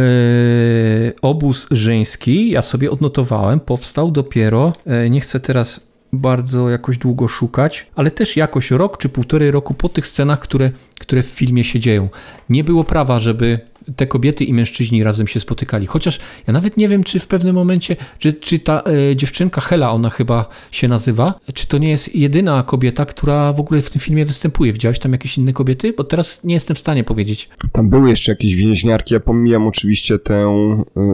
obóz 1.23 1.67
żeński, 1.71 2.51
ja 2.51 2.63
sobie 2.63 2.91
odnotowałem, 2.91 3.61
powstał 3.61 4.11
dopiero, 4.11 4.73
yy, 4.87 5.11
nie 5.11 5.21
chcę 5.21 5.41
teraz 5.41 5.81
bardzo 6.15 6.71
jakoś 6.71 6.99
długo 6.99 7.29
szukać, 7.29 7.87
ale 7.95 8.11
też 8.11 8.37
jakoś 8.37 8.71
rok 8.71 8.99
czy 8.99 9.09
półtorej 9.09 9.51
roku 9.51 9.75
po 9.75 9.89
tych 9.89 10.07
scenach, 10.07 10.41
które, 10.41 10.71
które 11.01 11.23
w 11.23 11.27
filmie 11.27 11.65
się 11.65 11.81
dzieją. 11.81 12.09
Nie 12.49 12.65
było 12.65 12.85
prawa, 12.85 13.19
żeby 13.19 13.61
te 13.97 14.07
kobiety 14.07 14.45
i 14.45 14.55
mężczyźni 14.55 15.05
razem 15.05 15.27
się 15.27 15.41
spotykali. 15.41 15.87
Chociaż 15.87 16.21
ja 16.47 16.53
nawet 16.53 16.77
nie 16.77 16.89
wiem, 16.89 17.05
czy 17.05 17.21
w 17.21 17.27
pewnym 17.27 17.55
momencie, 17.55 17.97
czy, 18.19 18.33
czy 18.33 18.59
ta 18.59 18.83
e, 19.11 19.17
dziewczynka 19.17 19.61
Hela, 19.61 19.91
ona 19.91 20.11
chyba 20.11 20.49
się 20.71 20.89
nazywa, 20.89 21.35
czy 21.55 21.67
to 21.67 21.79
nie 21.79 21.91
jest 21.91 22.15
jedyna 22.15 22.63
kobieta, 22.63 23.07
która 23.07 23.53
w 23.53 23.61
ogóle 23.61 23.81
w 23.81 23.91
tym 23.91 24.01
filmie 24.01 24.25
występuje. 24.25 24.73
Widziałeś 24.73 24.99
tam 24.99 25.13
jakieś 25.13 25.39
inne 25.39 25.53
kobiety? 25.53 25.93
Bo 25.93 26.05
teraz 26.05 26.45
nie 26.45 26.55
jestem 26.55 26.77
w 26.77 26.79
stanie 26.79 27.05
powiedzieć. 27.05 27.49
Tam 27.73 27.89
były 27.89 28.11
jeszcze 28.11 28.33
jakieś 28.33 28.55
więźniarki. 28.55 29.15
Ja 29.15 29.21
pomijam 29.21 29.67
oczywiście 29.67 30.19
tę 30.19 30.47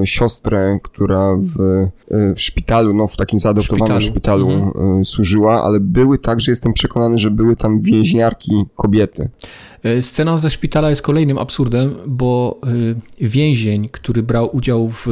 y, 0.02 0.06
siostrę, 0.06 0.78
która 0.83 1.37
w, 1.37 1.61
y, 1.61 2.35
w 2.35 2.40
szpitalu, 2.40 2.94
no 2.94 3.06
w 3.06 3.16
takim 3.16 3.38
zaadoptowanym 3.38 4.00
szpitalu, 4.00 4.50
szpitalu 4.50 4.50
mhm. 4.50 5.00
y, 5.00 5.04
służyła, 5.04 5.64
ale 5.64 5.80
były 5.80 6.18
także, 6.18 6.52
jestem 6.52 6.72
przekonany, 6.72 7.18
że 7.18 7.30
były 7.30 7.56
tam 7.56 7.80
więźniarki 7.80 8.64
kobiety. 8.77 9.31
E, 9.83 10.02
scena 10.02 10.37
ze 10.37 10.50
szpitala 10.50 10.90
jest 10.90 11.02
kolejnym 11.02 11.38
absurdem, 11.38 11.94
bo 12.06 12.60
e, 12.60 12.60
więzień, 13.21 13.88
który 13.88 14.23
brał 14.23 14.56
udział 14.56 14.88
w 14.88 15.06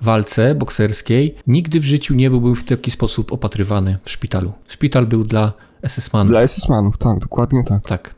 walce 0.00 0.54
bokserskiej, 0.54 1.34
nigdy 1.46 1.80
w 1.80 1.84
życiu 1.84 2.14
nie 2.14 2.30
byłby 2.30 2.54
w 2.54 2.64
taki 2.64 2.90
sposób 2.90 3.32
opatrywany 3.32 3.98
w 4.04 4.10
szpitalu. 4.10 4.52
Szpital 4.68 5.06
był 5.06 5.24
dla 5.24 5.52
SS-manów. 5.82 6.30
Dla 6.30 6.42
SS-manów, 6.46 6.98
tak, 6.98 7.18
dokładnie 7.18 7.64
tak. 7.64 7.86
Tak. 7.86 8.14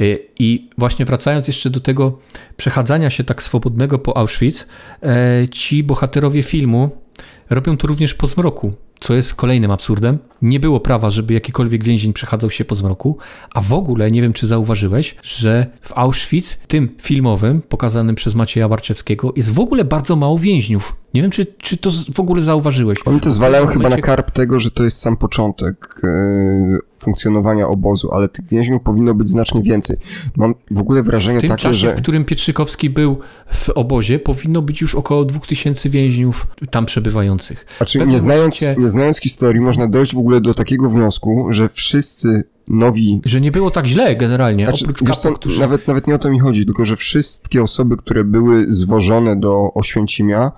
E, 0.00 0.04
I 0.38 0.68
właśnie 0.78 1.04
wracając 1.04 1.46
jeszcze 1.46 1.70
do 1.70 1.80
tego 1.80 2.18
przechadzania 2.56 3.10
się 3.10 3.24
tak 3.24 3.42
swobodnego 3.42 3.98
po 3.98 4.16
Auschwitz, 4.16 4.66
ci 5.50 5.82
bohaterowie 5.82 6.42
filmu 6.42 6.90
robią 7.50 7.76
to 7.76 7.86
również 7.86 8.14
po 8.14 8.26
zmroku 8.26 8.72
co 9.00 9.14
jest 9.14 9.34
kolejnym 9.34 9.70
absurdem. 9.70 10.18
Nie 10.42 10.60
było 10.60 10.80
prawa, 10.80 11.10
żeby 11.10 11.34
jakikolwiek 11.34 11.84
więzień 11.84 12.12
przechadzał 12.12 12.50
się 12.50 12.64
po 12.64 12.74
zmroku, 12.74 13.18
a 13.54 13.60
w 13.60 13.72
ogóle 13.72 14.10
nie 14.10 14.22
wiem, 14.22 14.32
czy 14.32 14.46
zauważyłeś, 14.46 15.16
że 15.22 15.66
w 15.82 15.92
Auschwitz, 15.98 16.58
tym 16.68 16.88
filmowym, 17.02 17.62
pokazanym 17.62 18.16
przez 18.16 18.34
Macieja 18.34 18.68
Warczewskiego, 18.68 19.32
jest 19.36 19.52
w 19.52 19.60
ogóle 19.60 19.84
bardzo 19.84 20.16
mało 20.16 20.38
więźniów. 20.38 20.96
Nie 21.14 21.22
wiem, 21.22 21.30
czy, 21.30 21.46
czy 21.58 21.76
to 21.76 21.90
w 22.14 22.20
ogóle 22.20 22.42
zauważyłeś. 22.42 22.98
Oni 23.04 23.20
to 23.20 23.30
zwalają 23.30 23.66
chyba 23.66 23.88
na 23.88 23.96
karp 23.96 24.30
tego, 24.30 24.60
że 24.60 24.70
to 24.70 24.84
jest 24.84 24.96
sam 24.96 25.16
początek 25.16 26.00
yy, 26.02 26.78
funkcjonowania 26.98 27.68
obozu, 27.68 28.12
ale 28.12 28.28
tych 28.28 28.48
więźniów 28.48 28.82
powinno 28.82 29.14
być 29.14 29.28
znacznie 29.28 29.62
więcej. 29.62 29.96
Mam 30.36 30.54
w 30.70 30.78
ogóle 30.78 31.02
wrażenie 31.02 31.38
w 31.38 31.40
tym 31.40 31.50
takie, 31.50 31.62
czasie, 31.62 31.74
że... 31.74 31.90
w 31.90 31.94
którym 31.94 32.24
Pietrzykowski 32.24 32.90
był 32.90 33.18
w 33.52 33.68
obozie, 33.68 34.18
powinno 34.18 34.62
być 34.62 34.80
już 34.80 34.94
około 34.94 35.24
2000 35.24 35.88
więźniów 35.88 36.46
tam 36.70 36.86
przebywających. 36.86 37.66
Znaczy, 37.76 37.98
nie 38.06 38.20
znając, 38.20 38.62
momencie... 38.62 38.82
nie 38.82 38.88
znając 38.88 39.18
historii, 39.18 39.60
można 39.60 39.88
dojść 39.88 40.14
w 40.14 40.18
ogóle 40.18 40.29
do 40.40 40.54
takiego 40.54 40.90
wniosku, 40.90 41.46
że 41.50 41.68
wszyscy 41.68 42.44
nowi... 42.68 43.20
Że 43.24 43.40
nie 43.40 43.50
było 43.50 43.70
tak 43.70 43.86
źle 43.86 44.16
generalnie, 44.16 44.64
znaczy, 44.64 44.84
oprócz 44.84 45.16
co, 45.16 45.32
którzy... 45.32 45.60
nawet, 45.60 45.88
nawet 45.88 46.06
nie 46.06 46.14
o 46.14 46.18
to 46.18 46.30
mi 46.30 46.38
chodzi, 46.38 46.66
tylko 46.66 46.84
że 46.84 46.96
wszystkie 46.96 47.62
osoby, 47.62 47.96
które 47.96 48.24
były 48.24 48.64
zwożone 48.68 49.36
do 49.36 49.74
Oświęcimia, 49.74 50.52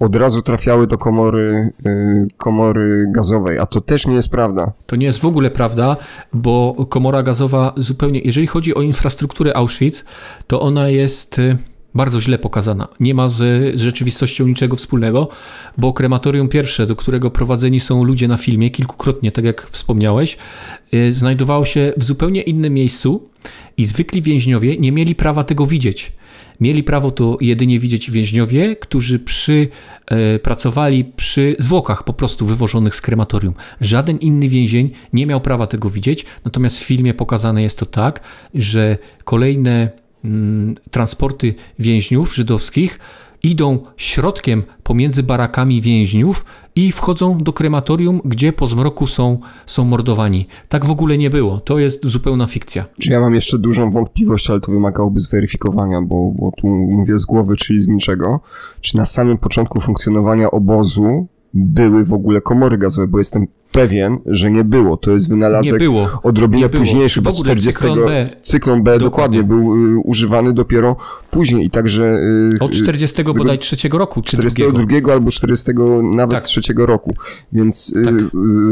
od 0.00 0.16
razu 0.16 0.42
trafiały 0.42 0.86
do 0.86 0.98
komory, 0.98 1.72
y, 1.86 2.28
komory 2.36 3.06
gazowej, 3.08 3.58
a 3.58 3.66
to 3.66 3.80
też 3.80 4.06
nie 4.06 4.14
jest 4.14 4.28
prawda. 4.28 4.72
To 4.86 4.96
nie 4.96 5.06
jest 5.06 5.18
w 5.18 5.26
ogóle 5.26 5.50
prawda, 5.50 5.96
bo 6.32 6.86
komora 6.88 7.22
gazowa 7.22 7.72
zupełnie, 7.76 8.20
jeżeli 8.20 8.46
chodzi 8.46 8.74
o 8.74 8.82
infrastrukturę 8.82 9.56
Auschwitz, 9.56 10.04
to 10.46 10.60
ona 10.60 10.88
jest 10.88 11.38
y, 11.38 11.56
bardzo 11.94 12.20
źle 12.20 12.38
pokazana. 12.38 12.88
Nie 13.00 13.14
ma 13.14 13.28
z, 13.28 13.42
rzeczywistością 13.80 14.46
niczego 14.46 14.76
wspólnego, 14.76 15.28
bo 15.78 15.92
krematorium 15.92 16.48
pierwsze, 16.48 16.86
do 16.86 16.96
którego 16.96 17.30
prowadzeni 17.30 17.80
są 17.80 18.04
ludzie 18.04 18.28
na 18.28 18.36
filmie, 18.36 18.70
kilkukrotnie, 18.70 19.32
tak 19.32 19.44
jak 19.44 19.66
wspomniałeś, 19.70 20.38
y, 20.94 21.14
znajdowało 21.14 21.64
się 21.64 21.92
w 21.96 22.04
zupełnie 22.04 22.42
innym 22.42 22.74
miejscu 22.74 23.28
i 23.76 23.84
zwykli 23.84 24.22
więźniowie 24.22 24.76
nie 24.76 24.92
mieli 24.92 25.14
prawa 25.14 25.44
tego 25.44 25.66
widzieć. 25.66 26.12
Mieli 26.60 26.82
prawo 26.82 27.10
to 27.10 27.38
jedynie 27.40 27.78
widzieć 27.78 28.10
więźniowie, 28.10 28.76
którzy 28.76 29.18
przy, 29.18 29.68
e, 30.06 30.38
pracowali 30.38 31.04
przy 31.04 31.56
zwłokach 31.58 32.04
po 32.04 32.12
prostu 32.12 32.46
wywożonych 32.46 32.94
z 32.94 33.00
krematorium. 33.00 33.54
Żaden 33.80 34.18
inny 34.18 34.48
więzień 34.48 34.90
nie 35.12 35.26
miał 35.26 35.40
prawa 35.40 35.66
tego 35.66 35.90
widzieć, 35.90 36.24
natomiast 36.44 36.78
w 36.78 36.82
filmie 36.82 37.14
pokazane 37.14 37.62
jest 37.62 37.78
to 37.78 37.86
tak, 37.86 38.20
że 38.54 38.98
kolejne 39.24 39.99
transporty 40.90 41.54
więźniów 41.78 42.34
żydowskich 42.34 42.98
idą 43.42 43.78
środkiem 43.96 44.62
pomiędzy 44.82 45.22
barakami 45.22 45.80
więźniów 45.80 46.44
i 46.76 46.92
wchodzą 46.92 47.38
do 47.38 47.52
krematorium, 47.52 48.20
gdzie 48.24 48.52
po 48.52 48.66
zmroku 48.66 49.06
są, 49.06 49.38
są 49.66 49.84
mordowani. 49.84 50.46
Tak 50.68 50.84
w 50.84 50.90
ogóle 50.90 51.18
nie 51.18 51.30
było. 51.30 51.60
To 51.60 51.78
jest 51.78 52.06
zupełna 52.06 52.46
fikcja. 52.46 52.84
Czy 53.00 53.12
ja 53.12 53.20
mam 53.20 53.34
jeszcze 53.34 53.58
dużą 53.58 53.90
wątpliwość, 53.90 54.50
ale 54.50 54.60
to 54.60 54.72
wymagałoby 54.72 55.20
zweryfikowania, 55.20 56.02
bo, 56.02 56.32
bo 56.36 56.52
tu 56.56 56.66
mówię 56.66 57.18
z 57.18 57.24
głowy, 57.24 57.56
czyli 57.56 57.80
z 57.80 57.88
niczego. 57.88 58.40
Czy 58.80 58.96
na 58.96 59.06
samym 59.06 59.38
początku 59.38 59.80
funkcjonowania 59.80 60.50
obozu 60.50 61.26
były 61.54 62.04
w 62.04 62.12
ogóle 62.12 62.40
komory 62.40 62.78
gazowe, 62.78 63.08
bo 63.08 63.18
jestem 63.18 63.46
pewien, 63.72 64.18
że 64.26 64.50
nie 64.50 64.64
było. 64.64 64.96
To 64.96 65.10
jest 65.10 65.28
wynalazek 65.28 65.72
nie 65.72 65.78
było. 65.78 66.08
odrobinę 66.22 66.62
nie 66.62 66.68
późniejszy, 66.68 67.22
bo 67.22 67.32
40 67.32 67.72
cyklon 67.72 67.98
B, 68.04 68.28
cyklon 68.42 68.82
B 68.82 68.98
dokładnie. 68.98 69.42
był 69.42 69.96
y, 69.96 69.98
używany 69.98 70.52
dopiero 70.52 70.96
później 71.30 71.66
i 71.66 71.70
także... 71.70 72.02
Y, 72.02 72.58
Od 72.60 72.72
40 72.72 73.20
y, 73.20 73.24
bodaj 73.24 73.58
trzeciego 73.58 73.98
roku, 73.98 74.22
czy 74.22 74.36
42 74.36 74.78
drugiego. 74.78 75.12
albo 75.12 75.30
40 75.30 75.72
nawet 76.14 76.34
tak. 76.34 76.44
trzeciego 76.44 76.86
roku, 76.86 77.14
więc 77.52 77.96
y, 77.96 78.02
tak. 78.02 78.14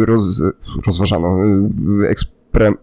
Roz, 0.05 0.43
rozważano, 0.87 1.39
eksper 2.09 2.39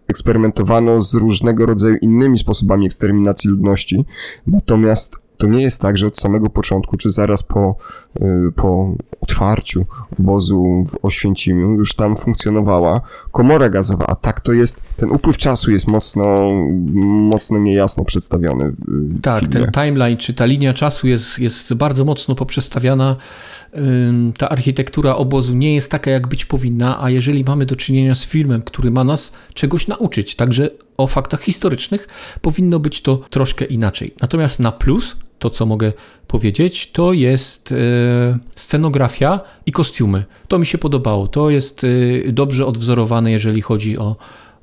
eksperymentowano 0.07 1.01
z 1.01 1.13
różnego 1.13 1.65
rodzaju 1.65 1.95
innymi 2.01 2.37
sposobami 2.37 2.85
eksterminacji 2.85 3.49
ludności, 3.49 4.05
natomiast 4.47 5.24
to 5.37 5.47
nie 5.47 5.61
jest 5.61 5.81
tak, 5.81 5.97
że 5.97 6.07
od 6.07 6.17
samego 6.17 6.49
początku, 6.49 6.97
czy 6.97 7.09
zaraz 7.09 7.43
po, 7.43 7.75
y, 8.21 8.51
po 8.55 8.95
otwarciu 9.21 9.85
obozu 10.19 10.85
w 10.87 11.05
Oświęcimiu 11.05 11.71
już 11.71 11.95
tam 11.95 12.15
funkcjonowała 12.15 13.01
komora 13.31 13.69
gazowa, 13.69 14.07
a 14.07 14.15
tak 14.15 14.41
to 14.41 14.53
jest, 14.53 14.81
ten 14.97 15.11
upływ 15.11 15.37
czasu 15.37 15.71
jest 15.71 15.87
mocno, 15.87 16.51
mocno 17.03 17.59
niejasno 17.59 18.05
przedstawiony. 18.05 18.73
tak, 19.21 19.39
filmie. 19.39 19.53
ten 19.53 19.71
timeline, 19.71 20.17
czy 20.17 20.33
ta 20.33 20.45
linia 20.45 20.73
czasu 20.73 21.07
jest, 21.07 21.39
jest 21.39 21.73
bardzo 21.73 22.05
mocno 22.05 22.35
poprzestawiana. 22.35 23.15
Ta 24.37 24.49
architektura 24.49 25.15
obozu 25.15 25.53
nie 25.53 25.75
jest 25.75 25.91
taka, 25.91 26.11
jak 26.11 26.27
być 26.27 26.45
powinna, 26.45 27.03
a 27.03 27.09
jeżeli 27.09 27.43
mamy 27.43 27.65
do 27.65 27.75
czynienia 27.75 28.15
z 28.15 28.25
filmem, 28.25 28.61
który 28.61 28.91
ma 28.91 29.03
nas 29.03 29.33
czegoś 29.53 29.87
nauczyć, 29.87 30.35
także 30.35 30.69
o 30.97 31.07
faktach 31.07 31.41
historycznych, 31.41 32.07
powinno 32.41 32.79
być 32.79 33.01
to 33.01 33.17
troszkę 33.29 33.65
inaczej. 33.65 34.13
Natomiast 34.21 34.59
na 34.59 34.71
plus 34.71 35.15
to, 35.39 35.49
co 35.49 35.65
mogę 35.65 35.93
powiedzieć, 36.27 36.91
to 36.91 37.13
jest 37.13 37.71
e, 37.71 37.75
scenografia 38.55 39.39
i 39.65 39.71
kostiumy. 39.71 40.23
To 40.47 40.59
mi 40.59 40.65
się 40.65 40.77
podobało. 40.77 41.27
To 41.27 41.49
jest 41.49 41.83
e, 41.83 42.31
dobrze 42.31 42.65
odwzorowane, 42.65 43.31
jeżeli 43.31 43.61
chodzi 43.61 43.97
o, 43.97 44.15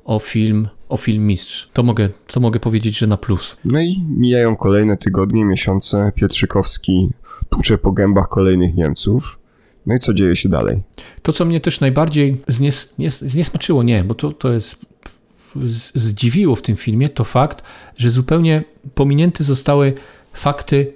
o 0.05 0.19
film, 0.19 0.67
o 0.89 0.97
film 0.97 1.27
Mistrz. 1.27 1.69
To 1.73 1.83
mogę, 1.83 2.09
to 2.27 2.39
mogę 2.39 2.59
powiedzieć, 2.59 2.97
że 2.97 3.07
na 3.07 3.17
plus. 3.17 3.57
No 3.65 3.81
i 3.81 4.03
mijają 4.17 4.55
kolejne 4.55 4.97
tygodnie, 4.97 5.45
miesiące. 5.45 6.11
Pietrzykowski 6.15 7.09
tłucze 7.49 7.77
po 7.77 7.91
gębach 7.91 8.29
kolejnych 8.29 8.75
Niemców. 8.75 9.39
No 9.85 9.95
i 9.95 9.99
co 9.99 10.13
dzieje 10.13 10.35
się 10.35 10.49
dalej? 10.49 10.81
To, 11.21 11.33
co 11.33 11.45
mnie 11.45 11.59
też 11.59 11.79
najbardziej 11.79 12.41
znies, 12.47 12.93
nie, 12.97 13.09
zniesmaczyło, 13.09 13.83
nie, 13.83 14.03
bo 14.03 14.15
to, 14.15 14.31
to 14.31 14.51
jest 14.51 14.85
zdziwiło 15.95 16.55
w 16.55 16.61
tym 16.61 16.75
filmie, 16.75 17.09
to 17.09 17.23
fakt, 17.23 17.63
że 17.97 18.09
zupełnie 18.09 18.63
pominięte 18.95 19.43
zostały 19.43 19.93
fakty 20.33 20.93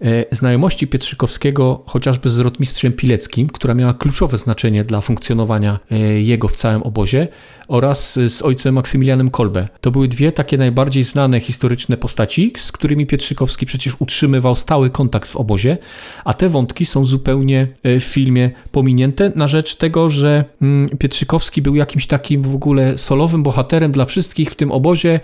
e, 0.00 0.24
znajomości 0.30 0.86
Pietrzykowskiego 0.86 1.82
chociażby 1.86 2.30
z 2.30 2.38
rotmistrzem 2.38 2.92
Pileckim, 2.92 3.48
która 3.48 3.74
miała 3.74 3.94
kluczowe 3.94 4.38
znaczenie 4.38 4.84
dla 4.84 5.00
funkcjonowania 5.00 5.78
e, 5.90 5.98
jego 5.98 6.48
w 6.48 6.56
całym 6.56 6.82
obozie, 6.82 7.28
oraz 7.68 8.18
z 8.28 8.42
ojcem 8.42 8.74
Maksymilianem 8.74 9.30
Kolbe. 9.30 9.68
To 9.80 9.90
były 9.90 10.08
dwie 10.08 10.32
takie 10.32 10.58
najbardziej 10.58 11.04
znane 11.04 11.40
historyczne 11.40 11.96
postaci, 11.96 12.52
z 12.56 12.72
którymi 12.72 13.06
Pietrzykowski 13.06 13.66
przecież 13.66 13.96
utrzymywał 13.98 14.56
stały 14.56 14.90
kontakt 14.90 15.28
w 15.28 15.36
obozie, 15.36 15.78
a 16.24 16.34
te 16.34 16.48
wątki 16.48 16.86
są 16.86 17.04
zupełnie 17.04 17.68
e, 17.82 18.00
w 18.00 18.04
filmie 18.04 18.50
pominięte 18.72 19.32
na 19.36 19.48
rzecz 19.48 19.76
tego, 19.76 20.10
że 20.10 20.44
mm, 20.62 20.88
Pietrzykowski 20.98 21.62
był 21.62 21.74
jakimś 21.74 22.06
takim 22.06 22.42
w 22.42 22.54
ogóle 22.54 22.98
solowym 22.98 23.42
bohaterem 23.42 23.92
dla 23.92 24.04
wszystkich 24.04 24.50
w 24.50 24.54
tym 24.54 24.72
obozie 24.72 25.20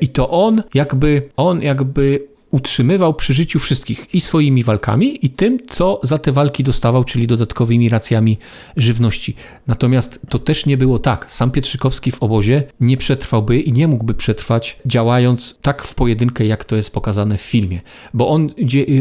i 0.00 0.08
to 0.08 0.30
on 0.30 0.62
jakby 0.74 1.22
on 1.36 1.62
jakby 1.62 2.33
utrzymywał 2.54 3.14
przy 3.14 3.34
życiu 3.34 3.58
wszystkich 3.58 4.14
i 4.14 4.20
swoimi 4.20 4.62
walkami, 4.62 5.26
i 5.26 5.30
tym, 5.30 5.58
co 5.70 6.00
za 6.02 6.18
te 6.18 6.32
walki 6.32 6.64
dostawał, 6.64 7.04
czyli 7.04 7.26
dodatkowymi 7.26 7.88
racjami 7.88 8.38
żywności. 8.76 9.34
Natomiast 9.66 10.20
to 10.28 10.38
też 10.38 10.66
nie 10.66 10.76
było 10.76 10.98
tak. 10.98 11.30
Sam 11.30 11.50
Pietrzykowski 11.50 12.10
w 12.10 12.22
obozie 12.22 12.62
nie 12.80 12.96
przetrwałby 12.96 13.60
i 13.60 13.72
nie 13.72 13.88
mógłby 13.88 14.14
przetrwać, 14.14 14.76
działając 14.86 15.58
tak 15.62 15.82
w 15.82 15.94
pojedynkę, 15.94 16.46
jak 16.46 16.64
to 16.64 16.76
jest 16.76 16.94
pokazane 16.94 17.38
w 17.38 17.42
filmie. 17.42 17.80
Bo 18.14 18.28
on, 18.28 18.50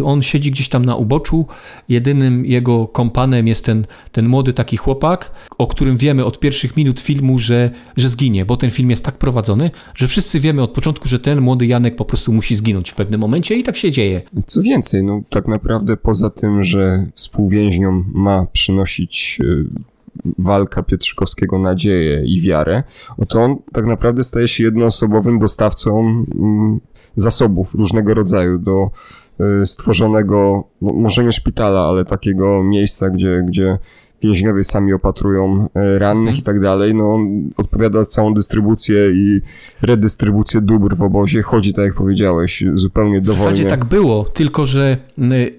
on 0.03 0.21
siedzi 0.21 0.51
gdzieś 0.51 0.69
tam 0.69 0.85
na 0.85 0.95
uboczu, 0.95 1.47
jedynym 1.89 2.45
jego 2.45 2.87
kompanem 2.87 3.47
jest 3.47 3.65
ten, 3.65 3.85
ten 4.11 4.27
młody 4.27 4.53
taki 4.53 4.77
chłopak, 4.77 5.31
o 5.57 5.67
którym 5.67 5.97
wiemy 5.97 6.25
od 6.25 6.39
pierwszych 6.39 6.77
minut 6.77 6.99
filmu, 6.99 7.39
że, 7.39 7.71
że 7.97 8.09
zginie, 8.09 8.45
bo 8.45 8.57
ten 8.57 8.71
film 8.71 8.89
jest 8.89 9.05
tak 9.05 9.17
prowadzony, 9.17 9.71
że 9.95 10.07
wszyscy 10.07 10.39
wiemy 10.39 10.61
od 10.61 10.71
początku, 10.71 11.07
że 11.07 11.19
ten 11.19 11.41
młody 11.41 11.65
Janek 11.65 11.95
po 11.95 12.05
prostu 12.05 12.33
musi 12.33 12.55
zginąć 12.55 12.89
w 12.89 12.95
pewnym 12.95 13.21
momencie 13.21 13.42
ciągnięcie 13.43 13.55
i 13.55 13.63
tak 13.63 13.77
się 13.77 13.91
dzieje. 13.91 14.21
Co 14.45 14.61
więcej, 14.61 15.03
no 15.03 15.21
tak 15.29 15.47
naprawdę 15.47 15.97
poza 15.97 16.29
tym, 16.29 16.63
że 16.63 17.05
współwięźniom 17.13 18.05
ma 18.13 18.45
przynosić 18.45 19.39
y, 19.43 19.65
walka 20.37 20.83
Pietrzykowskiego 20.83 21.59
nadzieję 21.59 22.23
i 22.25 22.41
wiarę, 22.41 22.83
oto 23.17 23.41
on 23.41 23.55
tak 23.73 23.85
naprawdę 23.85 24.23
staje 24.23 24.47
się 24.47 24.63
jednoosobowym 24.63 25.39
dostawcą 25.39 25.99
mm, 25.99 26.79
zasobów 27.15 27.73
różnego 27.75 28.13
rodzaju 28.13 28.59
do 28.59 28.89
y, 29.61 29.65
stworzonego, 29.65 30.63
no, 30.81 30.93
może 30.93 31.23
nie 31.23 31.31
szpitala, 31.31 31.81
ale 31.81 32.05
takiego 32.05 32.63
miejsca, 32.63 33.09
gdzie, 33.09 33.43
gdzie 33.47 33.77
więźniowie 34.23 34.63
sami 34.63 34.93
opatrują 34.93 35.69
e, 35.73 35.99
rannych 35.99 36.35
mhm. 36.35 36.37
i 36.37 36.41
tak 36.41 36.59
dalej, 36.59 36.95
no 36.95 37.13
on 37.13 37.49
odpowiada 37.57 38.03
za 38.03 38.09
całą 38.09 38.33
dystrybucję 38.33 39.09
i 39.09 39.41
redystrybucję 39.81 40.61
dóbr 40.61 40.95
w 40.95 41.01
obozie, 41.01 41.41
chodzi 41.41 41.73
tak 41.73 41.85
jak 41.85 41.93
powiedziałeś, 41.93 42.63
zupełnie 42.73 43.21
dowolnie. 43.21 43.39
W 43.39 43.43
zasadzie 43.43 43.65
tak 43.65 43.85
było, 43.85 44.23
tylko 44.23 44.65
że 44.65 44.97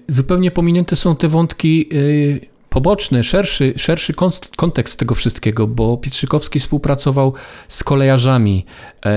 zupełnie 0.07 0.51
pominięte 0.51 0.95
są 0.95 1.15
te 1.15 1.27
wątki 1.27 1.89
y, 1.93 2.54
poboczny, 2.75 3.23
szerszy, 3.23 3.73
szerszy 3.77 4.13
kontekst 4.55 4.99
tego 4.99 5.15
wszystkiego, 5.15 5.67
bo 5.67 5.97
Pietrzykowski 5.97 6.59
współpracował 6.59 7.33
z 7.67 7.83
kolejarzami, 7.83 8.65
e, 9.05 9.09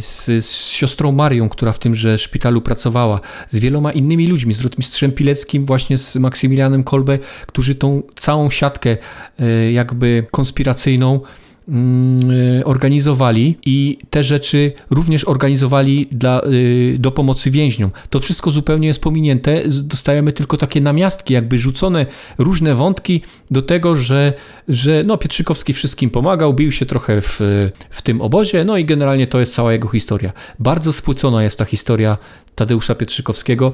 z, 0.00 0.44
z, 0.44 0.50
siostrą 0.50 1.12
Marią, 1.12 1.48
która 1.48 1.72
w 1.72 1.78
tymże 1.78 2.18
szpitalu 2.18 2.60
pracowała, 2.60 3.20
z 3.48 3.58
wieloma 3.58 3.92
innymi 3.92 4.26
ludźmi, 4.26 4.54
z 4.54 4.60
rotmistrzem 4.60 5.12
Pileckim, 5.12 5.66
właśnie 5.66 5.98
z 5.98 6.16
Maksymilianem 6.16 6.84
Kolbe, 6.84 7.18
którzy 7.46 7.74
tą 7.74 8.02
całą 8.16 8.50
siatkę 8.50 8.96
e, 9.38 9.72
jakby 9.72 10.26
konspiracyjną 10.30 11.20
organizowali 12.64 13.58
i 13.66 13.98
te 14.10 14.24
rzeczy 14.24 14.72
również 14.90 15.28
organizowali 15.28 16.08
dla, 16.12 16.42
y, 16.42 16.96
do 16.98 17.10
pomocy 17.12 17.50
więźniom. 17.50 17.90
To 18.10 18.20
wszystko 18.20 18.50
zupełnie 18.50 18.88
jest 18.88 19.00
pominięte. 19.00 19.62
Dostajemy 19.82 20.32
tylko 20.32 20.56
takie 20.56 20.80
namiastki, 20.80 21.34
jakby 21.34 21.58
rzucone 21.58 22.06
różne 22.38 22.74
wątki 22.74 23.22
do 23.50 23.62
tego, 23.62 23.96
że, 23.96 24.32
że 24.68 25.02
no, 25.06 25.16
Pietrzykowski 25.18 25.72
wszystkim 25.72 26.10
pomagał, 26.10 26.54
bił 26.54 26.72
się 26.72 26.86
trochę 26.86 27.20
w, 27.20 27.40
w 27.90 28.02
tym 28.02 28.20
obozie, 28.20 28.64
no 28.64 28.76
i 28.76 28.84
generalnie 28.84 29.26
to 29.26 29.40
jest 29.40 29.54
cała 29.54 29.72
jego 29.72 29.88
historia. 29.88 30.32
Bardzo 30.58 30.92
spłycona 30.92 31.42
jest 31.42 31.58
ta 31.58 31.64
historia 31.64 32.18
Tadeusza 32.54 32.94
Pietrzykowskiego. 32.94 33.72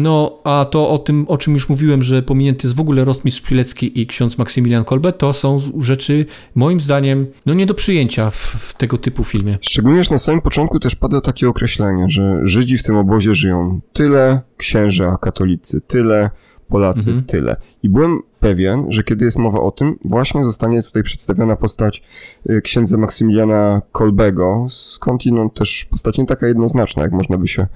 No, 0.00 0.38
a 0.44 0.66
to 0.70 0.90
o 0.90 0.98
tym, 0.98 1.24
o 1.28 1.38
czym 1.38 1.54
już 1.54 1.68
mówiłem, 1.68 2.02
że 2.02 2.22
pominięty 2.22 2.66
jest 2.66 2.76
w 2.76 2.80
ogóle 2.80 3.04
Rostmistrz 3.04 3.42
Pilecki 3.42 4.00
i 4.00 4.06
ksiądz 4.06 4.38
Maksymilian 4.38 4.84
Kolbe, 4.84 5.12
to 5.12 5.32
są 5.32 5.60
rzeczy, 5.80 6.26
moim 6.54 6.80
zdaniem, 6.80 7.26
no 7.46 7.54
nie 7.54 7.66
do 7.66 7.74
przyjęcia 7.74 8.30
w, 8.30 8.36
w, 8.36 8.74
tego 8.74 8.98
typu 8.98 9.24
filmie. 9.24 9.58
Szczególnie, 9.60 10.04
że 10.04 10.10
na 10.10 10.18
samym 10.18 10.40
początku 10.40 10.80
też 10.80 10.96
pada 10.96 11.20
takie 11.20 11.48
określenie, 11.48 12.04
że 12.08 12.40
Żydzi 12.42 12.78
w 12.78 12.82
tym 12.82 12.96
obozie 12.96 13.34
żyją 13.34 13.80
tyle, 13.92 14.40
księża 14.56 15.16
katolicy 15.20 15.80
tyle, 15.80 16.30
Polacy 16.68 17.10
mhm. 17.10 17.26
tyle. 17.26 17.56
I 17.82 17.88
byłem 17.88 18.22
pewien, 18.40 18.86
że 18.88 19.02
kiedy 19.02 19.24
jest 19.24 19.38
mowa 19.38 19.60
o 19.60 19.70
tym, 19.70 19.98
właśnie 20.04 20.44
zostanie 20.44 20.82
tutaj 20.82 21.02
przedstawiona 21.02 21.56
postać 21.56 22.02
y, 22.50 22.60
księdza 22.62 22.96
Maksymiliana 22.96 23.82
Kolbego, 23.92 24.66
skądinąd 24.68 25.54
też 25.54 25.84
postać 25.90 26.18
nie 26.18 26.26
taka 26.26 26.46
jednoznaczna, 26.46 27.02
jak 27.02 27.12
można 27.12 27.38
by 27.38 27.48
się, 27.48 27.66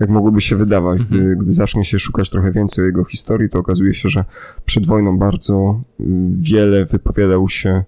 jak 0.00 0.10
mogłoby 0.10 0.40
się 0.40 0.56
wydawać. 0.56 1.00
Mhm. 1.00 1.20
Gdy, 1.20 1.36
gdy 1.36 1.52
zacznie 1.52 1.84
się 1.84 1.98
szukać 1.98 2.30
trochę 2.30 2.52
więcej 2.52 2.84
o 2.84 2.86
jego 2.86 3.04
historii, 3.04 3.50
to 3.50 3.58
okazuje 3.58 3.94
się, 3.94 4.08
że 4.08 4.24
przed 4.64 4.86
wojną 4.86 5.18
bardzo 5.18 5.80
y, 6.00 6.04
wiele 6.38 6.86
wypowiadał 6.86 7.48
się 7.48 7.84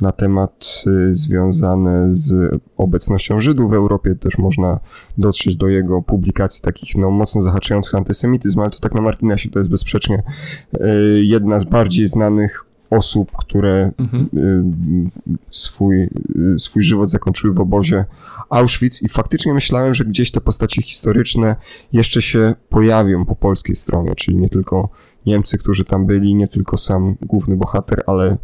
na 0.00 0.12
temat 0.12 0.84
y, 0.86 1.14
związane 1.14 2.04
z 2.08 2.60
obecnością 2.76 3.40
Żydów 3.40 3.70
w 3.70 3.74
Europie. 3.74 4.14
Też 4.14 4.38
można 4.38 4.80
dotrzeć 5.18 5.56
do 5.56 5.68
jego 5.68 6.02
publikacji 6.02 6.62
takich 6.62 6.96
no, 6.96 7.10
mocno 7.10 7.40
zahaczających 7.40 7.94
antysemityzm, 7.94 8.60
ale 8.60 8.70
to 8.70 8.78
tak 8.78 8.94
na 8.94 9.00
marginesie 9.00 9.50
to 9.50 9.58
jest 9.58 9.70
bezsprzecznie 9.70 10.22
y, 10.74 11.24
jedna 11.24 11.60
z 11.60 11.64
bardziej 11.64 12.06
znanych 12.06 12.66
osób, 12.90 13.32
które 13.38 13.92
mhm. 13.98 14.28
Y, 14.34 14.62
swój, 15.50 16.08
swój 16.58 16.82
żywot 16.82 17.10
zakończyły 17.10 17.54
w 17.54 17.60
obozie 17.60 18.04
Auschwitz 18.50 19.02
i 19.02 19.08
faktycznie 19.08 19.54
myślałem, 19.54 19.94
że 19.94 20.04
gdzieś 20.04 20.30
te 20.30 20.40
postacie 20.40 20.82
historyczne 20.82 21.56
jeszcze 21.92 22.22
się 22.22 22.54
pojawią 22.68 23.24
po 23.24 23.36
polskiej 23.36 23.76
stronie, 23.76 24.14
czyli 24.14 24.36
nie 24.36 24.48
tylko 24.48 24.88
Niemcy, 25.26 25.58
którzy 25.58 25.84
tam 25.84 26.06
byli, 26.06 26.34
nie 26.34 26.48
tylko 26.48 26.76
sam 26.76 27.16
główny 27.20 27.56
bohater, 27.56 28.02
ale 28.06 28.36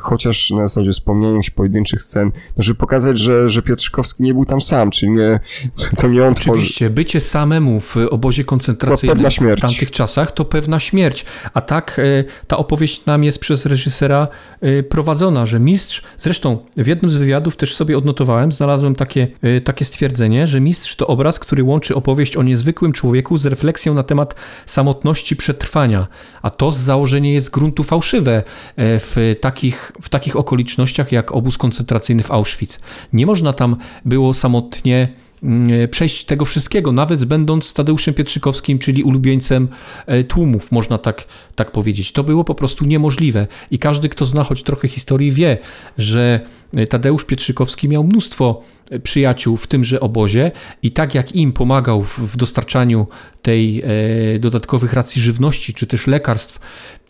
chociaż 0.00 0.50
na 0.50 0.68
zasadzie 0.68 0.92
wspomnienia 0.92 1.40
pojedynczych 1.54 2.02
scen, 2.02 2.32
no, 2.56 2.62
żeby 2.64 2.78
pokazać, 2.78 3.18
że, 3.18 3.50
że 3.50 3.62
Piotrzykowski 3.62 4.22
nie 4.22 4.34
był 4.34 4.44
tam 4.44 4.60
sam, 4.60 4.90
czyli 4.90 5.12
nie, 5.12 5.40
to 5.98 6.08
nie 6.08 6.24
on 6.24 6.32
Oczywiście, 6.32 6.74
tworzy... 6.74 6.90
bycie 6.90 7.20
samemu 7.20 7.80
w 7.80 7.96
obozie 8.10 8.44
koncentracyjnym 8.44 9.30
w 9.56 9.60
tamtych 9.60 9.90
czasach 9.90 10.32
to 10.32 10.44
pewna 10.44 10.80
śmierć, 10.80 11.24
a 11.54 11.60
tak 11.60 11.98
y, 11.98 12.24
ta 12.46 12.56
opowieść 12.56 13.06
nam 13.06 13.24
jest 13.24 13.38
przez 13.38 13.66
reżysera 13.66 14.28
y, 14.64 14.82
prowadzona, 14.82 15.46
że 15.46 15.60
mistrz, 15.60 16.02
zresztą 16.18 16.58
w 16.76 16.86
jednym 16.86 17.10
z 17.10 17.16
wywiadów 17.16 17.56
też 17.56 17.76
sobie 17.76 17.98
odnotowałem, 17.98 18.52
znalazłem 18.52 18.94
takie, 18.94 19.28
takie 19.64 19.84
stwierdzenie, 19.84 20.48
że 20.48 20.60
mistrz 20.60 20.96
to 20.96 21.06
obraz, 21.06 21.38
który 21.38 21.62
łączy 21.62 21.94
opowieść 21.94 22.36
o 22.36 22.42
niezwykłym 22.42 22.92
człowieku 22.92 23.36
z 23.36 23.46
refleksją 23.46 23.94
na 23.94 24.02
temat 24.02 24.34
samotności 24.66 25.36
przetrwania, 25.36 26.06
a 26.42 26.50
to 26.50 26.72
z 26.72 26.78
założenia 26.78 27.32
jest 27.32 27.50
gruntu 27.50 27.82
fałszywe 27.82 28.42
w 28.76 29.36
takiej 29.40 29.63
takich, 29.64 29.92
w 30.02 30.08
takich 30.08 30.36
okolicznościach 30.36 31.12
jak 31.12 31.32
obóz 31.32 31.58
koncentracyjny 31.58 32.22
w 32.22 32.30
Auschwitz. 32.30 32.78
Nie 33.12 33.26
można 33.26 33.52
tam 33.52 33.76
było 34.04 34.34
samotnie 34.34 35.08
mm, 35.42 35.88
przejść 35.88 36.24
tego 36.24 36.44
wszystkiego, 36.44 36.92
nawet 36.92 37.24
będąc 37.24 37.72
Tadeuszem 37.72 38.14
Pietrzykowskim, 38.14 38.78
czyli 38.78 39.02
ulubieńcem 39.02 39.68
e, 40.06 40.24
tłumów, 40.24 40.72
można 40.72 40.98
tak, 40.98 41.24
tak 41.54 41.70
powiedzieć. 41.70 42.12
To 42.12 42.24
było 42.24 42.44
po 42.44 42.54
prostu 42.54 42.84
niemożliwe 42.84 43.46
i 43.70 43.78
każdy, 43.78 44.08
kto 44.08 44.26
zna 44.26 44.44
choć 44.44 44.62
trochę 44.62 44.88
historii, 44.88 45.32
wie, 45.32 45.58
że 45.98 46.40
Tadeusz 46.88 47.24
Pietrzykowski 47.24 47.88
miał 47.88 48.04
mnóstwo 48.04 48.62
e, 48.90 49.00
przyjaciół 49.00 49.56
w 49.56 49.66
tymże 49.66 50.00
obozie 50.00 50.50
i 50.82 50.90
tak 50.90 51.14
jak 51.14 51.36
im 51.36 51.52
pomagał 51.52 52.02
w, 52.02 52.36
dostarczaniu 52.36 53.06
tej 53.42 53.82
e, 53.82 54.38
dodatkowych 54.38 54.92
racji 54.92 55.22
żywności 55.22 55.74
czy 55.74 55.86
też 55.86 56.06
lekarstw 56.06 56.60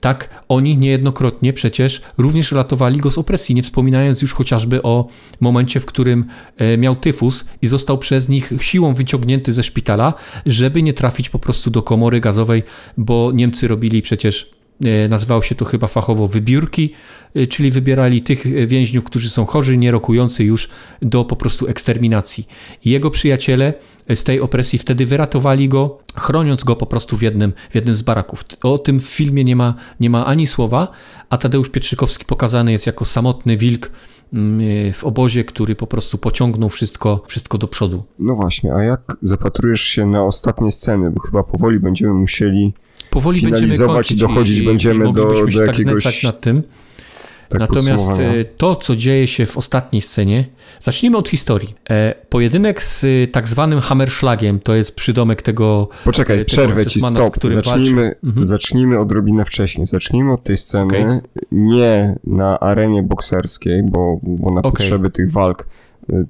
tak 0.05 0.45
oni 0.49 0.79
niejednokrotnie 0.79 1.53
przecież 1.53 2.03
również 2.19 2.53
ratowali 2.53 3.01
go 3.01 3.11
z 3.11 3.19
opresji, 3.19 3.55
nie 3.55 3.63
wspominając 3.63 4.23
już 4.23 4.33
chociażby 4.33 4.83
o 4.83 5.09
momencie, 5.41 5.81
w 5.81 5.87
którym 5.87 6.25
e, 6.57 6.79
miał 6.79 6.97
tyfus 6.97 7.45
i 7.63 7.67
został 7.67 7.99
przez 7.99 8.29
nich 8.29 8.53
siłą 8.61 8.95
wyciągnięty 8.95 9.53
ze 9.53 9.63
szpitala, 9.63 10.15
żeby 10.47 10.83
nie 10.83 10.93
trafić 10.93 11.29
po 11.29 11.39
prostu 11.39 11.71
do 11.71 11.83
komory 11.83 12.21
gazowej, 12.21 12.63
bo 12.97 13.33
Niemcy 13.35 13.69
robili 13.69 14.03
przecież 14.03 14.55
E, 14.85 15.09
nazywało 15.09 15.43
się 15.43 15.55
to 15.55 15.65
chyba 15.65 15.87
fachowo 15.87 16.27
wybiórki, 16.27 16.95
e, 17.35 17.47
czyli 17.47 17.71
wybierali 17.71 18.23
tych 18.23 18.67
więźniów, 18.67 19.05
którzy 19.05 19.31
są 19.31 19.47
chorzy, 19.47 19.77
nierokujący 19.77 20.45
już 20.45 20.69
do 21.03 21.25
po 21.25 21.37
prostu 21.37 21.67
eksterminacji. 21.67 22.49
Jego 22.85 23.11
przyjaciele 23.11 23.75
z 24.15 24.25
tej 24.25 24.41
opresji 24.41 24.79
wtedy 24.79 25.07
wyratowali 25.07 25.69
go, 25.69 25.99
chroniąc 26.17 26.65
go 26.65 26.77
po 26.77 26.87
prostu 26.87 27.17
w 27.17 27.23
jednym, 27.23 27.53
w 27.71 27.75
jednym 27.75 27.95
z 27.95 28.03
baraków. 28.03 28.45
O 28.63 28.79
tym 28.79 29.01
w 29.01 29.07
filmie 29.07 29.45
nie 29.45 29.57
ma, 29.57 29.75
nie 30.01 30.11
ma 30.11 30.27
ani 30.27 30.47
słowa, 30.47 30.89
a 31.31 31.39
Tadeusz 31.39 31.71
Pietrzykowski 31.71 32.25
pokazany 32.25 32.73
jest 32.73 32.87
jako 32.87 33.05
samotny 33.05 33.57
wilk 33.57 33.91
mm, 34.33 34.61
e, 34.89 34.93
w 34.93 35.05
obozie, 35.05 35.45
który 35.45 35.77
po 35.77 35.87
prostu 35.87 36.19
pociągnął 36.19 36.69
wszystko, 36.69 37.23
wszystko 37.27 37.59
do 37.59 37.69
przodu. 37.69 38.05
No 38.19 38.35
właśnie, 38.35 38.75
a 38.75 38.83
jak 38.83 39.17
zapatrujesz 39.21 39.83
się 39.83 40.07
na 40.07 40.25
ostatnie 40.25 40.73
sceny, 40.73 41.11
bo 41.11 41.21
chyba 41.21 41.43
powoli 41.43 41.81
będziemy 41.81 42.15
musieli 42.15 42.75
powoli 43.15 43.43
będziemy 43.43 43.79
kończyć 43.79 44.17
i 44.17 44.21
dochodzić 44.21 44.59
i, 44.59 44.65
będziemy 44.65 45.09
i 45.09 45.13
do, 45.13 45.25
do 45.25 45.51
się 45.51 45.59
tak 45.59 45.67
jakiegoś... 45.67 46.05
Tak 46.05 46.23
nad 46.23 46.41
tym. 46.41 46.63
Tak 47.49 47.61
Natomiast 47.61 48.11
e, 48.11 48.45
to, 48.45 48.77
co 48.77 48.97
dzieje 48.97 49.27
się 49.27 49.47
w 49.47 49.57
ostatniej 49.57 50.03
scenie, 50.03 50.45
zacznijmy 50.81 51.17
od 51.17 51.29
historii. 51.29 51.75
E, 51.91 52.15
pojedynek 52.29 52.83
z 52.83 53.05
e, 53.05 53.27
tak 53.27 53.49
zwanym 53.49 53.81
Hammerschlagiem, 53.81 54.61
to 54.61 54.75
jest 54.75 54.97
przydomek 54.97 55.43
tego. 55.43 55.89
Poczekaj, 56.05 56.37
tego 56.37 56.47
przerwę 56.47 56.87
ci, 56.87 57.01
stop. 57.01 57.37
Zacznijmy, 57.45 58.15
mhm. 58.25 58.45
zacznijmy 58.45 58.99
odrobinę 58.99 59.45
wcześniej. 59.45 59.87
Zacznijmy 59.87 60.33
od 60.33 60.43
tej 60.43 60.57
sceny 60.57 60.85
okay. 60.85 61.21
nie 61.53 62.19
na 62.25 62.61
arenie 62.61 63.03
bokserskiej, 63.03 63.83
bo, 63.83 64.21
bo 64.23 64.51
na 64.51 64.61
okay. 64.61 64.73
potrzeby 64.73 65.11
tych 65.11 65.33
walk 65.33 65.67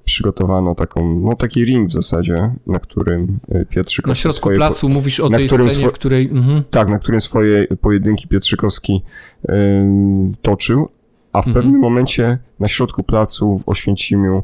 przygotowano 0.05 0.75
taką, 0.75 1.21
no 1.21 1.37
taki 1.37 1.65
ring 1.65 1.91
w 1.91 1.93
zasadzie, 1.93 2.51
na 2.67 2.79
którym 2.79 3.39
y, 3.55 3.67
Pietrzykowski... 3.71 4.09
Na 4.09 4.15
środku 4.15 4.41
swoje, 4.41 4.57
placu 4.57 4.89
mówisz 4.89 5.21
o 5.21 5.29
tej 5.29 5.49
scenie, 5.49 5.71
swo... 5.71 5.89
w 5.89 5.93
której... 5.93 6.29
Mhm. 6.33 6.63
Tak, 6.71 6.89
na 6.89 6.99
którym 6.99 7.21
swoje 7.21 7.67
pojedynki 7.81 8.29
Pietrzykowski 8.29 9.03
y, 9.45 9.53
toczył, 10.43 10.89
a 11.33 11.43
w 11.43 11.47
mhm. 11.47 11.63
pewnym 11.63 11.81
momencie 11.81 12.39
na 12.61 12.69
środku 12.69 13.03
placu 13.03 13.59
w 13.59 13.69
Oświęcimiu 13.69 14.43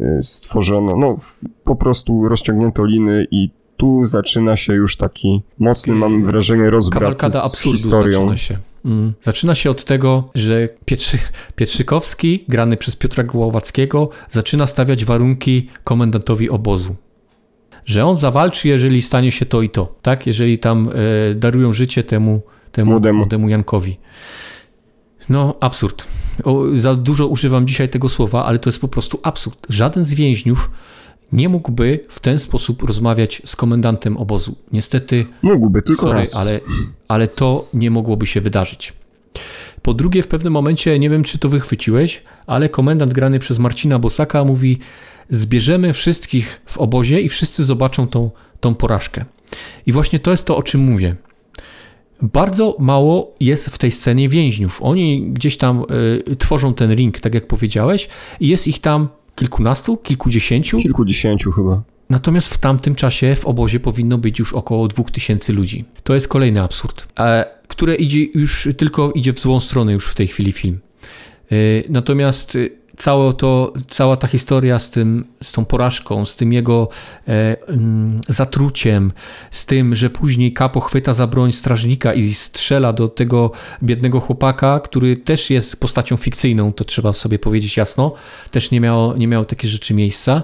y, 0.00 0.20
stworzono, 0.22 0.96
no 0.96 1.16
po 1.64 1.76
prostu 1.76 2.28
rozciągnięto 2.28 2.84
liny 2.84 3.26
i 3.30 3.50
tu 3.76 4.04
zaczyna 4.04 4.56
się 4.56 4.74
już 4.74 4.96
taki 4.96 5.42
mocny, 5.58 5.94
mam 5.94 6.26
wrażenie, 6.26 6.70
rozbrat 6.70 7.22
z 7.32 7.58
historią. 7.58 8.18
Zaczyna 8.18 8.36
się. 8.36 8.58
Mm. 8.86 9.12
Zaczyna 9.22 9.54
się 9.54 9.70
od 9.70 9.84
tego, 9.84 10.30
że 10.34 10.68
Pietrzy, 10.84 11.18
Pietrzykowski, 11.56 12.44
grany 12.48 12.76
przez 12.76 12.96
Piotra 12.96 13.24
Głowackiego, 13.24 14.10
zaczyna 14.28 14.66
stawiać 14.66 15.04
warunki 15.04 15.68
komendantowi 15.84 16.50
obozu. 16.50 16.96
że 17.86 18.06
on 18.06 18.16
zawalczy, 18.16 18.68
jeżeli 18.68 19.02
stanie 19.02 19.32
się 19.32 19.46
to 19.46 19.62
i 19.62 19.70
to, 19.70 19.94
tak? 20.02 20.26
Jeżeli 20.26 20.58
tam 20.58 20.88
e, 21.30 21.34
darują 21.34 21.72
życie 21.72 22.02
temu, 22.02 22.42
temu 22.72 22.90
młodemu. 22.90 23.18
młodemu 23.18 23.48
Jankowi. 23.48 23.98
No, 25.28 25.54
absurd. 25.60 26.08
O, 26.44 26.64
za 26.74 26.94
dużo 26.94 27.26
używam 27.26 27.66
dzisiaj 27.66 27.88
tego 27.88 28.08
słowa, 28.08 28.44
ale 28.44 28.58
to 28.58 28.68
jest 28.68 28.80
po 28.80 28.88
prostu 28.88 29.20
absurd. 29.22 29.66
Żaden 29.68 30.04
z 30.04 30.14
więźniów 30.14 30.70
nie 31.32 31.48
mógłby 31.48 32.00
w 32.08 32.20
ten 32.20 32.38
sposób 32.38 32.82
rozmawiać 32.82 33.42
z 33.44 33.56
komendantem 33.56 34.16
obozu. 34.16 34.56
Niestety. 34.72 35.26
Mógłby, 35.42 35.82
tylko 35.82 36.02
sorry, 36.02 36.18
raz. 36.18 36.36
Ale, 36.36 36.60
ale 37.08 37.28
to 37.28 37.68
nie 37.74 37.90
mogłoby 37.90 38.26
się 38.26 38.40
wydarzyć. 38.40 38.92
Po 39.82 39.94
drugie, 39.94 40.22
w 40.22 40.28
pewnym 40.28 40.52
momencie, 40.52 40.98
nie 40.98 41.10
wiem 41.10 41.24
czy 41.24 41.38
to 41.38 41.48
wychwyciłeś, 41.48 42.22
ale 42.46 42.68
komendant 42.68 43.12
grany 43.12 43.38
przez 43.38 43.58
Marcina 43.58 43.98
Bosaka 43.98 44.44
mówi: 44.44 44.78
Zbierzemy 45.28 45.92
wszystkich 45.92 46.60
w 46.66 46.78
obozie 46.78 47.20
i 47.20 47.28
wszyscy 47.28 47.64
zobaczą 47.64 48.08
tą, 48.08 48.30
tą 48.60 48.74
porażkę. 48.74 49.24
I 49.86 49.92
właśnie 49.92 50.18
to 50.18 50.30
jest 50.30 50.46
to, 50.46 50.56
o 50.56 50.62
czym 50.62 50.80
mówię. 50.80 51.16
Bardzo 52.22 52.76
mało 52.78 53.34
jest 53.40 53.66
w 53.66 53.78
tej 53.78 53.90
scenie 53.90 54.28
więźniów. 54.28 54.82
Oni 54.82 55.30
gdzieś 55.32 55.56
tam 55.56 55.84
y, 56.30 56.36
tworzą 56.36 56.74
ten 56.74 56.94
ring, 56.94 57.20
tak 57.20 57.34
jak 57.34 57.46
powiedziałeś, 57.46 58.08
i 58.40 58.48
jest 58.48 58.68
ich 58.68 58.80
tam 58.80 59.08
kilkunastu, 59.36 59.96
kilkudziesięciu. 59.96 60.78
Kilkudziesięciu 60.78 61.52
chyba. 61.52 61.82
Natomiast 62.10 62.54
w 62.54 62.58
tamtym 62.58 62.94
czasie 62.94 63.36
w 63.36 63.44
obozie 63.44 63.80
powinno 63.80 64.18
być 64.18 64.38
już 64.38 64.52
około 64.52 64.88
2000 64.88 65.52
ludzi. 65.52 65.84
To 66.04 66.14
jest 66.14 66.28
kolejny 66.28 66.62
absurd, 66.62 67.08
e, 67.18 67.44
które 67.68 67.94
idzie 67.94 68.24
już 68.24 68.68
tylko 68.76 69.12
idzie 69.12 69.32
w 69.32 69.40
złą 69.40 69.60
stronę 69.60 69.92
już 69.92 70.06
w 70.06 70.14
tej 70.14 70.26
chwili 70.26 70.52
film. 70.52 70.78
E, 71.52 71.56
natomiast 71.88 72.58
całe 72.96 73.32
to, 73.32 73.72
cała 73.88 74.16
ta 74.16 74.28
historia 74.28 74.78
z, 74.78 74.90
tym, 74.90 75.24
z 75.42 75.52
tą 75.52 75.64
porażką, 75.64 76.24
z 76.24 76.36
tym 76.36 76.52
jego 76.52 76.88
e, 77.28 77.56
mm, 77.68 78.20
zatruciem, 78.28 79.12
z 79.50 79.66
tym, 79.66 79.94
że 79.94 80.10
później 80.10 80.52
Kapo 80.52 80.80
chwyta 80.80 81.14
za 81.14 81.26
broń 81.26 81.52
strażnika 81.52 82.14
i 82.14 82.34
strzela 82.34 82.92
do 82.92 83.08
tego 83.08 83.50
biednego 83.82 84.20
chłopaka, 84.20 84.80
który 84.80 85.16
też 85.16 85.50
jest 85.50 85.80
postacią 85.80 86.16
fikcyjną, 86.16 86.72
to 86.72 86.84
trzeba 86.84 87.12
sobie 87.12 87.38
powiedzieć 87.38 87.76
jasno, 87.76 88.12
też 88.50 88.70
nie 88.70 88.80
miało, 88.80 89.16
nie 89.16 89.28
miało 89.28 89.44
takie 89.44 89.68
rzeczy 89.68 89.94
miejsca. 89.94 90.42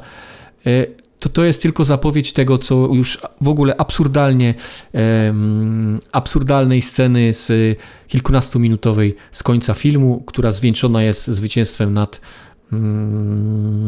E, 0.66 1.01
to 1.22 1.28
to 1.28 1.44
jest 1.44 1.62
tylko 1.62 1.84
zapowiedź 1.84 2.32
tego, 2.32 2.58
co 2.58 2.74
już 2.74 3.18
w 3.40 3.48
ogóle 3.48 3.76
absurdalnie, 3.76 4.54
um, 4.92 5.98
absurdalnej 6.12 6.82
sceny 6.82 7.32
z 7.32 7.78
kilkunastominutowej 8.08 9.16
z 9.32 9.42
końca 9.42 9.74
filmu, 9.74 10.22
która 10.26 10.52
zwieńczona 10.52 11.02
jest 11.02 11.26
zwycięstwem 11.26 11.94
nad, 11.94 12.20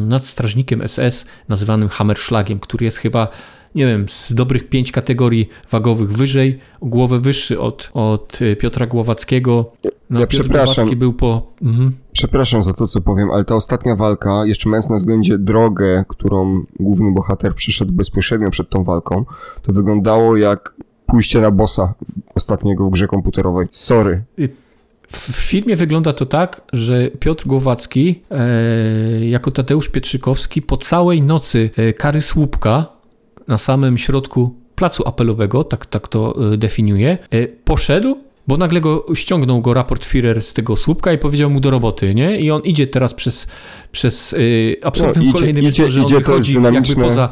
nad 0.06 0.24
strażnikiem 0.24 0.88
SS 0.88 1.24
nazywanym 1.48 1.88
Hammerschlagiem, 1.88 2.60
który 2.60 2.84
jest 2.84 2.98
chyba 2.98 3.28
nie 3.74 3.86
wiem, 3.86 4.08
z 4.08 4.34
dobrych 4.34 4.68
pięć 4.68 4.92
kategorii 4.92 5.48
wagowych 5.70 6.12
wyżej, 6.12 6.58
głowę 6.82 7.18
wyższy 7.18 7.60
od, 7.60 7.90
od 7.94 8.38
Piotra 8.58 8.86
Głowackiego. 8.86 9.72
No, 10.10 10.20
ja 10.20 10.26
Piotr 10.26 10.42
przepraszam. 10.42 10.74
Głowacki 10.74 10.96
był 10.96 11.12
po... 11.12 11.46
Mhm. 11.62 11.92
Przepraszam 12.12 12.62
za 12.62 12.72
to, 12.72 12.86
co 12.86 13.00
powiem, 13.00 13.30
ale 13.30 13.44
ta 13.44 13.54
ostatnia 13.54 13.96
walka, 13.96 14.46
jeszcze 14.46 14.68
mając 14.68 14.90
na 14.90 14.96
względzie 14.96 15.38
drogę, 15.38 16.04
którą 16.08 16.62
główny 16.80 17.12
bohater 17.12 17.54
przeszedł 17.54 17.92
bezpośrednio 17.92 18.50
przed 18.50 18.68
tą 18.68 18.84
walką, 18.84 19.24
to 19.62 19.72
wyglądało 19.72 20.36
jak 20.36 20.74
pójście 21.06 21.40
na 21.40 21.50
bossa 21.50 21.94
ostatniego 22.34 22.86
w 22.86 22.90
grze 22.90 23.06
komputerowej. 23.06 23.66
Sorry. 23.70 24.24
W 25.14 25.36
filmie 25.36 25.76
wygląda 25.76 26.12
to 26.12 26.26
tak, 26.26 26.60
że 26.72 27.10
Piotr 27.10 27.46
Głowacki 27.46 28.20
e, 28.30 29.26
jako 29.26 29.50
Tadeusz 29.50 29.88
Pietrzykowski 29.88 30.62
po 30.62 30.76
całej 30.76 31.22
nocy 31.22 31.70
e, 31.76 31.92
kary 31.92 32.22
słupka 32.22 32.86
na 33.48 33.58
samym 33.58 33.98
środku 33.98 34.54
placu 34.74 35.08
apelowego, 35.08 35.64
tak, 35.64 35.86
tak 35.86 36.08
to 36.08 36.52
e, 36.52 36.56
definiuje, 36.56 37.18
poszedł 37.64 38.16
bo 38.46 38.56
nagle 38.56 38.80
go 38.80 39.06
ściągnął 39.14 39.60
go 39.60 39.74
raport 39.74 40.06
Führer 40.06 40.40
z 40.40 40.52
tego 40.52 40.76
słupka 40.76 41.12
i 41.12 41.18
powiedział 41.18 41.50
mu 41.50 41.60
do 41.60 41.70
roboty, 41.70 42.14
nie? 42.14 42.40
I 42.40 42.50
on 42.50 42.62
idzie 42.62 42.86
teraz 42.86 43.14
przez, 43.14 43.46
przez 43.92 44.32
yy, 44.32 44.76
absolutnym 44.82 45.24
no, 45.24 45.30
idzie, 45.30 45.38
kolejnym 45.38 45.64
idzie, 45.64 45.90
że 45.90 46.00
on 46.00 46.06
idzie, 46.06 46.18
wychodzi 46.18 46.54
jakby 46.54 46.96
poza 46.96 47.28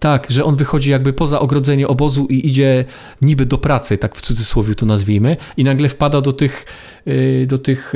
tak, 0.00 0.26
że 0.30 0.44
on 0.44 0.56
wychodzi 0.56 0.90
jakby 0.90 1.12
poza 1.12 1.40
ogrodzenie 1.40 1.88
obozu 1.88 2.26
i 2.26 2.48
idzie 2.48 2.84
niby 3.22 3.46
do 3.46 3.58
pracy, 3.58 3.98
tak 3.98 4.16
w 4.16 4.20
cudzysłowie 4.20 4.74
to 4.74 4.86
nazwijmy, 4.86 5.36
i 5.56 5.64
nagle 5.64 5.88
wpada 5.88 6.20
do 6.20 6.32
tych, 6.32 6.66
y, 7.06 7.46
do 7.48 7.58
tych 7.58 7.92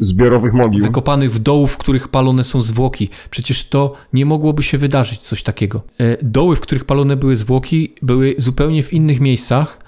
zbiorowych 0.00 0.52
mogił. 0.52 0.82
Wykopanych 0.82 1.32
w 1.32 1.38
dołów, 1.38 1.72
w 1.72 1.76
których 1.76 2.08
palone 2.08 2.44
są 2.44 2.60
zwłoki. 2.60 3.08
Przecież 3.30 3.68
to 3.68 3.94
nie 4.12 4.26
mogłoby 4.26 4.62
się 4.62 4.78
wydarzyć, 4.78 5.20
coś 5.20 5.42
takiego. 5.42 5.82
E, 5.98 6.16
doły, 6.22 6.56
w 6.56 6.60
których 6.60 6.84
palone 6.84 7.16
były 7.16 7.36
zwłoki, 7.36 7.94
były 8.02 8.34
zupełnie 8.38 8.82
w 8.82 8.92
innych 8.92 9.20
miejscach 9.20 9.78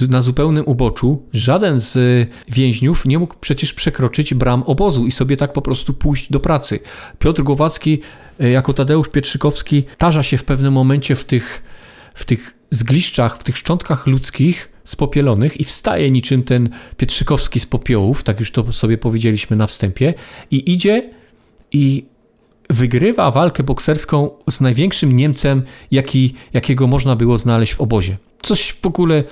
na 0.00 0.22
zupełnym 0.22 0.64
uboczu, 0.66 1.22
żaden 1.32 1.80
z 1.80 1.98
więźniów 2.48 3.06
nie 3.06 3.18
mógł 3.18 3.34
przecież 3.40 3.72
przekroczyć 3.72 4.34
bram 4.34 4.62
obozu 4.62 5.06
i 5.06 5.12
sobie 5.12 5.36
tak 5.36 5.52
po 5.52 5.62
prostu 5.62 5.94
pójść 5.94 6.32
do 6.32 6.40
pracy. 6.40 6.80
Piotr 7.18 7.42
Głowacki 7.42 8.00
e, 8.40 8.50
jako 8.50 8.72
Tadeusz 8.72 9.08
Pietrzykowski 9.08 9.84
tarza 9.98 10.22
się 10.22 10.38
w 10.38 10.44
pewnym 10.44 10.72
momencie 10.72 11.16
w 11.16 11.24
tych, 11.24 11.62
w 12.14 12.24
tych 12.24 12.54
zgliszczach, 12.70 13.38
w 13.38 13.44
tych 13.44 13.58
szczątkach 13.58 14.06
ludzkich 14.06 14.68
spopielonych 14.84 15.60
i 15.60 15.64
wstaje 15.64 16.10
niczym 16.10 16.42
ten 16.42 16.68
Pietrzykowski 16.96 17.60
z 17.60 17.66
popiołów, 17.66 18.22
tak 18.22 18.40
już 18.40 18.50
to 18.50 18.72
sobie 18.72 18.98
powiedzieliśmy 18.98 19.56
na 19.56 19.66
wstępie, 19.66 20.14
i 20.50 20.72
idzie 20.72 21.10
i 21.72 22.04
wygrywa 22.70 23.30
walkę 23.30 23.62
bokserską 23.62 24.30
z 24.50 24.60
największym 24.60 25.16
Niemcem, 25.16 25.62
jaki, 25.90 26.34
jakiego 26.52 26.86
można 26.86 27.16
było 27.16 27.38
znaleźć 27.38 27.74
w 27.74 27.80
obozie. 27.80 28.16
Coś 28.42 28.72
w 28.72 28.86
ogóle 28.86 29.24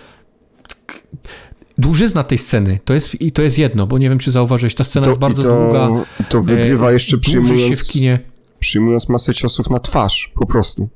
dłużyzna 1.78 2.22
tej 2.22 2.38
sceny 2.38 2.78
to 2.84 2.94
jest, 2.94 3.20
i 3.20 3.32
to 3.32 3.42
jest 3.42 3.58
jedno, 3.58 3.86
bo 3.86 3.98
nie 3.98 4.08
wiem, 4.08 4.18
czy 4.18 4.30
zauważyłeś, 4.30 4.74
ta 4.74 4.84
scena 4.84 5.04
to, 5.04 5.10
jest 5.10 5.20
bardzo 5.20 5.42
to, 5.42 5.62
długa. 5.62 5.90
To 6.28 6.42
wygrywa 6.42 6.90
e, 6.90 6.92
jeszcze 6.92 7.18
przyjmując, 7.18 7.60
się 7.60 7.76
w 7.76 7.86
kinie. 7.86 8.20
przyjmując 8.58 9.08
masę 9.08 9.34
ciosów 9.34 9.70
na 9.70 9.80
twarz, 9.80 10.32
po 10.34 10.46
prostu. 10.46 10.88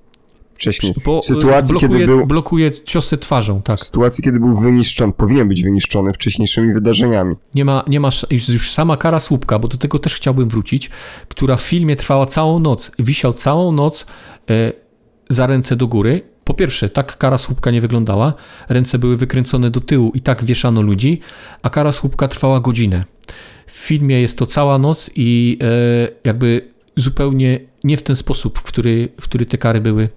Wcześniej. 0.54 0.94
Bo 1.04 1.22
w 1.22 1.24
sytuacji, 1.24 1.72
blokuje, 1.72 1.92
kiedy 1.92 2.06
był, 2.06 2.26
blokuje 2.26 2.72
ciosy 2.84 3.18
twarzą, 3.18 3.62
tak. 3.62 3.78
W 3.78 3.82
sytuacji, 3.82 4.24
kiedy 4.24 4.40
był 4.40 4.56
wyniszczony, 4.56 5.12
powinien 5.12 5.48
być 5.48 5.62
wyniszczony 5.62 6.12
wcześniejszymi 6.12 6.74
wydarzeniami. 6.74 7.36
Nie 7.54 7.64
ma, 7.64 7.84
nie 7.88 8.00
ma 8.00 8.10
już, 8.30 8.48
już 8.48 8.70
sama 8.72 8.96
kara 8.96 9.18
słupka, 9.18 9.58
bo 9.58 9.68
do 9.68 9.76
tego 9.76 9.98
też 9.98 10.14
chciałbym 10.14 10.48
wrócić, 10.48 10.90
która 11.28 11.56
w 11.56 11.60
filmie 11.60 11.96
trwała 11.96 12.26
całą 12.26 12.58
noc. 12.58 12.90
Wisiał 12.98 13.32
całą 13.32 13.72
noc 13.72 14.06
e, 14.50 14.72
za 15.28 15.46
ręce 15.46 15.76
do 15.76 15.86
góry 15.86 16.22
po 16.48 16.54
pierwsze, 16.54 16.88
tak 16.88 17.18
kara 17.18 17.38
słupka 17.38 17.70
nie 17.70 17.80
wyglądała, 17.80 18.34
ręce 18.68 18.98
były 18.98 19.16
wykręcone 19.16 19.70
do 19.70 19.80
tyłu 19.80 20.12
i 20.14 20.20
tak 20.20 20.44
wieszano 20.44 20.82
ludzi, 20.82 21.20
a 21.62 21.70
kara 21.70 21.92
słupka 21.92 22.28
trwała 22.28 22.60
godzinę. 22.60 23.04
W 23.66 23.78
filmie 23.78 24.20
jest 24.20 24.38
to 24.38 24.46
cała 24.46 24.78
noc 24.78 25.10
i 25.16 25.58
e, 25.62 26.08
jakby 26.24 26.68
zupełnie 26.96 27.60
nie 27.84 27.96
w 27.96 28.02
ten 28.02 28.16
sposób, 28.16 28.58
w 28.58 28.62
który, 28.62 29.08
w 29.20 29.24
który 29.24 29.46
te 29.46 29.58
kary 29.58 29.80
były, 29.80 30.08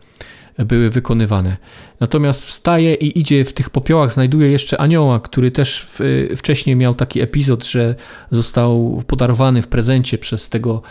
były 0.57 0.89
wykonywane. 0.89 1.57
Natomiast 1.99 2.45
wstaje 2.45 2.93
i 2.93 3.19
idzie 3.19 3.45
w 3.45 3.53
tych 3.53 3.69
popiołach, 3.69 4.13
znajduje 4.13 4.51
jeszcze 4.51 4.82
anioła, 4.82 5.19
który 5.19 5.51
też 5.51 5.88
w, 5.89 5.99
wcześniej 6.38 6.75
miał 6.75 6.95
taki 6.95 7.21
epizod, 7.21 7.65
że 7.65 7.95
został 8.29 9.01
podarowany 9.07 9.61
w 9.61 9.67
prezencie 9.67 10.17
przez 10.17 10.49
tego, 10.49 10.82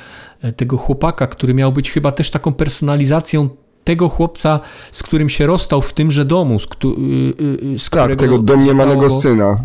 tego 0.57 0.77
chłopaka, 0.77 1.27
który 1.27 1.55
miał 1.55 1.73
być 1.73 1.91
chyba 1.91 2.13
też 2.13 2.31
taką 2.31 2.53
personalizacją 2.53 3.49
tego 3.85 4.09
chłopca, 4.09 4.61
z 4.93 5.03
którym 5.03 5.29
się 5.29 5.47
rozstał 5.47 5.83
w 5.83 5.93
tymże 5.93 6.25
domu, 6.25 6.59
z, 6.59 6.65
y, 6.65 6.89
y, 6.89 7.75
y, 7.75 7.79
z 7.79 7.91
Tak, 7.91 8.17
tego 8.17 8.39
domniemanego 8.39 9.11
syna. 9.11 9.57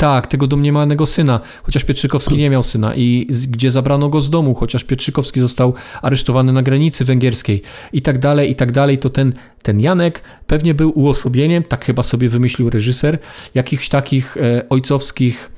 Tak, 0.00 0.26
tego 0.26 0.46
domniemanego 0.46 1.06
syna, 1.06 1.40
chociaż 1.62 1.84
Pietrzykowski 1.84 2.36
nie 2.36 2.50
miał 2.50 2.62
syna 2.62 2.94
i 2.94 3.26
z, 3.30 3.46
gdzie 3.46 3.70
zabrano 3.70 4.08
go 4.08 4.20
z 4.20 4.30
domu, 4.30 4.54
chociaż 4.54 4.84
Pietrzykowski 4.84 5.40
został 5.40 5.74
aresztowany 6.02 6.52
na 6.52 6.62
granicy 6.62 7.04
węgierskiej. 7.04 7.62
I 7.92 8.02
tak 8.02 8.18
dalej, 8.18 8.50
i 8.50 8.54
tak 8.54 8.72
dalej, 8.72 8.98
to 8.98 9.10
ten, 9.10 9.32
ten 9.62 9.80
Janek 9.80 10.22
pewnie 10.46 10.74
był 10.74 10.98
uosobieniem, 10.98 11.62
tak 11.62 11.84
chyba 11.84 12.02
sobie 12.02 12.28
wymyślił 12.28 12.70
reżyser, 12.70 13.18
jakichś 13.54 13.88
takich 13.88 14.36
e, 14.36 14.68
ojcowskich, 14.68 15.50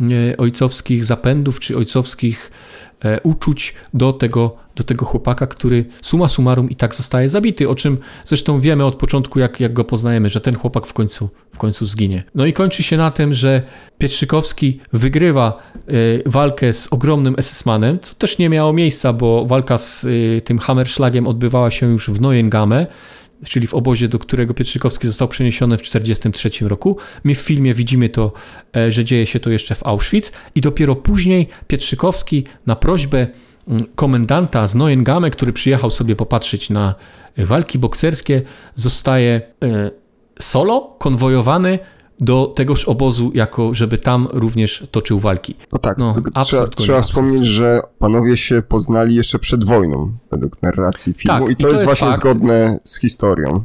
e, 0.00 0.36
ojcowskich 0.36 1.04
zapędów, 1.04 1.60
czy 1.60 1.76
ojcowskich 1.76 2.50
uczuć 3.22 3.74
do 3.94 4.12
tego 4.12 4.56
do 4.78 4.84
tego 4.84 5.04
chłopaka, 5.04 5.46
który 5.46 5.84
suma 6.02 6.28
summarum 6.28 6.70
i 6.70 6.76
tak 6.76 6.94
zostaje 6.94 7.28
zabity, 7.28 7.68
o 7.68 7.74
czym 7.74 7.98
zresztą 8.26 8.60
wiemy 8.60 8.84
od 8.84 8.96
początku, 8.96 9.38
jak, 9.38 9.60
jak 9.60 9.72
go 9.72 9.84
poznajemy, 9.84 10.28
że 10.28 10.40
ten 10.40 10.56
chłopak 10.56 10.86
w 10.86 10.92
końcu, 10.92 11.28
w 11.50 11.58
końcu 11.58 11.86
zginie. 11.86 12.24
No 12.34 12.46
i 12.46 12.52
kończy 12.52 12.82
się 12.82 12.96
na 12.96 13.10
tym, 13.10 13.34
że 13.34 13.62
Pietrzykowski 13.98 14.80
wygrywa 14.92 15.62
y, 15.90 16.22
walkę 16.26 16.72
z 16.72 16.92
ogromnym 16.92 17.34
SS-manem, 17.34 17.98
co 18.02 18.14
też 18.14 18.38
nie 18.38 18.48
miało 18.48 18.72
miejsca, 18.72 19.12
bo 19.12 19.46
walka 19.46 19.78
z 19.78 20.04
y, 20.04 20.42
tym 20.44 20.58
Hammerschlagiem 20.58 21.26
odbywała 21.26 21.70
się 21.70 21.86
już 21.86 22.10
w 22.10 22.20
Neuengamme, 22.20 22.86
czyli 23.48 23.66
w 23.66 23.74
obozie, 23.74 24.08
do 24.08 24.18
którego 24.18 24.54
Pietrzykowski 24.54 25.06
został 25.06 25.28
przeniesiony 25.28 25.76
w 25.76 25.80
1943 25.80 26.68
roku. 26.68 26.96
My 27.24 27.34
w 27.34 27.38
filmie 27.38 27.74
widzimy 27.74 28.08
to, 28.08 28.32
że 28.88 29.04
dzieje 29.04 29.26
się 29.26 29.40
to 29.40 29.50
jeszcze 29.50 29.74
w 29.74 29.86
Auschwitz 29.86 30.32
i 30.54 30.60
dopiero 30.60 30.96
później 30.96 31.48
Pietrzykowski 31.66 32.44
na 32.66 32.76
prośbę 32.76 33.26
mm, 33.68 33.86
komendanta 33.94 34.66
z 34.66 34.74
Neuengamme, 34.74 35.30
który 35.30 35.52
przyjechał 35.52 35.90
sobie 35.90 36.16
popatrzeć 36.16 36.70
na 36.70 36.94
walki 37.36 37.78
bokserskie, 37.78 38.42
zostaje 38.74 39.40
e, 39.62 39.90
solo 40.38 40.96
konwojowany 40.98 41.78
do 42.20 42.52
tegoż 42.56 42.84
obozu, 42.84 43.30
jako 43.34 43.74
żeby 43.74 43.98
tam 43.98 44.28
również 44.32 44.86
toczył 44.90 45.18
walki. 45.18 45.54
No 45.72 45.78
tak, 45.78 45.98
no, 45.98 46.14
trzeba, 46.44 46.66
trzeba 46.66 47.00
wspomnieć, 47.00 47.44
że 47.44 47.80
panowie 47.98 48.36
się 48.36 48.62
poznali 48.62 49.14
jeszcze 49.14 49.38
przed 49.38 49.64
wojną, 49.64 50.12
według 50.30 50.62
narracji 50.62 51.14
filmu 51.14 51.46
tak, 51.46 51.50
i, 51.50 51.56
to 51.56 51.60
i 51.60 51.62
to, 51.62 51.68
jest, 51.68 51.72
jest 51.72 51.84
właśnie 51.84 52.08
fakt. 52.08 52.20
zgodne 52.20 52.80
z 52.84 53.00
historią. 53.00 53.64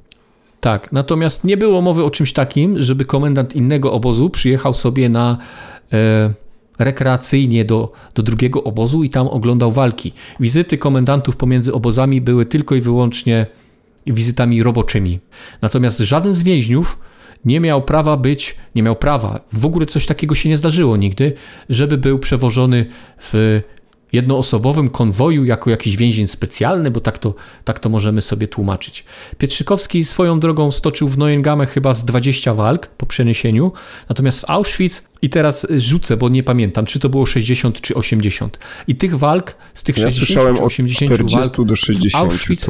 Tak, 0.60 0.92
natomiast 0.92 1.44
nie 1.44 1.58
było 1.58 1.82
mowy 1.82 2.04
o 2.04 2.10
czymś 2.10 2.34
takim, 2.34 2.82
żeby 2.84 3.06
komendant 3.06 3.56
innego 3.56 3.94
obozu 3.94 4.30
przyjechał 4.30 4.74
sobie 4.74 5.10
na 5.10 5.38
e, 5.94 6.34
rekreacyjnie 6.80 7.66
do, 7.66 7.92
do 8.16 8.24
drugiego 8.24 8.64
obozu 8.64 9.04
i 9.04 9.10
tam 9.10 9.28
oglądał 9.28 9.72
walki. 9.72 10.14
Wizyty 10.40 10.78
komendantów 10.78 11.36
pomiędzy 11.36 11.74
obozami 11.74 12.22
były 12.22 12.46
tylko 12.46 12.76
i 12.76 12.82
wyłącznie 12.82 13.46
wizytami 14.08 14.64
roboczymi. 14.64 15.20
Natomiast 15.62 16.00
żaden 16.00 16.34
z 16.34 16.44
więźniów 16.44 16.98
nie 17.46 17.60
miał 17.60 17.82
prawa 17.82 18.18
być, 18.18 18.56
nie 18.76 18.84
miał 18.84 18.96
prawa, 18.96 19.40
w 19.54 19.66
ogóle 19.66 19.86
coś 19.86 20.06
takiego 20.06 20.36
się 20.36 20.50
nie 20.50 20.58
zdarzyło 20.58 20.98
nigdy, 20.98 21.34
żeby 21.70 21.98
był 21.98 22.20
przewożony 22.20 22.86
w 23.20 23.62
jednoosobowym 24.14 24.90
konwoju 24.90 25.46
jako 25.46 25.70
jakiś 25.70 25.98
więzień 25.98 26.28
specjalny, 26.28 26.92
bo 26.92 27.02
tak 27.02 27.20
to, 27.20 27.36
tak 27.64 27.80
to 27.80 27.90
możemy 27.90 28.22
sobie 28.22 28.48
tłumaczyć. 28.48 29.06
Pietrzykowski 29.38 30.06
swoją 30.06 30.40
drogą 30.40 30.72
stoczył 30.72 31.10
w 31.10 31.18
Neuengamme 31.18 31.66
chyba 31.66 31.94
z 31.94 32.06
20 32.06 32.54
walk 32.54 32.88
po 32.88 33.06
przeniesieniu, 33.06 33.72
natomiast 34.10 34.42
w 34.42 34.50
Auschwitz 34.50 35.04
i 35.22 35.30
teraz 35.30 35.68
rzucę, 35.78 36.18
bo 36.18 36.30
nie 36.30 36.44
pamiętam, 36.44 36.86
czy 36.86 37.00
to 37.00 37.10
było 37.10 37.26
60 37.26 37.82
czy 37.82 37.96
80. 37.96 38.60
I 38.88 38.96
tych 38.96 39.18
walk, 39.18 39.56
z 39.74 39.84
tych 39.84 39.98
ja 39.98 40.04
60 40.12 40.58
czy 40.58 40.64
80 40.64 41.12
od 41.12 41.18
40 41.18 41.58
walk 41.58 41.68
do 41.68 41.76
60. 41.76 42.24
Auschwitz, 42.24 42.66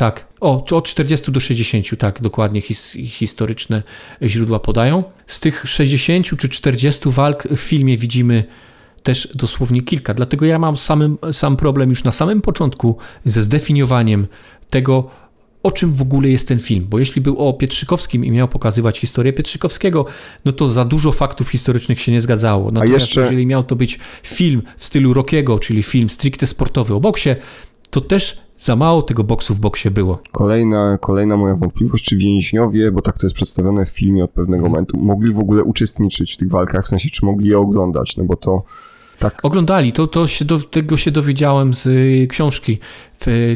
tak, 0.00 0.26
o, 0.40 0.64
od 0.70 0.84
40 0.84 1.32
do 1.32 1.40
60, 1.40 1.98
tak, 1.98 2.22
dokładnie 2.22 2.60
his, 2.60 2.96
historyczne 3.06 3.82
źródła 4.22 4.60
podają. 4.60 5.04
Z 5.26 5.40
tych 5.40 5.64
60 5.66 6.26
czy 6.38 6.48
40 6.48 7.10
walk 7.10 7.48
w 7.48 7.58
filmie 7.60 7.98
widzimy 7.98 8.44
też 9.02 9.28
dosłownie 9.34 9.82
kilka. 9.82 10.14
Dlatego 10.14 10.46
ja 10.46 10.58
mam 10.58 10.76
samym, 10.76 11.18
sam 11.32 11.56
problem 11.56 11.90
już 11.90 12.04
na 12.04 12.12
samym 12.12 12.40
początku 12.42 12.96
ze 13.24 13.42
zdefiniowaniem 13.42 14.26
tego, 14.70 15.10
o 15.62 15.72
czym 15.72 15.92
w 15.92 16.02
ogóle 16.02 16.28
jest 16.28 16.48
ten 16.48 16.58
film. 16.58 16.86
Bo 16.90 16.98
jeśli 16.98 17.22
był 17.22 17.38
o 17.38 17.52
Pietrzykowskim 17.52 18.24
i 18.24 18.30
miał 18.30 18.48
pokazywać 18.48 18.98
historię 18.98 19.32
Pietrzykowskiego, 19.32 20.06
no 20.44 20.52
to 20.52 20.68
za 20.68 20.84
dużo 20.84 21.12
faktów 21.12 21.48
historycznych 21.48 22.00
się 22.00 22.12
nie 22.12 22.20
zgadzało. 22.20 22.70
Natomiast 22.70 22.94
A 22.94 23.04
jeszcze... 23.04 23.20
jeżeli 23.20 23.46
miał 23.46 23.64
to 23.64 23.76
być 23.76 23.98
film 24.22 24.62
w 24.76 24.84
stylu 24.84 25.14
Rockiego, 25.14 25.58
czyli 25.58 25.82
film 25.82 26.10
stricte 26.10 26.46
sportowy 26.46 26.94
o 26.94 27.00
boksie, 27.00 27.30
to 27.90 28.00
też 28.00 28.40
za 28.58 28.76
mało 28.76 29.02
tego 29.02 29.24
boksu 29.24 29.54
w 29.54 29.60
boksie 29.60 29.90
było. 29.90 30.22
Kolejna, 30.32 30.98
kolejna 31.00 31.36
moja 31.36 31.54
wątpliwość, 31.54 32.04
czy 32.04 32.16
więźniowie, 32.16 32.92
bo 32.92 33.02
tak 33.02 33.18
to 33.18 33.26
jest 33.26 33.36
przedstawione 33.36 33.86
w 33.86 33.88
filmie 33.88 34.24
od 34.24 34.30
pewnego 34.30 34.62
hmm. 34.62 34.72
momentu, 34.72 34.98
mogli 34.98 35.32
w 35.32 35.38
ogóle 35.38 35.64
uczestniczyć 35.64 36.34
w 36.34 36.36
tych 36.36 36.50
walkach, 36.50 36.84
w 36.84 36.88
sensie, 36.88 37.10
czy 37.10 37.24
mogli 37.24 37.48
je 37.48 37.58
oglądać, 37.58 38.16
no 38.16 38.24
bo 38.24 38.36
to 38.36 38.62
tak. 39.18 39.44
Oglądali, 39.44 39.92
to, 39.92 40.06
to 40.06 40.26
się 40.26 40.44
do, 40.44 40.58
tego 40.58 40.96
się 40.96 41.10
dowiedziałem 41.10 41.74
z 41.74 41.86
y, 41.86 42.26
książki. 42.30 42.78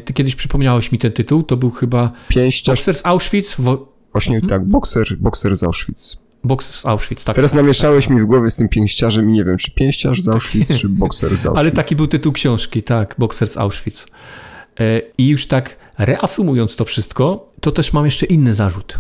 Ty 0.05 0.13
kiedyś 0.15 0.35
przypomniałeś 0.35 0.93
mi 0.93 0.99
ten 0.99 1.13
tytuł, 1.13 1.43
to 1.43 1.57
był 1.57 1.71
chyba 1.71 2.13
Pięściarz... 2.29 2.79
Bokser 2.79 2.95
z 2.95 3.07
Auschwitz. 3.07 3.55
Wo... 3.59 3.95
Właśnie 4.13 4.33
hmm? 4.33 4.49
tak, 4.49 4.65
bokser, 4.65 5.17
bokser 5.21 5.57
z 5.57 5.63
Auschwitz. 5.63 6.24
Bokser 6.45 6.75
z 6.75 6.87
Auschwitz, 6.87 7.25
tak. 7.25 7.37
Teraz 7.37 7.55
namieszałeś 7.55 8.09
mi 8.09 8.21
w 8.21 8.25
głowie 8.25 8.51
z 8.51 8.57
tym 8.57 8.69
pięściarzem 8.69 9.31
i 9.31 9.33
nie 9.33 9.45
wiem, 9.45 9.57
czy 9.57 9.71
pięściarz 9.71 10.21
z 10.21 10.29
Auschwitz, 10.29 10.81
czy 10.81 10.89
bokser 10.89 11.37
z 11.37 11.41
Auschwitz. 11.47 11.61
Ale 11.61 11.73
taki 11.73 11.97
był 11.97 12.07
tytuł 12.07 12.33
książki, 12.33 12.83
tak, 12.83 13.15
bokser 13.19 13.49
z 13.49 13.57
Auschwitz. 13.57 14.07
E, 14.81 15.01
I 15.19 15.29
już 15.29 15.47
tak 15.47 15.77
reasumując 15.99 16.77
to 16.77 16.85
wszystko, 16.85 17.53
to 17.61 17.73
też 17.73 17.93
mam 17.93 18.05
jeszcze 18.05 18.27
inny 18.27 18.55
zarzut. 18.55 18.99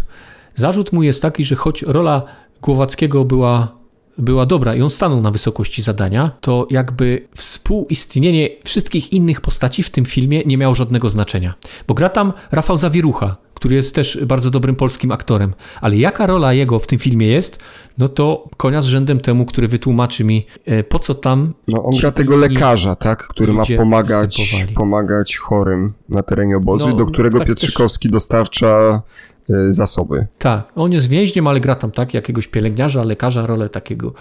Zarzut 0.54 0.92
mój 0.92 1.06
jest 1.06 1.22
taki, 1.22 1.44
że 1.44 1.54
choć 1.54 1.82
rola 1.82 2.22
Głowackiego 2.62 3.24
była 3.24 3.84
była 4.18 4.46
dobra 4.46 4.74
i 4.74 4.82
on 4.82 4.90
stanął 4.90 5.20
na 5.20 5.30
wysokości 5.30 5.82
zadania, 5.82 6.30
to 6.40 6.66
jakby 6.70 7.28
współistnienie 7.34 8.48
wszystkich 8.64 9.12
innych 9.12 9.40
postaci 9.40 9.82
w 9.82 9.90
tym 9.90 10.04
filmie 10.04 10.42
nie 10.46 10.58
miało 10.58 10.74
żadnego 10.74 11.08
znaczenia. 11.08 11.54
Bo 11.86 11.94
gra 11.94 12.08
tam 12.08 12.32
Rafał 12.52 12.76
Zawierucha, 12.76 13.36
który 13.64 13.76
jest 13.76 13.94
też 13.94 14.24
bardzo 14.26 14.50
dobrym 14.50 14.76
polskim 14.76 15.12
aktorem. 15.12 15.54
Ale 15.80 15.96
jaka 15.96 16.26
rola 16.26 16.52
jego 16.52 16.78
w 16.78 16.86
tym 16.86 16.98
filmie 16.98 17.26
jest, 17.26 17.58
no 17.98 18.08
to 18.08 18.48
konia 18.56 18.82
z 18.82 18.84
rzędem 18.84 19.20
temu, 19.20 19.46
który 19.46 19.68
wytłumaczy 19.68 20.24
mi, 20.24 20.46
e, 20.64 20.84
po 20.84 20.98
co 20.98 21.14
tam. 21.14 21.54
No 21.68 21.84
on 21.84 21.96
gra 21.96 22.12
tego 22.12 22.36
lekarza, 22.36 22.96
tak, 22.96 23.28
który 23.28 23.52
ma 23.52 23.64
pomagać, 23.76 24.56
pomagać 24.74 25.36
chorym 25.36 25.92
na 26.08 26.22
terenie 26.22 26.56
obozu, 26.56 26.88
no, 26.88 26.96
do 26.96 27.06
którego 27.06 27.38
tak 27.38 27.48
Pietrzykowski 27.48 28.08
też... 28.08 28.12
dostarcza 28.12 29.02
e, 29.50 29.72
zasoby. 29.72 30.26
Tak, 30.38 30.72
on 30.74 30.92
jest 30.92 31.08
więźniem, 31.08 31.46
ale 31.46 31.60
gra 31.60 31.74
tam 31.74 31.90
tak, 31.90 32.14
jakiegoś 32.14 32.48
pielęgniarza, 32.48 33.02
lekarza, 33.02 33.46
rolę 33.46 33.68
takiego. 33.68 34.12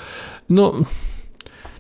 No, 0.50 0.74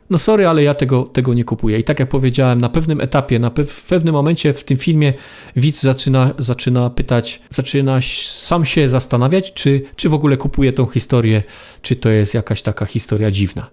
no 0.09 0.17
sorry, 0.17 0.47
ale 0.47 0.63
ja 0.63 0.73
tego, 0.73 1.03
tego 1.03 1.33
nie 1.33 1.43
kupuję. 1.43 1.79
I 1.79 1.83
tak 1.83 1.99
jak 1.99 2.09
powiedziałem, 2.09 2.61
na 2.61 2.69
pewnym 2.69 3.01
etapie, 3.01 3.39
na 3.39 3.49
pe 3.49 3.63
w 3.63 3.85
pewnym 3.85 4.13
momencie 4.13 4.53
w 4.53 4.63
tym 4.63 4.77
filmie 4.77 5.13
widz 5.55 5.81
zaczyna, 5.81 6.33
zaczyna 6.39 6.89
pytać, 6.89 7.41
zaczyna 7.49 7.99
sam 8.25 8.65
się 8.65 8.89
zastanawiać, 8.89 9.53
czy, 9.53 9.81
czy 9.95 10.09
w 10.09 10.13
ogóle 10.13 10.37
kupuje 10.37 10.73
tą 10.73 10.85
historię, 10.85 11.43
czy 11.81 11.95
to 11.95 12.09
jest 12.09 12.33
jakaś 12.33 12.61
taka 12.61 12.85
historia 12.85 13.31
dziwna. 13.31 13.69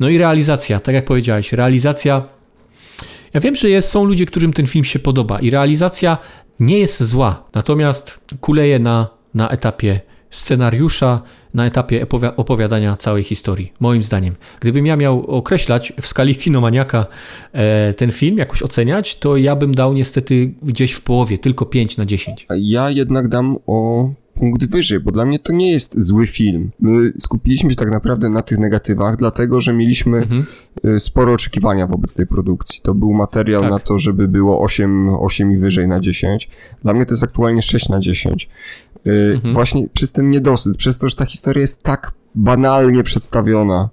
No 0.00 0.08
i 0.08 0.18
realizacja, 0.18 0.80
tak 0.80 0.94
jak 0.94 1.04
powiedziałeś, 1.04 1.52
realizacja. 1.52 2.22
Ja 3.34 3.40
wiem, 3.40 3.56
że 3.56 3.70
jest, 3.70 3.88
są 3.88 4.04
ludzie, 4.04 4.26
którym 4.26 4.52
ten 4.52 4.66
film 4.66 4.84
się 4.84 4.98
podoba 4.98 5.40
i 5.40 5.50
realizacja 5.50 6.18
nie 6.60 6.78
jest 6.78 7.02
zła, 7.02 7.44
natomiast 7.54 8.20
kuleje 8.40 8.78
na, 8.78 9.08
na 9.34 9.48
etapie 9.48 10.00
scenariusza, 10.30 11.22
na 11.54 11.66
etapie 11.66 12.06
opowiadania 12.36 12.96
całej 12.96 13.24
historii, 13.24 13.72
moim 13.80 14.02
zdaniem. 14.02 14.34
Gdybym 14.60 14.86
ja 14.86 14.96
miał 14.96 15.26
określać 15.26 15.92
w 16.00 16.06
skali 16.06 16.36
kinomaniaka 16.36 17.06
e, 17.52 17.94
ten 17.94 18.12
film, 18.12 18.38
jakoś 18.38 18.62
oceniać, 18.62 19.18
to 19.18 19.36
ja 19.36 19.56
bym 19.56 19.74
dał 19.74 19.94
niestety 19.94 20.54
gdzieś 20.62 20.92
w 20.92 21.02
połowie, 21.02 21.38
tylko 21.38 21.66
5 21.66 21.96
na 21.96 22.06
10. 22.06 22.46
Ja 22.56 22.90
jednak 22.90 23.28
dam 23.28 23.56
o 23.66 24.10
punkt 24.34 24.70
wyżej, 24.70 25.00
bo 25.00 25.12
dla 25.12 25.24
mnie 25.24 25.38
to 25.38 25.52
nie 25.52 25.72
jest 25.72 26.00
zły 26.00 26.26
film. 26.26 26.70
My 26.80 27.12
skupiliśmy 27.18 27.70
się 27.70 27.76
tak 27.76 27.90
naprawdę 27.90 28.28
na 28.28 28.42
tych 28.42 28.58
negatywach, 28.58 29.16
dlatego 29.16 29.60
że 29.60 29.72
mieliśmy 29.72 30.18
mhm. 30.18 30.44
E, 30.84 31.00
sporo 31.00 31.32
oczekiwania 31.32 31.86
wobec 31.86 32.14
tej 32.14 32.26
produkcji. 32.26 32.80
To 32.82 32.94
był 32.94 33.12
materiał 33.12 33.62
tak. 33.62 33.70
na 33.70 33.78
to, 33.78 33.98
żeby 33.98 34.28
było 34.28 34.60
8, 34.60 35.08
8 35.08 35.52
i 35.52 35.56
wyżej 35.56 35.88
na 35.88 36.00
10. 36.00 36.48
Dla 36.82 36.94
mnie 36.94 37.06
to 37.06 37.12
jest 37.12 37.22
aktualnie 37.22 37.62
6 37.62 37.88
na 37.88 38.00
10. 38.00 38.48
Y, 39.06 39.32
mhm. 39.34 39.54
Właśnie 39.54 39.88
przez 39.88 40.12
ten 40.12 40.30
niedosyt, 40.30 40.76
przez 40.76 40.98
to, 40.98 41.08
że 41.08 41.16
ta 41.16 41.24
historia 41.24 41.60
jest 41.60 41.82
tak 41.82 42.12
banalnie 42.34 43.02
przedstawiona, 43.02 43.88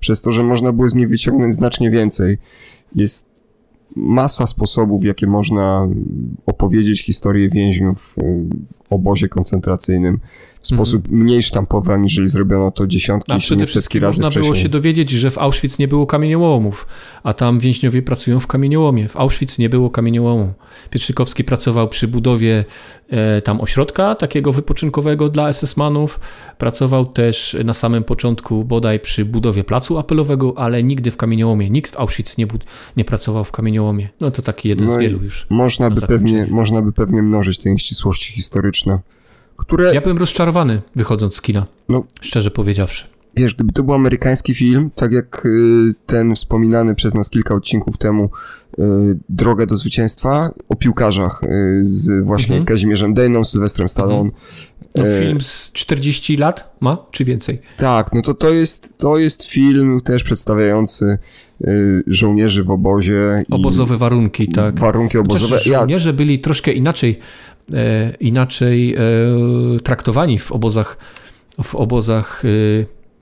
przez 0.00 0.22
to, 0.22 0.32
że 0.32 0.44
można 0.44 0.72
było 0.72 0.88
z 0.88 0.94
niej 0.94 1.06
wyciągnąć 1.06 1.54
znacznie 1.54 1.90
więcej. 1.90 2.38
Jest 2.94 3.32
masa 3.96 4.46
sposobów, 4.46 5.04
jakie 5.04 5.26
można 5.26 5.88
opowiedzieć 6.46 7.04
historię 7.04 7.48
więźniów 7.48 8.16
w 8.88 8.92
obozie 8.92 9.28
koncentracyjnym 9.28 10.20
w 10.62 10.66
sposób 10.66 11.08
mm. 11.08 11.20
mniej 11.20 11.42
sztampowy, 11.42 11.92
aniżeli 11.92 12.28
zrobiono 12.28 12.70
to 12.70 12.86
dziesiątki, 12.86 13.32
czy 13.40 13.56
nie 13.56 13.66
setki 13.66 13.98
razy 13.98 14.06
można 14.06 14.30
wcześniej. 14.30 14.52
było 14.52 14.62
się 14.62 14.68
dowiedzieć, 14.68 15.10
że 15.10 15.30
w 15.30 15.38
Auschwitz 15.38 15.78
nie 15.78 15.88
było 15.88 16.06
kamieniołomów, 16.06 16.86
a 17.22 17.32
tam 17.32 17.58
więźniowie 17.58 18.02
pracują 18.02 18.40
w 18.40 18.46
kamieniołomie. 18.46 19.08
W 19.08 19.16
Auschwitz 19.16 19.58
nie 19.58 19.68
było 19.68 19.90
kamieniołomu. 19.90 20.52
Pietrzykowski 20.90 21.44
pracował 21.44 21.88
przy 21.88 22.08
budowie 22.08 22.64
e, 23.10 23.42
tam 23.42 23.60
ośrodka 23.60 24.14
takiego 24.14 24.52
wypoczynkowego 24.52 25.28
dla 25.28 25.52
SS-manów. 25.52 26.20
Pracował 26.58 27.06
też 27.06 27.56
na 27.64 27.74
samym 27.74 28.04
początku 28.04 28.64
bodaj 28.64 29.00
przy 29.00 29.24
budowie 29.24 29.64
placu 29.64 29.98
apelowego, 29.98 30.54
ale 30.56 30.82
nigdy 30.82 31.10
w 31.10 31.16
kamieniołomie. 31.16 31.70
Nikt 31.70 31.92
w 31.92 31.98
Auschwitz 31.98 32.38
nie, 32.38 32.46
nie 32.96 33.04
pracował 33.04 33.44
w 33.44 33.52
kamieniołomie. 33.52 34.08
No 34.20 34.30
to 34.30 34.42
taki 34.42 34.68
jeden 34.68 34.86
no 34.86 34.92
z 34.92 34.98
wielu 34.98 35.22
już. 35.22 35.46
Można 35.50 35.90
by, 35.90 36.00
pewnie, 36.00 36.46
można 36.50 36.82
by 36.82 36.92
pewnie 36.92 37.22
mnożyć 37.22 37.58
te 37.58 37.70
nieścisłości 37.70 38.32
historyczne 38.32 38.98
które... 39.62 39.94
Ja 39.94 40.00
byłem 40.00 40.18
rozczarowany 40.18 40.82
wychodząc 40.96 41.34
z 41.34 41.40
kina, 41.40 41.66
no, 41.88 42.04
szczerze 42.20 42.50
powiedziawszy. 42.50 43.04
Wiesz, 43.36 43.54
gdyby 43.54 43.72
to 43.72 43.82
był 43.82 43.94
amerykański 43.94 44.54
film, 44.54 44.90
tak 44.94 45.12
jak 45.12 45.46
y, 45.46 45.94
ten 46.06 46.34
wspominany 46.34 46.94
przez 46.94 47.14
nas 47.14 47.30
kilka 47.30 47.54
odcinków 47.54 47.98
temu 47.98 48.30
y, 48.78 48.82
Drogę 49.28 49.66
do 49.66 49.76
zwycięstwa 49.76 50.50
o 50.68 50.76
piłkarzach 50.76 51.40
y, 51.42 51.80
z 51.82 52.24
właśnie 52.24 52.56
mhm. 52.56 52.64
Kazimierzem 52.64 53.14
Dejną, 53.14 53.44
Sylwestrem 53.44 53.88
Stallone. 53.88 54.30
Mhm. 54.30 54.32
No, 54.94 55.04
film 55.04 55.40
z 55.40 55.72
40 55.72 56.36
lat 56.36 56.76
ma, 56.80 57.06
czy 57.10 57.24
więcej? 57.24 57.60
Tak, 57.76 58.10
no 58.12 58.22
to 58.22 58.34
to 58.34 58.50
jest, 58.50 58.98
to 58.98 59.18
jest 59.18 59.44
film 59.44 60.00
też 60.00 60.24
przedstawiający 60.24 61.18
żołnierzy 62.06 62.64
w 62.64 62.70
obozie. 62.70 63.44
Obozowe 63.50 63.96
warunki, 63.96 64.48
tak. 64.48 64.80
Warunki 64.80 65.18
obozowe. 65.18 65.56
Chociaż 65.56 65.72
żołnierze 65.72 66.08
ja... 66.08 66.12
byli 66.12 66.38
troszkę 66.38 66.72
inaczej 66.72 67.18
inaczej 68.20 68.94
e, 68.94 69.00
traktowani 69.82 70.38
w 70.38 70.52
obozach, 70.52 70.96
w 71.62 71.74
obozach 71.74 72.42
e, 72.44 72.48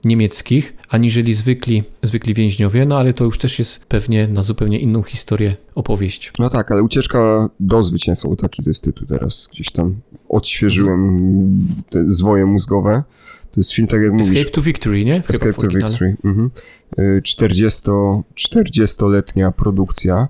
niemieckich, 0.05 0.73
aniżeli 0.89 1.33
zwykli, 1.33 1.83
zwykli 2.03 2.33
więźniowie, 2.33 2.85
no 2.85 2.97
ale 2.97 3.13
to 3.13 3.23
już 3.25 3.37
też 3.37 3.59
jest 3.59 3.85
pewnie 3.85 4.27
na 4.27 4.41
zupełnie 4.41 4.79
inną 4.79 5.03
historię 5.03 5.55
opowieść. 5.75 6.31
No 6.39 6.49
tak, 6.49 6.71
ale 6.71 6.83
ucieczka 6.83 7.49
do 7.59 7.83
zwycięstwa, 7.83 8.29
taki 8.35 8.63
to 8.63 8.69
jest 8.69 8.83
tytuł 8.83 9.07
teraz, 9.07 9.49
gdzieś 9.53 9.71
tam 9.71 9.95
odświeżyłem 10.29 11.19
zwoje 12.05 12.45
mózgowe. 12.45 13.03
To 13.51 13.59
jest 13.59 13.71
film, 13.73 13.87
tak 13.87 14.01
jak 14.01 14.13
Escape 14.13 14.27
mówisz. 14.33 14.51
to 14.51 14.61
Victory, 14.61 15.05
nie? 15.05 15.21
Chyba 15.21 15.29
Escape 15.29 15.53
to. 15.53 15.67
Victory. 15.67 16.15
Mhm. 16.23 16.51
Y, 16.99 17.21
40, 17.23 17.81
40-letnia 18.35 19.51
produkcja, 19.51 20.27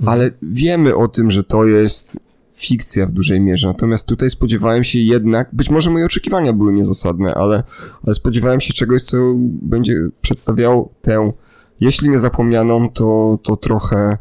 Mhm. 0.00 0.08
ale 0.08 0.30
wiemy 0.42 0.96
o 0.96 1.08
tym, 1.08 1.30
że 1.30 1.44
to 1.44 1.66
jest 1.66 2.20
fikcja 2.62 3.06
w 3.06 3.12
dużej 3.12 3.40
mierze. 3.40 3.68
Natomiast 3.68 4.06
tutaj 4.06 4.30
spodziewałem 4.30 4.84
się 4.84 4.98
jednak, 4.98 5.48
być 5.52 5.70
może 5.70 5.90
moje 5.90 6.04
oczekiwania 6.06 6.52
były 6.52 6.72
niezasadne, 6.72 7.34
ale, 7.34 7.62
ale 8.06 8.14
spodziewałem 8.14 8.60
się 8.60 8.72
czegoś, 8.72 9.02
co 9.02 9.16
będzie 9.62 10.08
przedstawiało 10.20 10.94
tę, 11.02 11.32
jeśli 11.82 12.08
nie 12.08 12.18
zapomnianą, 12.18 12.90
to, 12.90 13.38
to 13.42 13.56
trochę 13.56 14.18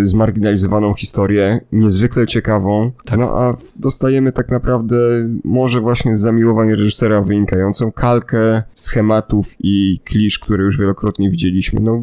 y, 0.00 0.06
zmarginalizowaną 0.06 0.94
historię, 0.94 1.60
niezwykle 1.72 2.26
ciekawą. 2.26 2.92
Tak. 3.04 3.18
No 3.18 3.38
a 3.38 3.56
dostajemy 3.76 4.32
tak 4.32 4.50
naprawdę 4.50 4.96
może 5.44 5.80
właśnie 5.80 6.16
z 6.16 6.20
zamiłowania 6.20 6.74
reżysera 6.74 7.22
wynikającą 7.22 7.92
kalkę 7.92 8.62
schematów 8.74 9.54
i 9.60 10.00
klisz, 10.04 10.38
które 10.38 10.64
już 10.64 10.78
wielokrotnie 10.78 11.30
widzieliśmy. 11.30 11.80
No 11.80 12.02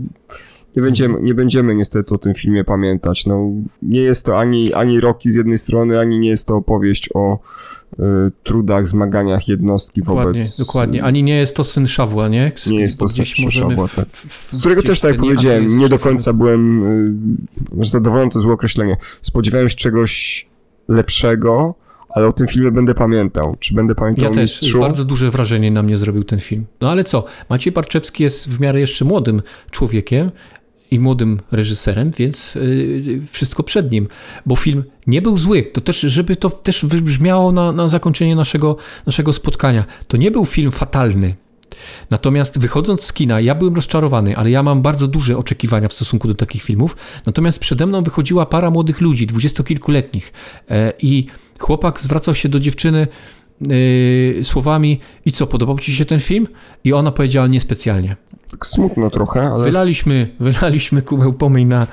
nie 0.76 0.82
będziemy, 0.84 1.22
nie 1.22 1.34
będziemy 1.34 1.76
niestety 1.76 2.16
o 2.16 2.18
tym 2.18 2.34
filmie 2.34 2.64
pamiętać. 2.64 3.26
No, 3.26 3.50
nie 3.82 4.00
jest 4.02 4.26
to 4.26 4.40
ani, 4.40 4.74
ani 4.74 5.00
Rocky 5.00 5.32
z 5.32 5.36
jednej 5.36 5.58
strony, 5.58 6.00
ani 6.00 6.20
nie 6.20 6.30
jest 6.30 6.48
to 6.48 6.56
opowieść 6.56 7.10
o 7.14 7.40
y, 7.94 8.04
trudach, 8.44 8.88
zmaganiach 8.88 9.48
jednostki 9.48 10.02
Dokładnie, 10.02 10.26
wobec... 10.26 10.58
dokładnie. 10.60 11.04
Ani 11.04 11.24
nie 11.24 11.36
jest 11.38 11.56
to 11.56 11.64
syn 11.64 11.88
Szawła, 11.88 12.28
nie? 12.28 12.52
Nie 12.68 12.80
jest 12.82 13.00
to 13.00 13.10
syn 13.10 13.26
Szawła, 13.52 13.88
tak. 13.96 14.06
w- 14.12 14.50
w- 14.50 14.56
Z 14.56 14.60
którego 14.60 14.84
też, 14.84 15.00
tak 15.00 15.12
jak 15.12 15.20
powiedziałem, 15.20 15.78
nie 15.78 15.90
do 15.90 16.00
końca 16.00 16.34
byłem 16.34 16.84
y, 17.82 17.86
zadowolony, 17.86 18.32
to 18.32 18.40
złe 18.40 18.54
określenie. 18.54 18.98
Spodziewałem 19.22 19.70
się 19.70 19.76
czegoś 19.76 20.46
lepszego, 20.88 21.76
ale 22.10 22.28
o 22.28 22.34
tym 22.34 22.48
filmie 22.48 22.72
będę 22.72 22.94
pamiętał. 22.94 23.56
Czy 23.60 23.74
będę 23.76 23.96
pamiętał 23.96 24.24
Ja 24.24 24.30
też. 24.30 24.42
mistrzu? 24.62 24.80
Bardzo 24.80 25.06
duże 25.06 25.32
wrażenie 25.32 25.72
na 25.72 25.84
mnie 25.84 25.98
zrobił 25.98 26.24
ten 26.24 26.40
film. 26.40 26.66
No 26.82 26.90
ale 26.92 27.04
co? 27.04 27.26
Maciej 27.50 27.74
Barczewski 27.74 28.24
jest 28.24 28.50
w 28.50 28.60
miarę 28.60 28.80
jeszcze 28.80 29.06
młodym 29.06 29.42
człowiekiem 29.72 30.32
i 30.92 31.00
młodym 31.00 31.40
reżyserem, 31.52 32.12
więc 32.18 32.56
yy, 32.56 33.22
wszystko 33.32 33.64
przed 33.64 33.92
nim. 33.92 34.08
Bo 34.46 34.56
film 34.56 34.84
nie 35.08 35.22
był 35.22 35.38
zły. 35.38 35.64
To 35.64 35.82
też, 35.82 36.00
żeby 36.00 36.36
to 36.36 36.50
też 36.50 36.86
wybrzmiało 36.86 37.52
na, 37.52 37.72
na 37.72 37.88
zakończenie 37.88 38.36
naszego, 38.36 38.78
naszego 39.06 39.34
spotkania. 39.34 39.86
To 40.08 40.18
nie 40.18 40.32
był 40.32 40.46
film 40.46 40.72
fatalny. 40.72 41.36
Natomiast 42.10 42.60
wychodząc 42.60 43.04
z 43.04 43.14
kina, 43.14 43.42
ja 43.42 43.56
byłem 43.56 43.76
rozczarowany, 43.76 44.38
ale 44.38 44.52
ja 44.52 44.64
mam 44.64 44.82
bardzo 44.82 45.08
duże 45.08 45.38
oczekiwania 45.38 45.88
w 45.88 45.94
stosunku 45.94 46.28
do 46.28 46.36
takich 46.36 46.64
filmów. 46.64 46.98
Natomiast 47.26 47.60
przede 47.60 47.86
mną 47.86 48.04
wychodziła 48.04 48.46
para 48.46 48.70
młodych 48.70 49.02
ludzi, 49.02 49.28
dwudziestokilkuletnich, 49.28 50.34
e, 50.70 50.94
i 51.02 51.28
chłopak 51.60 52.02
zwracał 52.02 52.36
się 52.36 52.50
do 52.50 52.60
dziewczyny 52.60 53.08
e, 53.62 54.44
słowami: 54.44 55.00
I 55.26 55.32
co, 55.32 55.48
podobał 55.48 55.80
ci 55.80 55.96
się 55.96 56.06
ten 56.06 56.20
film? 56.20 56.48
I 56.84 56.94
ona 56.94 57.12
powiedziała 57.12 57.48
niespecjalnie. 57.48 58.16
Tak 58.52 58.66
smutno 58.66 59.10
trochę, 59.10 59.42
ale 59.42 59.64
Wylaliśmy, 59.64 60.36
wylaliśmy 60.40 61.02
kubeł 61.02 61.34
pomyj 61.34 61.66
na, 61.66 61.88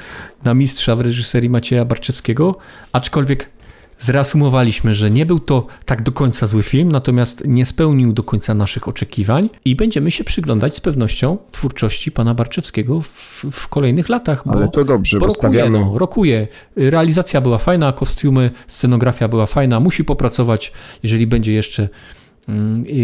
na 0.45 0.55
mistrza 0.55 0.97
w 0.97 1.01
reżyserii 1.01 1.51
Macieja 1.51 1.85
Barczewskiego, 1.85 2.57
aczkolwiek 2.93 3.51
zreasumowaliśmy, 4.03 4.95
że 4.95 5.11
nie 5.11 5.27
był 5.27 5.41
to 5.41 5.67
tak 5.85 6.03
do 6.03 6.13
końca 6.13 6.47
zły 6.47 6.63
film, 6.63 6.93
natomiast 6.93 7.45
nie 7.47 7.67
spełnił 7.67 8.13
do 8.13 8.23
końca 8.23 8.55
naszych 8.55 8.89
oczekiwań 8.89 9.51
i 9.65 9.77
będziemy 9.77 10.11
się 10.11 10.25
przyglądać 10.25 10.75
z 10.75 10.81
pewnością 10.81 11.39
twórczości 11.53 12.13
pana 12.13 12.35
Barczewskiego 12.35 13.01
w, 13.01 13.45
w 13.51 13.69
kolejnych 13.69 14.09
latach. 14.09 14.43
Ale 14.47 14.69
to 14.69 14.85
dobrze, 14.85 15.19
bo 15.19 15.21
bo 15.21 15.27
rokuje, 15.27 15.39
stawiamy... 15.39 15.79
no, 15.81 15.99
rokuje. 15.99 16.49
Realizacja 16.77 17.41
była 17.41 17.59
fajna, 17.59 17.93
kostiumy, 17.93 18.51
scenografia 18.67 19.29
była 19.29 19.47
fajna. 19.47 19.81
Musi 19.81 20.05
popracować, 20.05 20.73
jeżeli 21.03 21.27
będzie 21.27 21.53
jeszcze 21.53 21.89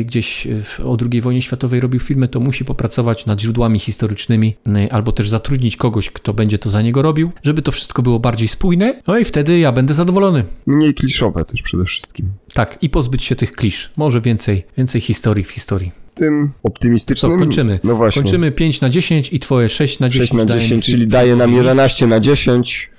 gdzieś 0.04 0.46
w, 0.62 0.80
o 0.80 0.96
II 1.12 1.20
wojnie 1.20 1.42
światowej 1.42 1.80
robił 1.80 2.00
filmy, 2.00 2.28
to 2.28 2.40
musi 2.40 2.64
popracować 2.64 3.26
nad 3.26 3.40
źródłami 3.40 3.78
historycznymi, 3.78 4.54
albo 4.90 5.12
też 5.12 5.28
zatrudnić 5.28 5.76
kogoś, 5.76 6.10
kto 6.10 6.34
będzie 6.34 6.58
to 6.58 6.70
za 6.70 6.82
niego 6.82 7.02
robił, 7.02 7.30
żeby 7.42 7.62
to 7.62 7.72
wszystko 7.72 8.02
było 8.02 8.18
bardziej 8.18 8.48
spójne. 8.48 9.02
No 9.06 9.18
i 9.18 9.24
wtedy 9.24 9.58
ja 9.58 9.72
będę 9.72 9.94
zadowolony. 9.94 10.44
Mniej 10.66 10.94
kliszowe 10.94 11.44
też 11.44 11.62
przede 11.62 11.84
wszystkim. 11.84 12.26
Tak, 12.54 12.78
i 12.82 12.90
pozbyć 12.90 13.24
się 13.24 13.36
tych 13.36 13.52
klisz. 13.52 13.90
Może 13.96 14.20
więcej, 14.20 14.64
więcej 14.78 15.00
historii 15.00 15.44
w 15.44 15.50
historii. 15.50 15.92
Tym 16.14 16.50
optymistycznym... 16.62 17.32
Co, 17.32 17.38
kończymy. 17.38 17.80
No 17.84 17.96
właśnie. 17.96 18.22
Kończymy 18.22 18.52
5 18.52 18.80
na 18.80 18.90
10 18.90 19.32
i 19.32 19.40
twoje 19.40 19.68
6 19.68 19.98
na 19.98 20.08
10. 20.08 20.22
6 20.30 20.32
na 20.32 20.44
daje 20.44 20.60
mi 20.60 20.66
10, 20.66 20.84
fi- 20.86 20.90
czyli 20.92 21.06
daje 21.06 21.36
nam 21.36 21.50
fi- 21.50 21.56
11 21.56 22.06
na 22.06 22.20
10. 22.20 22.90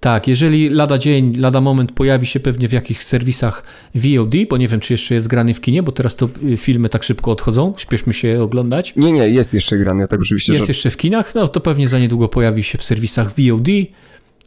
Tak, 0.00 0.28
jeżeli 0.28 0.68
lada 0.68 0.98
dzień, 0.98 1.36
lada 1.36 1.60
moment 1.60 1.92
pojawi 1.92 2.26
się 2.26 2.40
pewnie 2.40 2.68
w 2.68 2.72
jakichś 2.72 3.04
serwisach 3.04 3.62
VOD, 3.94 4.34
bo 4.50 4.56
nie 4.56 4.68
wiem, 4.68 4.80
czy 4.80 4.92
jeszcze 4.92 5.14
jest 5.14 5.28
grany 5.28 5.54
w 5.54 5.60
kinie, 5.60 5.82
bo 5.82 5.92
teraz 5.92 6.16
to 6.16 6.28
y, 6.52 6.56
filmy 6.56 6.88
tak 6.88 7.02
szybko 7.02 7.30
odchodzą, 7.30 7.74
śpieszmy 7.76 8.12
się 8.12 8.28
je 8.28 8.42
oglądać. 8.42 8.92
Nie, 8.96 9.12
nie, 9.12 9.28
jest 9.28 9.54
jeszcze 9.54 9.78
grany, 9.78 10.08
tak 10.08 10.20
oczywiście, 10.20 10.52
Jest 10.52 10.66
że... 10.66 10.70
jeszcze 10.70 10.90
w 10.90 10.96
kinach, 10.96 11.34
no 11.34 11.48
to 11.48 11.60
pewnie 11.60 11.88
za 11.88 11.98
niedługo 11.98 12.28
pojawi 12.28 12.62
się 12.62 12.78
w 12.78 12.82
serwisach 12.82 13.28
VOD. 13.28 13.68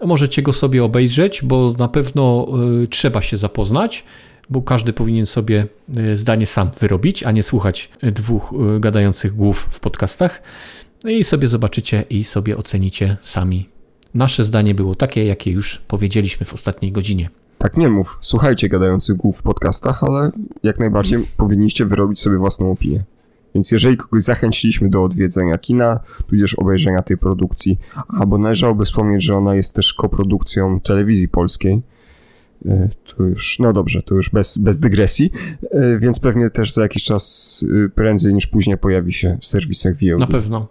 Możecie 0.06 0.41
go 0.41 0.54
sobie 0.54 0.84
obejrzeć, 0.84 1.41
bo 1.43 1.76
na 1.78 1.88
pewno 1.88 2.47
y, 2.84 2.88
trzeba 2.88 3.22
się 3.22 3.38
zapoznać, 3.38 4.04
bo 4.50 4.62
każdy 4.62 4.93
powinien 4.93 5.26
sobie 5.26 5.68
y, 5.97 6.18
zdanie 6.18 6.45
sam 6.45 6.72
wyrobić, 6.80 7.24
a 7.24 7.32
nie 7.32 7.43
słuchać 7.43 7.89
dwóch 8.02 8.54
y, 8.78 8.80
gadających 8.80 9.36
głów 9.36 9.68
w 9.72 9.80
podcastach. 9.80 10.41
No 11.04 11.10
i 11.10 11.24
sobie 11.24 11.47
zobaczycie 11.47 12.04
i 12.10 12.24
sobie 12.24 12.58
ocenicie 12.58 13.18
sami. 13.22 13.79
Nasze 14.14 14.43
zdanie 14.43 14.76
było 14.76 14.95
takie, 14.95 15.26
jakie 15.26 15.51
już 15.51 15.82
powiedzieliśmy 15.88 16.45
w 16.45 16.53
ostatniej 16.53 16.91
godzinie. 16.91 17.30
Tak 17.57 17.78
nie 17.78 17.89
mów. 17.89 18.18
Słuchajcie 18.22 18.70
gadających 18.70 19.16
głów 19.16 19.39
w 19.39 19.43
podcastach, 19.43 20.03
ale 20.03 20.32
jak 20.64 20.80
najbardziej 20.80 21.20
powinniście 21.38 21.86
wyrobić 21.86 22.20
sobie 22.20 22.38
własną 22.38 22.72
opinię. 22.72 23.03
Więc 23.55 23.72
jeżeli 23.72 23.97
kogoś 23.97 24.24
zachęciliśmy 24.24 24.89
do 24.89 25.03
odwiedzenia 25.03 25.57
kina, 25.57 25.99
tudzież 26.28 26.53
obejrzenia 26.53 27.01
tej 27.01 27.18
produkcji, 27.18 27.80
albo 28.07 28.38
należałoby 28.38 28.86
wspomnieć, 28.86 29.24
że 29.24 29.36
ona 29.36 29.55
jest 29.55 29.76
też 29.76 29.93
koprodukcją 29.93 30.80
telewizji 30.80 31.28
polskiej, 31.28 31.82
e, 32.66 32.89
to 33.05 33.24
już, 33.24 33.60
no 33.60 33.74
dobrze, 33.74 34.01
to 34.01 34.16
już 34.16 34.30
bez, 34.30 34.57
bez 34.57 34.80
dygresji, 34.80 35.32
e, 35.72 35.99
więc 35.99 36.20
pewnie 36.20 36.49
też 36.49 36.74
za 36.74 36.82
jakiś 36.82 37.03
czas 37.03 37.66
e, 37.86 37.89
prędzej 37.89 38.34
niż 38.34 38.47
później 38.47 38.78
pojawi 38.78 39.14
się 39.14 39.38
w 39.41 39.45
serwisach 39.45 39.93
VOD. 39.93 40.20
Na 40.20 40.28
pewno, 40.28 40.68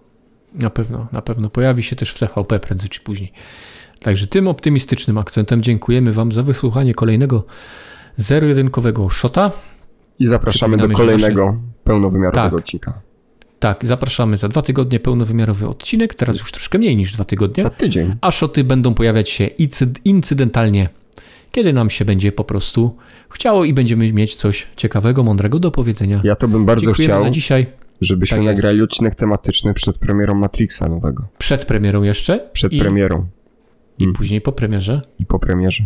na 0.58 0.70
pewno, 0.70 1.06
na 1.12 1.22
pewno 1.22 1.50
pojawi 1.50 1.82
się 1.82 1.96
też 1.96 2.10
w 2.12 2.18
TVP 2.18 2.60
prędzej 2.60 2.88
czy 2.90 3.00
później. 3.00 3.32
Także 4.02 4.26
tym 4.26 4.48
optymistycznym 4.48 5.18
akcentem 5.18 5.62
dziękujemy 5.62 6.12
Wam 6.12 6.32
za 6.32 6.42
wysłuchanie 6.42 6.94
kolejnego 6.94 7.44
zero-jedynkowego 8.16 9.10
shota. 9.10 9.50
I 10.18 10.26
zapraszamy 10.26 10.76
do 10.76 10.88
kolejnego 10.88 11.56
pełnowymiarowego 11.84 12.50
Tak. 12.50 12.58
odcinka. 12.58 13.00
Tak, 13.58 13.86
zapraszamy 13.86 14.36
za 14.36 14.48
dwa 14.48 14.62
tygodnie 14.62 15.00
pełnowymiarowy 15.00 15.68
odcinek, 15.68 16.14
teraz 16.14 16.38
już 16.38 16.52
troszkę 16.52 16.78
mniej 16.78 16.96
niż 16.96 17.12
dwa 17.12 17.24
tygodnie, 17.24 17.62
Za 17.62 17.70
tydzień. 17.70 18.14
a 18.20 18.30
szoty 18.30 18.64
będą 18.64 18.94
pojawiać 18.94 19.30
się 19.30 19.46
incyd- 19.46 19.98
incydentalnie, 20.04 20.88
kiedy 21.52 21.72
nam 21.72 21.90
się 21.90 22.04
będzie 22.04 22.32
po 22.32 22.44
prostu 22.44 22.96
chciało 23.30 23.64
i 23.64 23.74
będziemy 23.74 24.12
mieć 24.12 24.34
coś 24.34 24.66
ciekawego, 24.76 25.22
mądrego 25.22 25.58
do 25.58 25.70
powiedzenia. 25.70 26.20
Ja 26.24 26.36
to 26.36 26.48
bym 26.48 26.64
bardzo 26.64 26.84
Dziękujemy 26.84 27.14
chciał, 27.14 27.22
za 27.22 27.30
dzisiaj. 27.30 27.66
Żebyśmy 28.00 28.36
Tak 28.38 28.44
jest. 28.44 28.56
nagrali 28.56 28.82
odcinek 28.82 29.14
tematyczny 29.14 29.74
przed 29.74 29.98
premierą 29.98 30.34
Matrixa 30.34 30.88
nowego. 30.88 31.24
Przed 31.38 31.64
premierą 31.66 32.02
jeszcze 32.02 32.48
Przed 32.52 32.72
i, 32.72 32.80
premierą 32.80 33.26
i 33.98 34.02
Mm. 34.04 34.14
później 34.14 34.40
po 34.40 34.52
premierze. 34.52 35.02
i 35.18 35.26
po 35.26 35.38
premierze. 35.38 35.84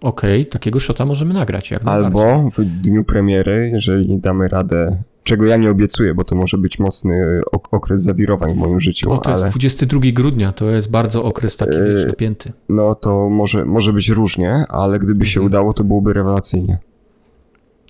Okej, 0.00 0.46
takiego 0.46 0.80
shota 0.80 1.04
możemy 1.06 1.34
nagrać. 1.34 1.70
Jak. 1.70 1.86
Albo 1.88 2.50
w 2.58 2.64
dniu 2.64 3.04
premiery, 3.04 3.70
jeżeli 3.74 4.18
damy 4.18 4.48
radę, 4.48 5.02
czego 5.24 5.46
ja 5.46 5.56
nie 5.56 5.70
obiecuję, 5.70 6.14
bo 6.14 6.24
to 6.24 6.34
może 6.36 6.58
być 6.58 6.78
mocny 6.78 7.40
ok- 7.52 7.68
okres 7.70 8.02
zawirowań 8.02 8.54
w 8.54 8.56
moim 8.56 8.80
życiu, 8.80 9.12
O, 9.12 9.18
to 9.18 9.30
jest 9.30 9.42
ale 9.42 9.50
22 9.50 10.12
grudnia, 10.12 10.52
to 10.52 10.70
jest 10.70 10.90
bardzo 10.90 11.24
okres 11.24 11.56
taki, 11.56 11.74
Yy, 11.74 11.94
wiesz, 11.94 12.06
napięty. 12.06 12.52
no 12.68 12.94
to 12.94 13.28
może, 13.28 13.64
może 13.64 13.92
być 13.92 14.08
różnie, 14.08 14.52
ale 14.68 14.98
gdyby 14.98 15.26
się 15.26 15.40
Mhm. 15.40 15.46
udało, 15.46 15.72
to 15.74 15.84
byłoby 15.84 16.12
rewelacyjnie. 16.12 16.78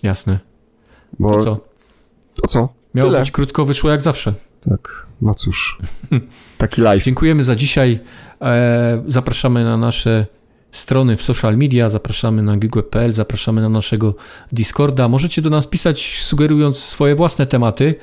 Jasne. 0.03 0.39
Bo 1.19 1.31
To 1.31 1.41
co? 1.41 1.61
To 2.35 2.49
co? 2.49 2.69
Miało 2.95 3.11
Tyle. 3.11 3.21
być 3.21 3.31
krótko, 3.31 3.65
wyszło 3.65 3.91
jak 3.91 4.03
zawsze. 4.03 4.35
Tak, 4.71 5.07
no 5.23 5.35
cóż. 5.35 5.79
Taki 6.59 6.81
live. 6.81 7.05
Dziękujemy 7.05 7.45
za 7.45 7.57
dzisiaj. 7.57 7.99
E, 8.43 9.03
zapraszamy 9.07 9.65
na 9.65 9.77
nasze 9.77 10.27
strony 10.73 11.17
w 11.17 11.23
social 11.23 11.57
media, 11.57 11.89
zapraszamy 11.89 12.43
na 12.43 12.57
google.pl, 12.57 13.13
zapraszamy 13.13 13.61
na 13.61 13.69
naszego 13.69 14.15
Discorda. 14.53 15.09
Możecie 15.09 15.43
do 15.43 15.51
nas 15.51 15.67
pisać, 15.67 16.19
sugerując 16.21 16.79
swoje 16.79 17.15
własne 17.15 17.47
tematy. 17.47 17.95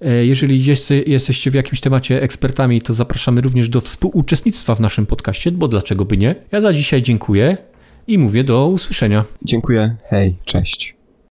E, 0.00 0.26
Jeżeli 0.26 0.64
jeste- 0.64 1.02
jesteście 1.08 1.50
w 1.50 1.54
jakimś 1.54 1.80
temacie 1.80 2.22
ekspertami, 2.22 2.82
to 2.82 2.92
zapraszamy 2.92 3.40
również 3.40 3.68
do 3.68 3.80
współuczestnictwa 3.80 4.74
w 4.74 4.80
naszym 4.80 5.06
podcaście, 5.06 5.50
bo 5.52 5.68
dlaczego 5.68 6.04
by 6.04 6.16
nie? 6.16 6.34
Ja 6.52 6.60
za 6.60 6.72
dzisiaj 6.72 7.02
dziękuję 7.02 7.56
i 8.06 8.18
mówię 8.18 8.44
do 8.44 8.66
usłyszenia. 8.66 9.24
Dziękuję. 9.44 9.96
Hej, 10.04 10.36
cześć. 10.44 10.94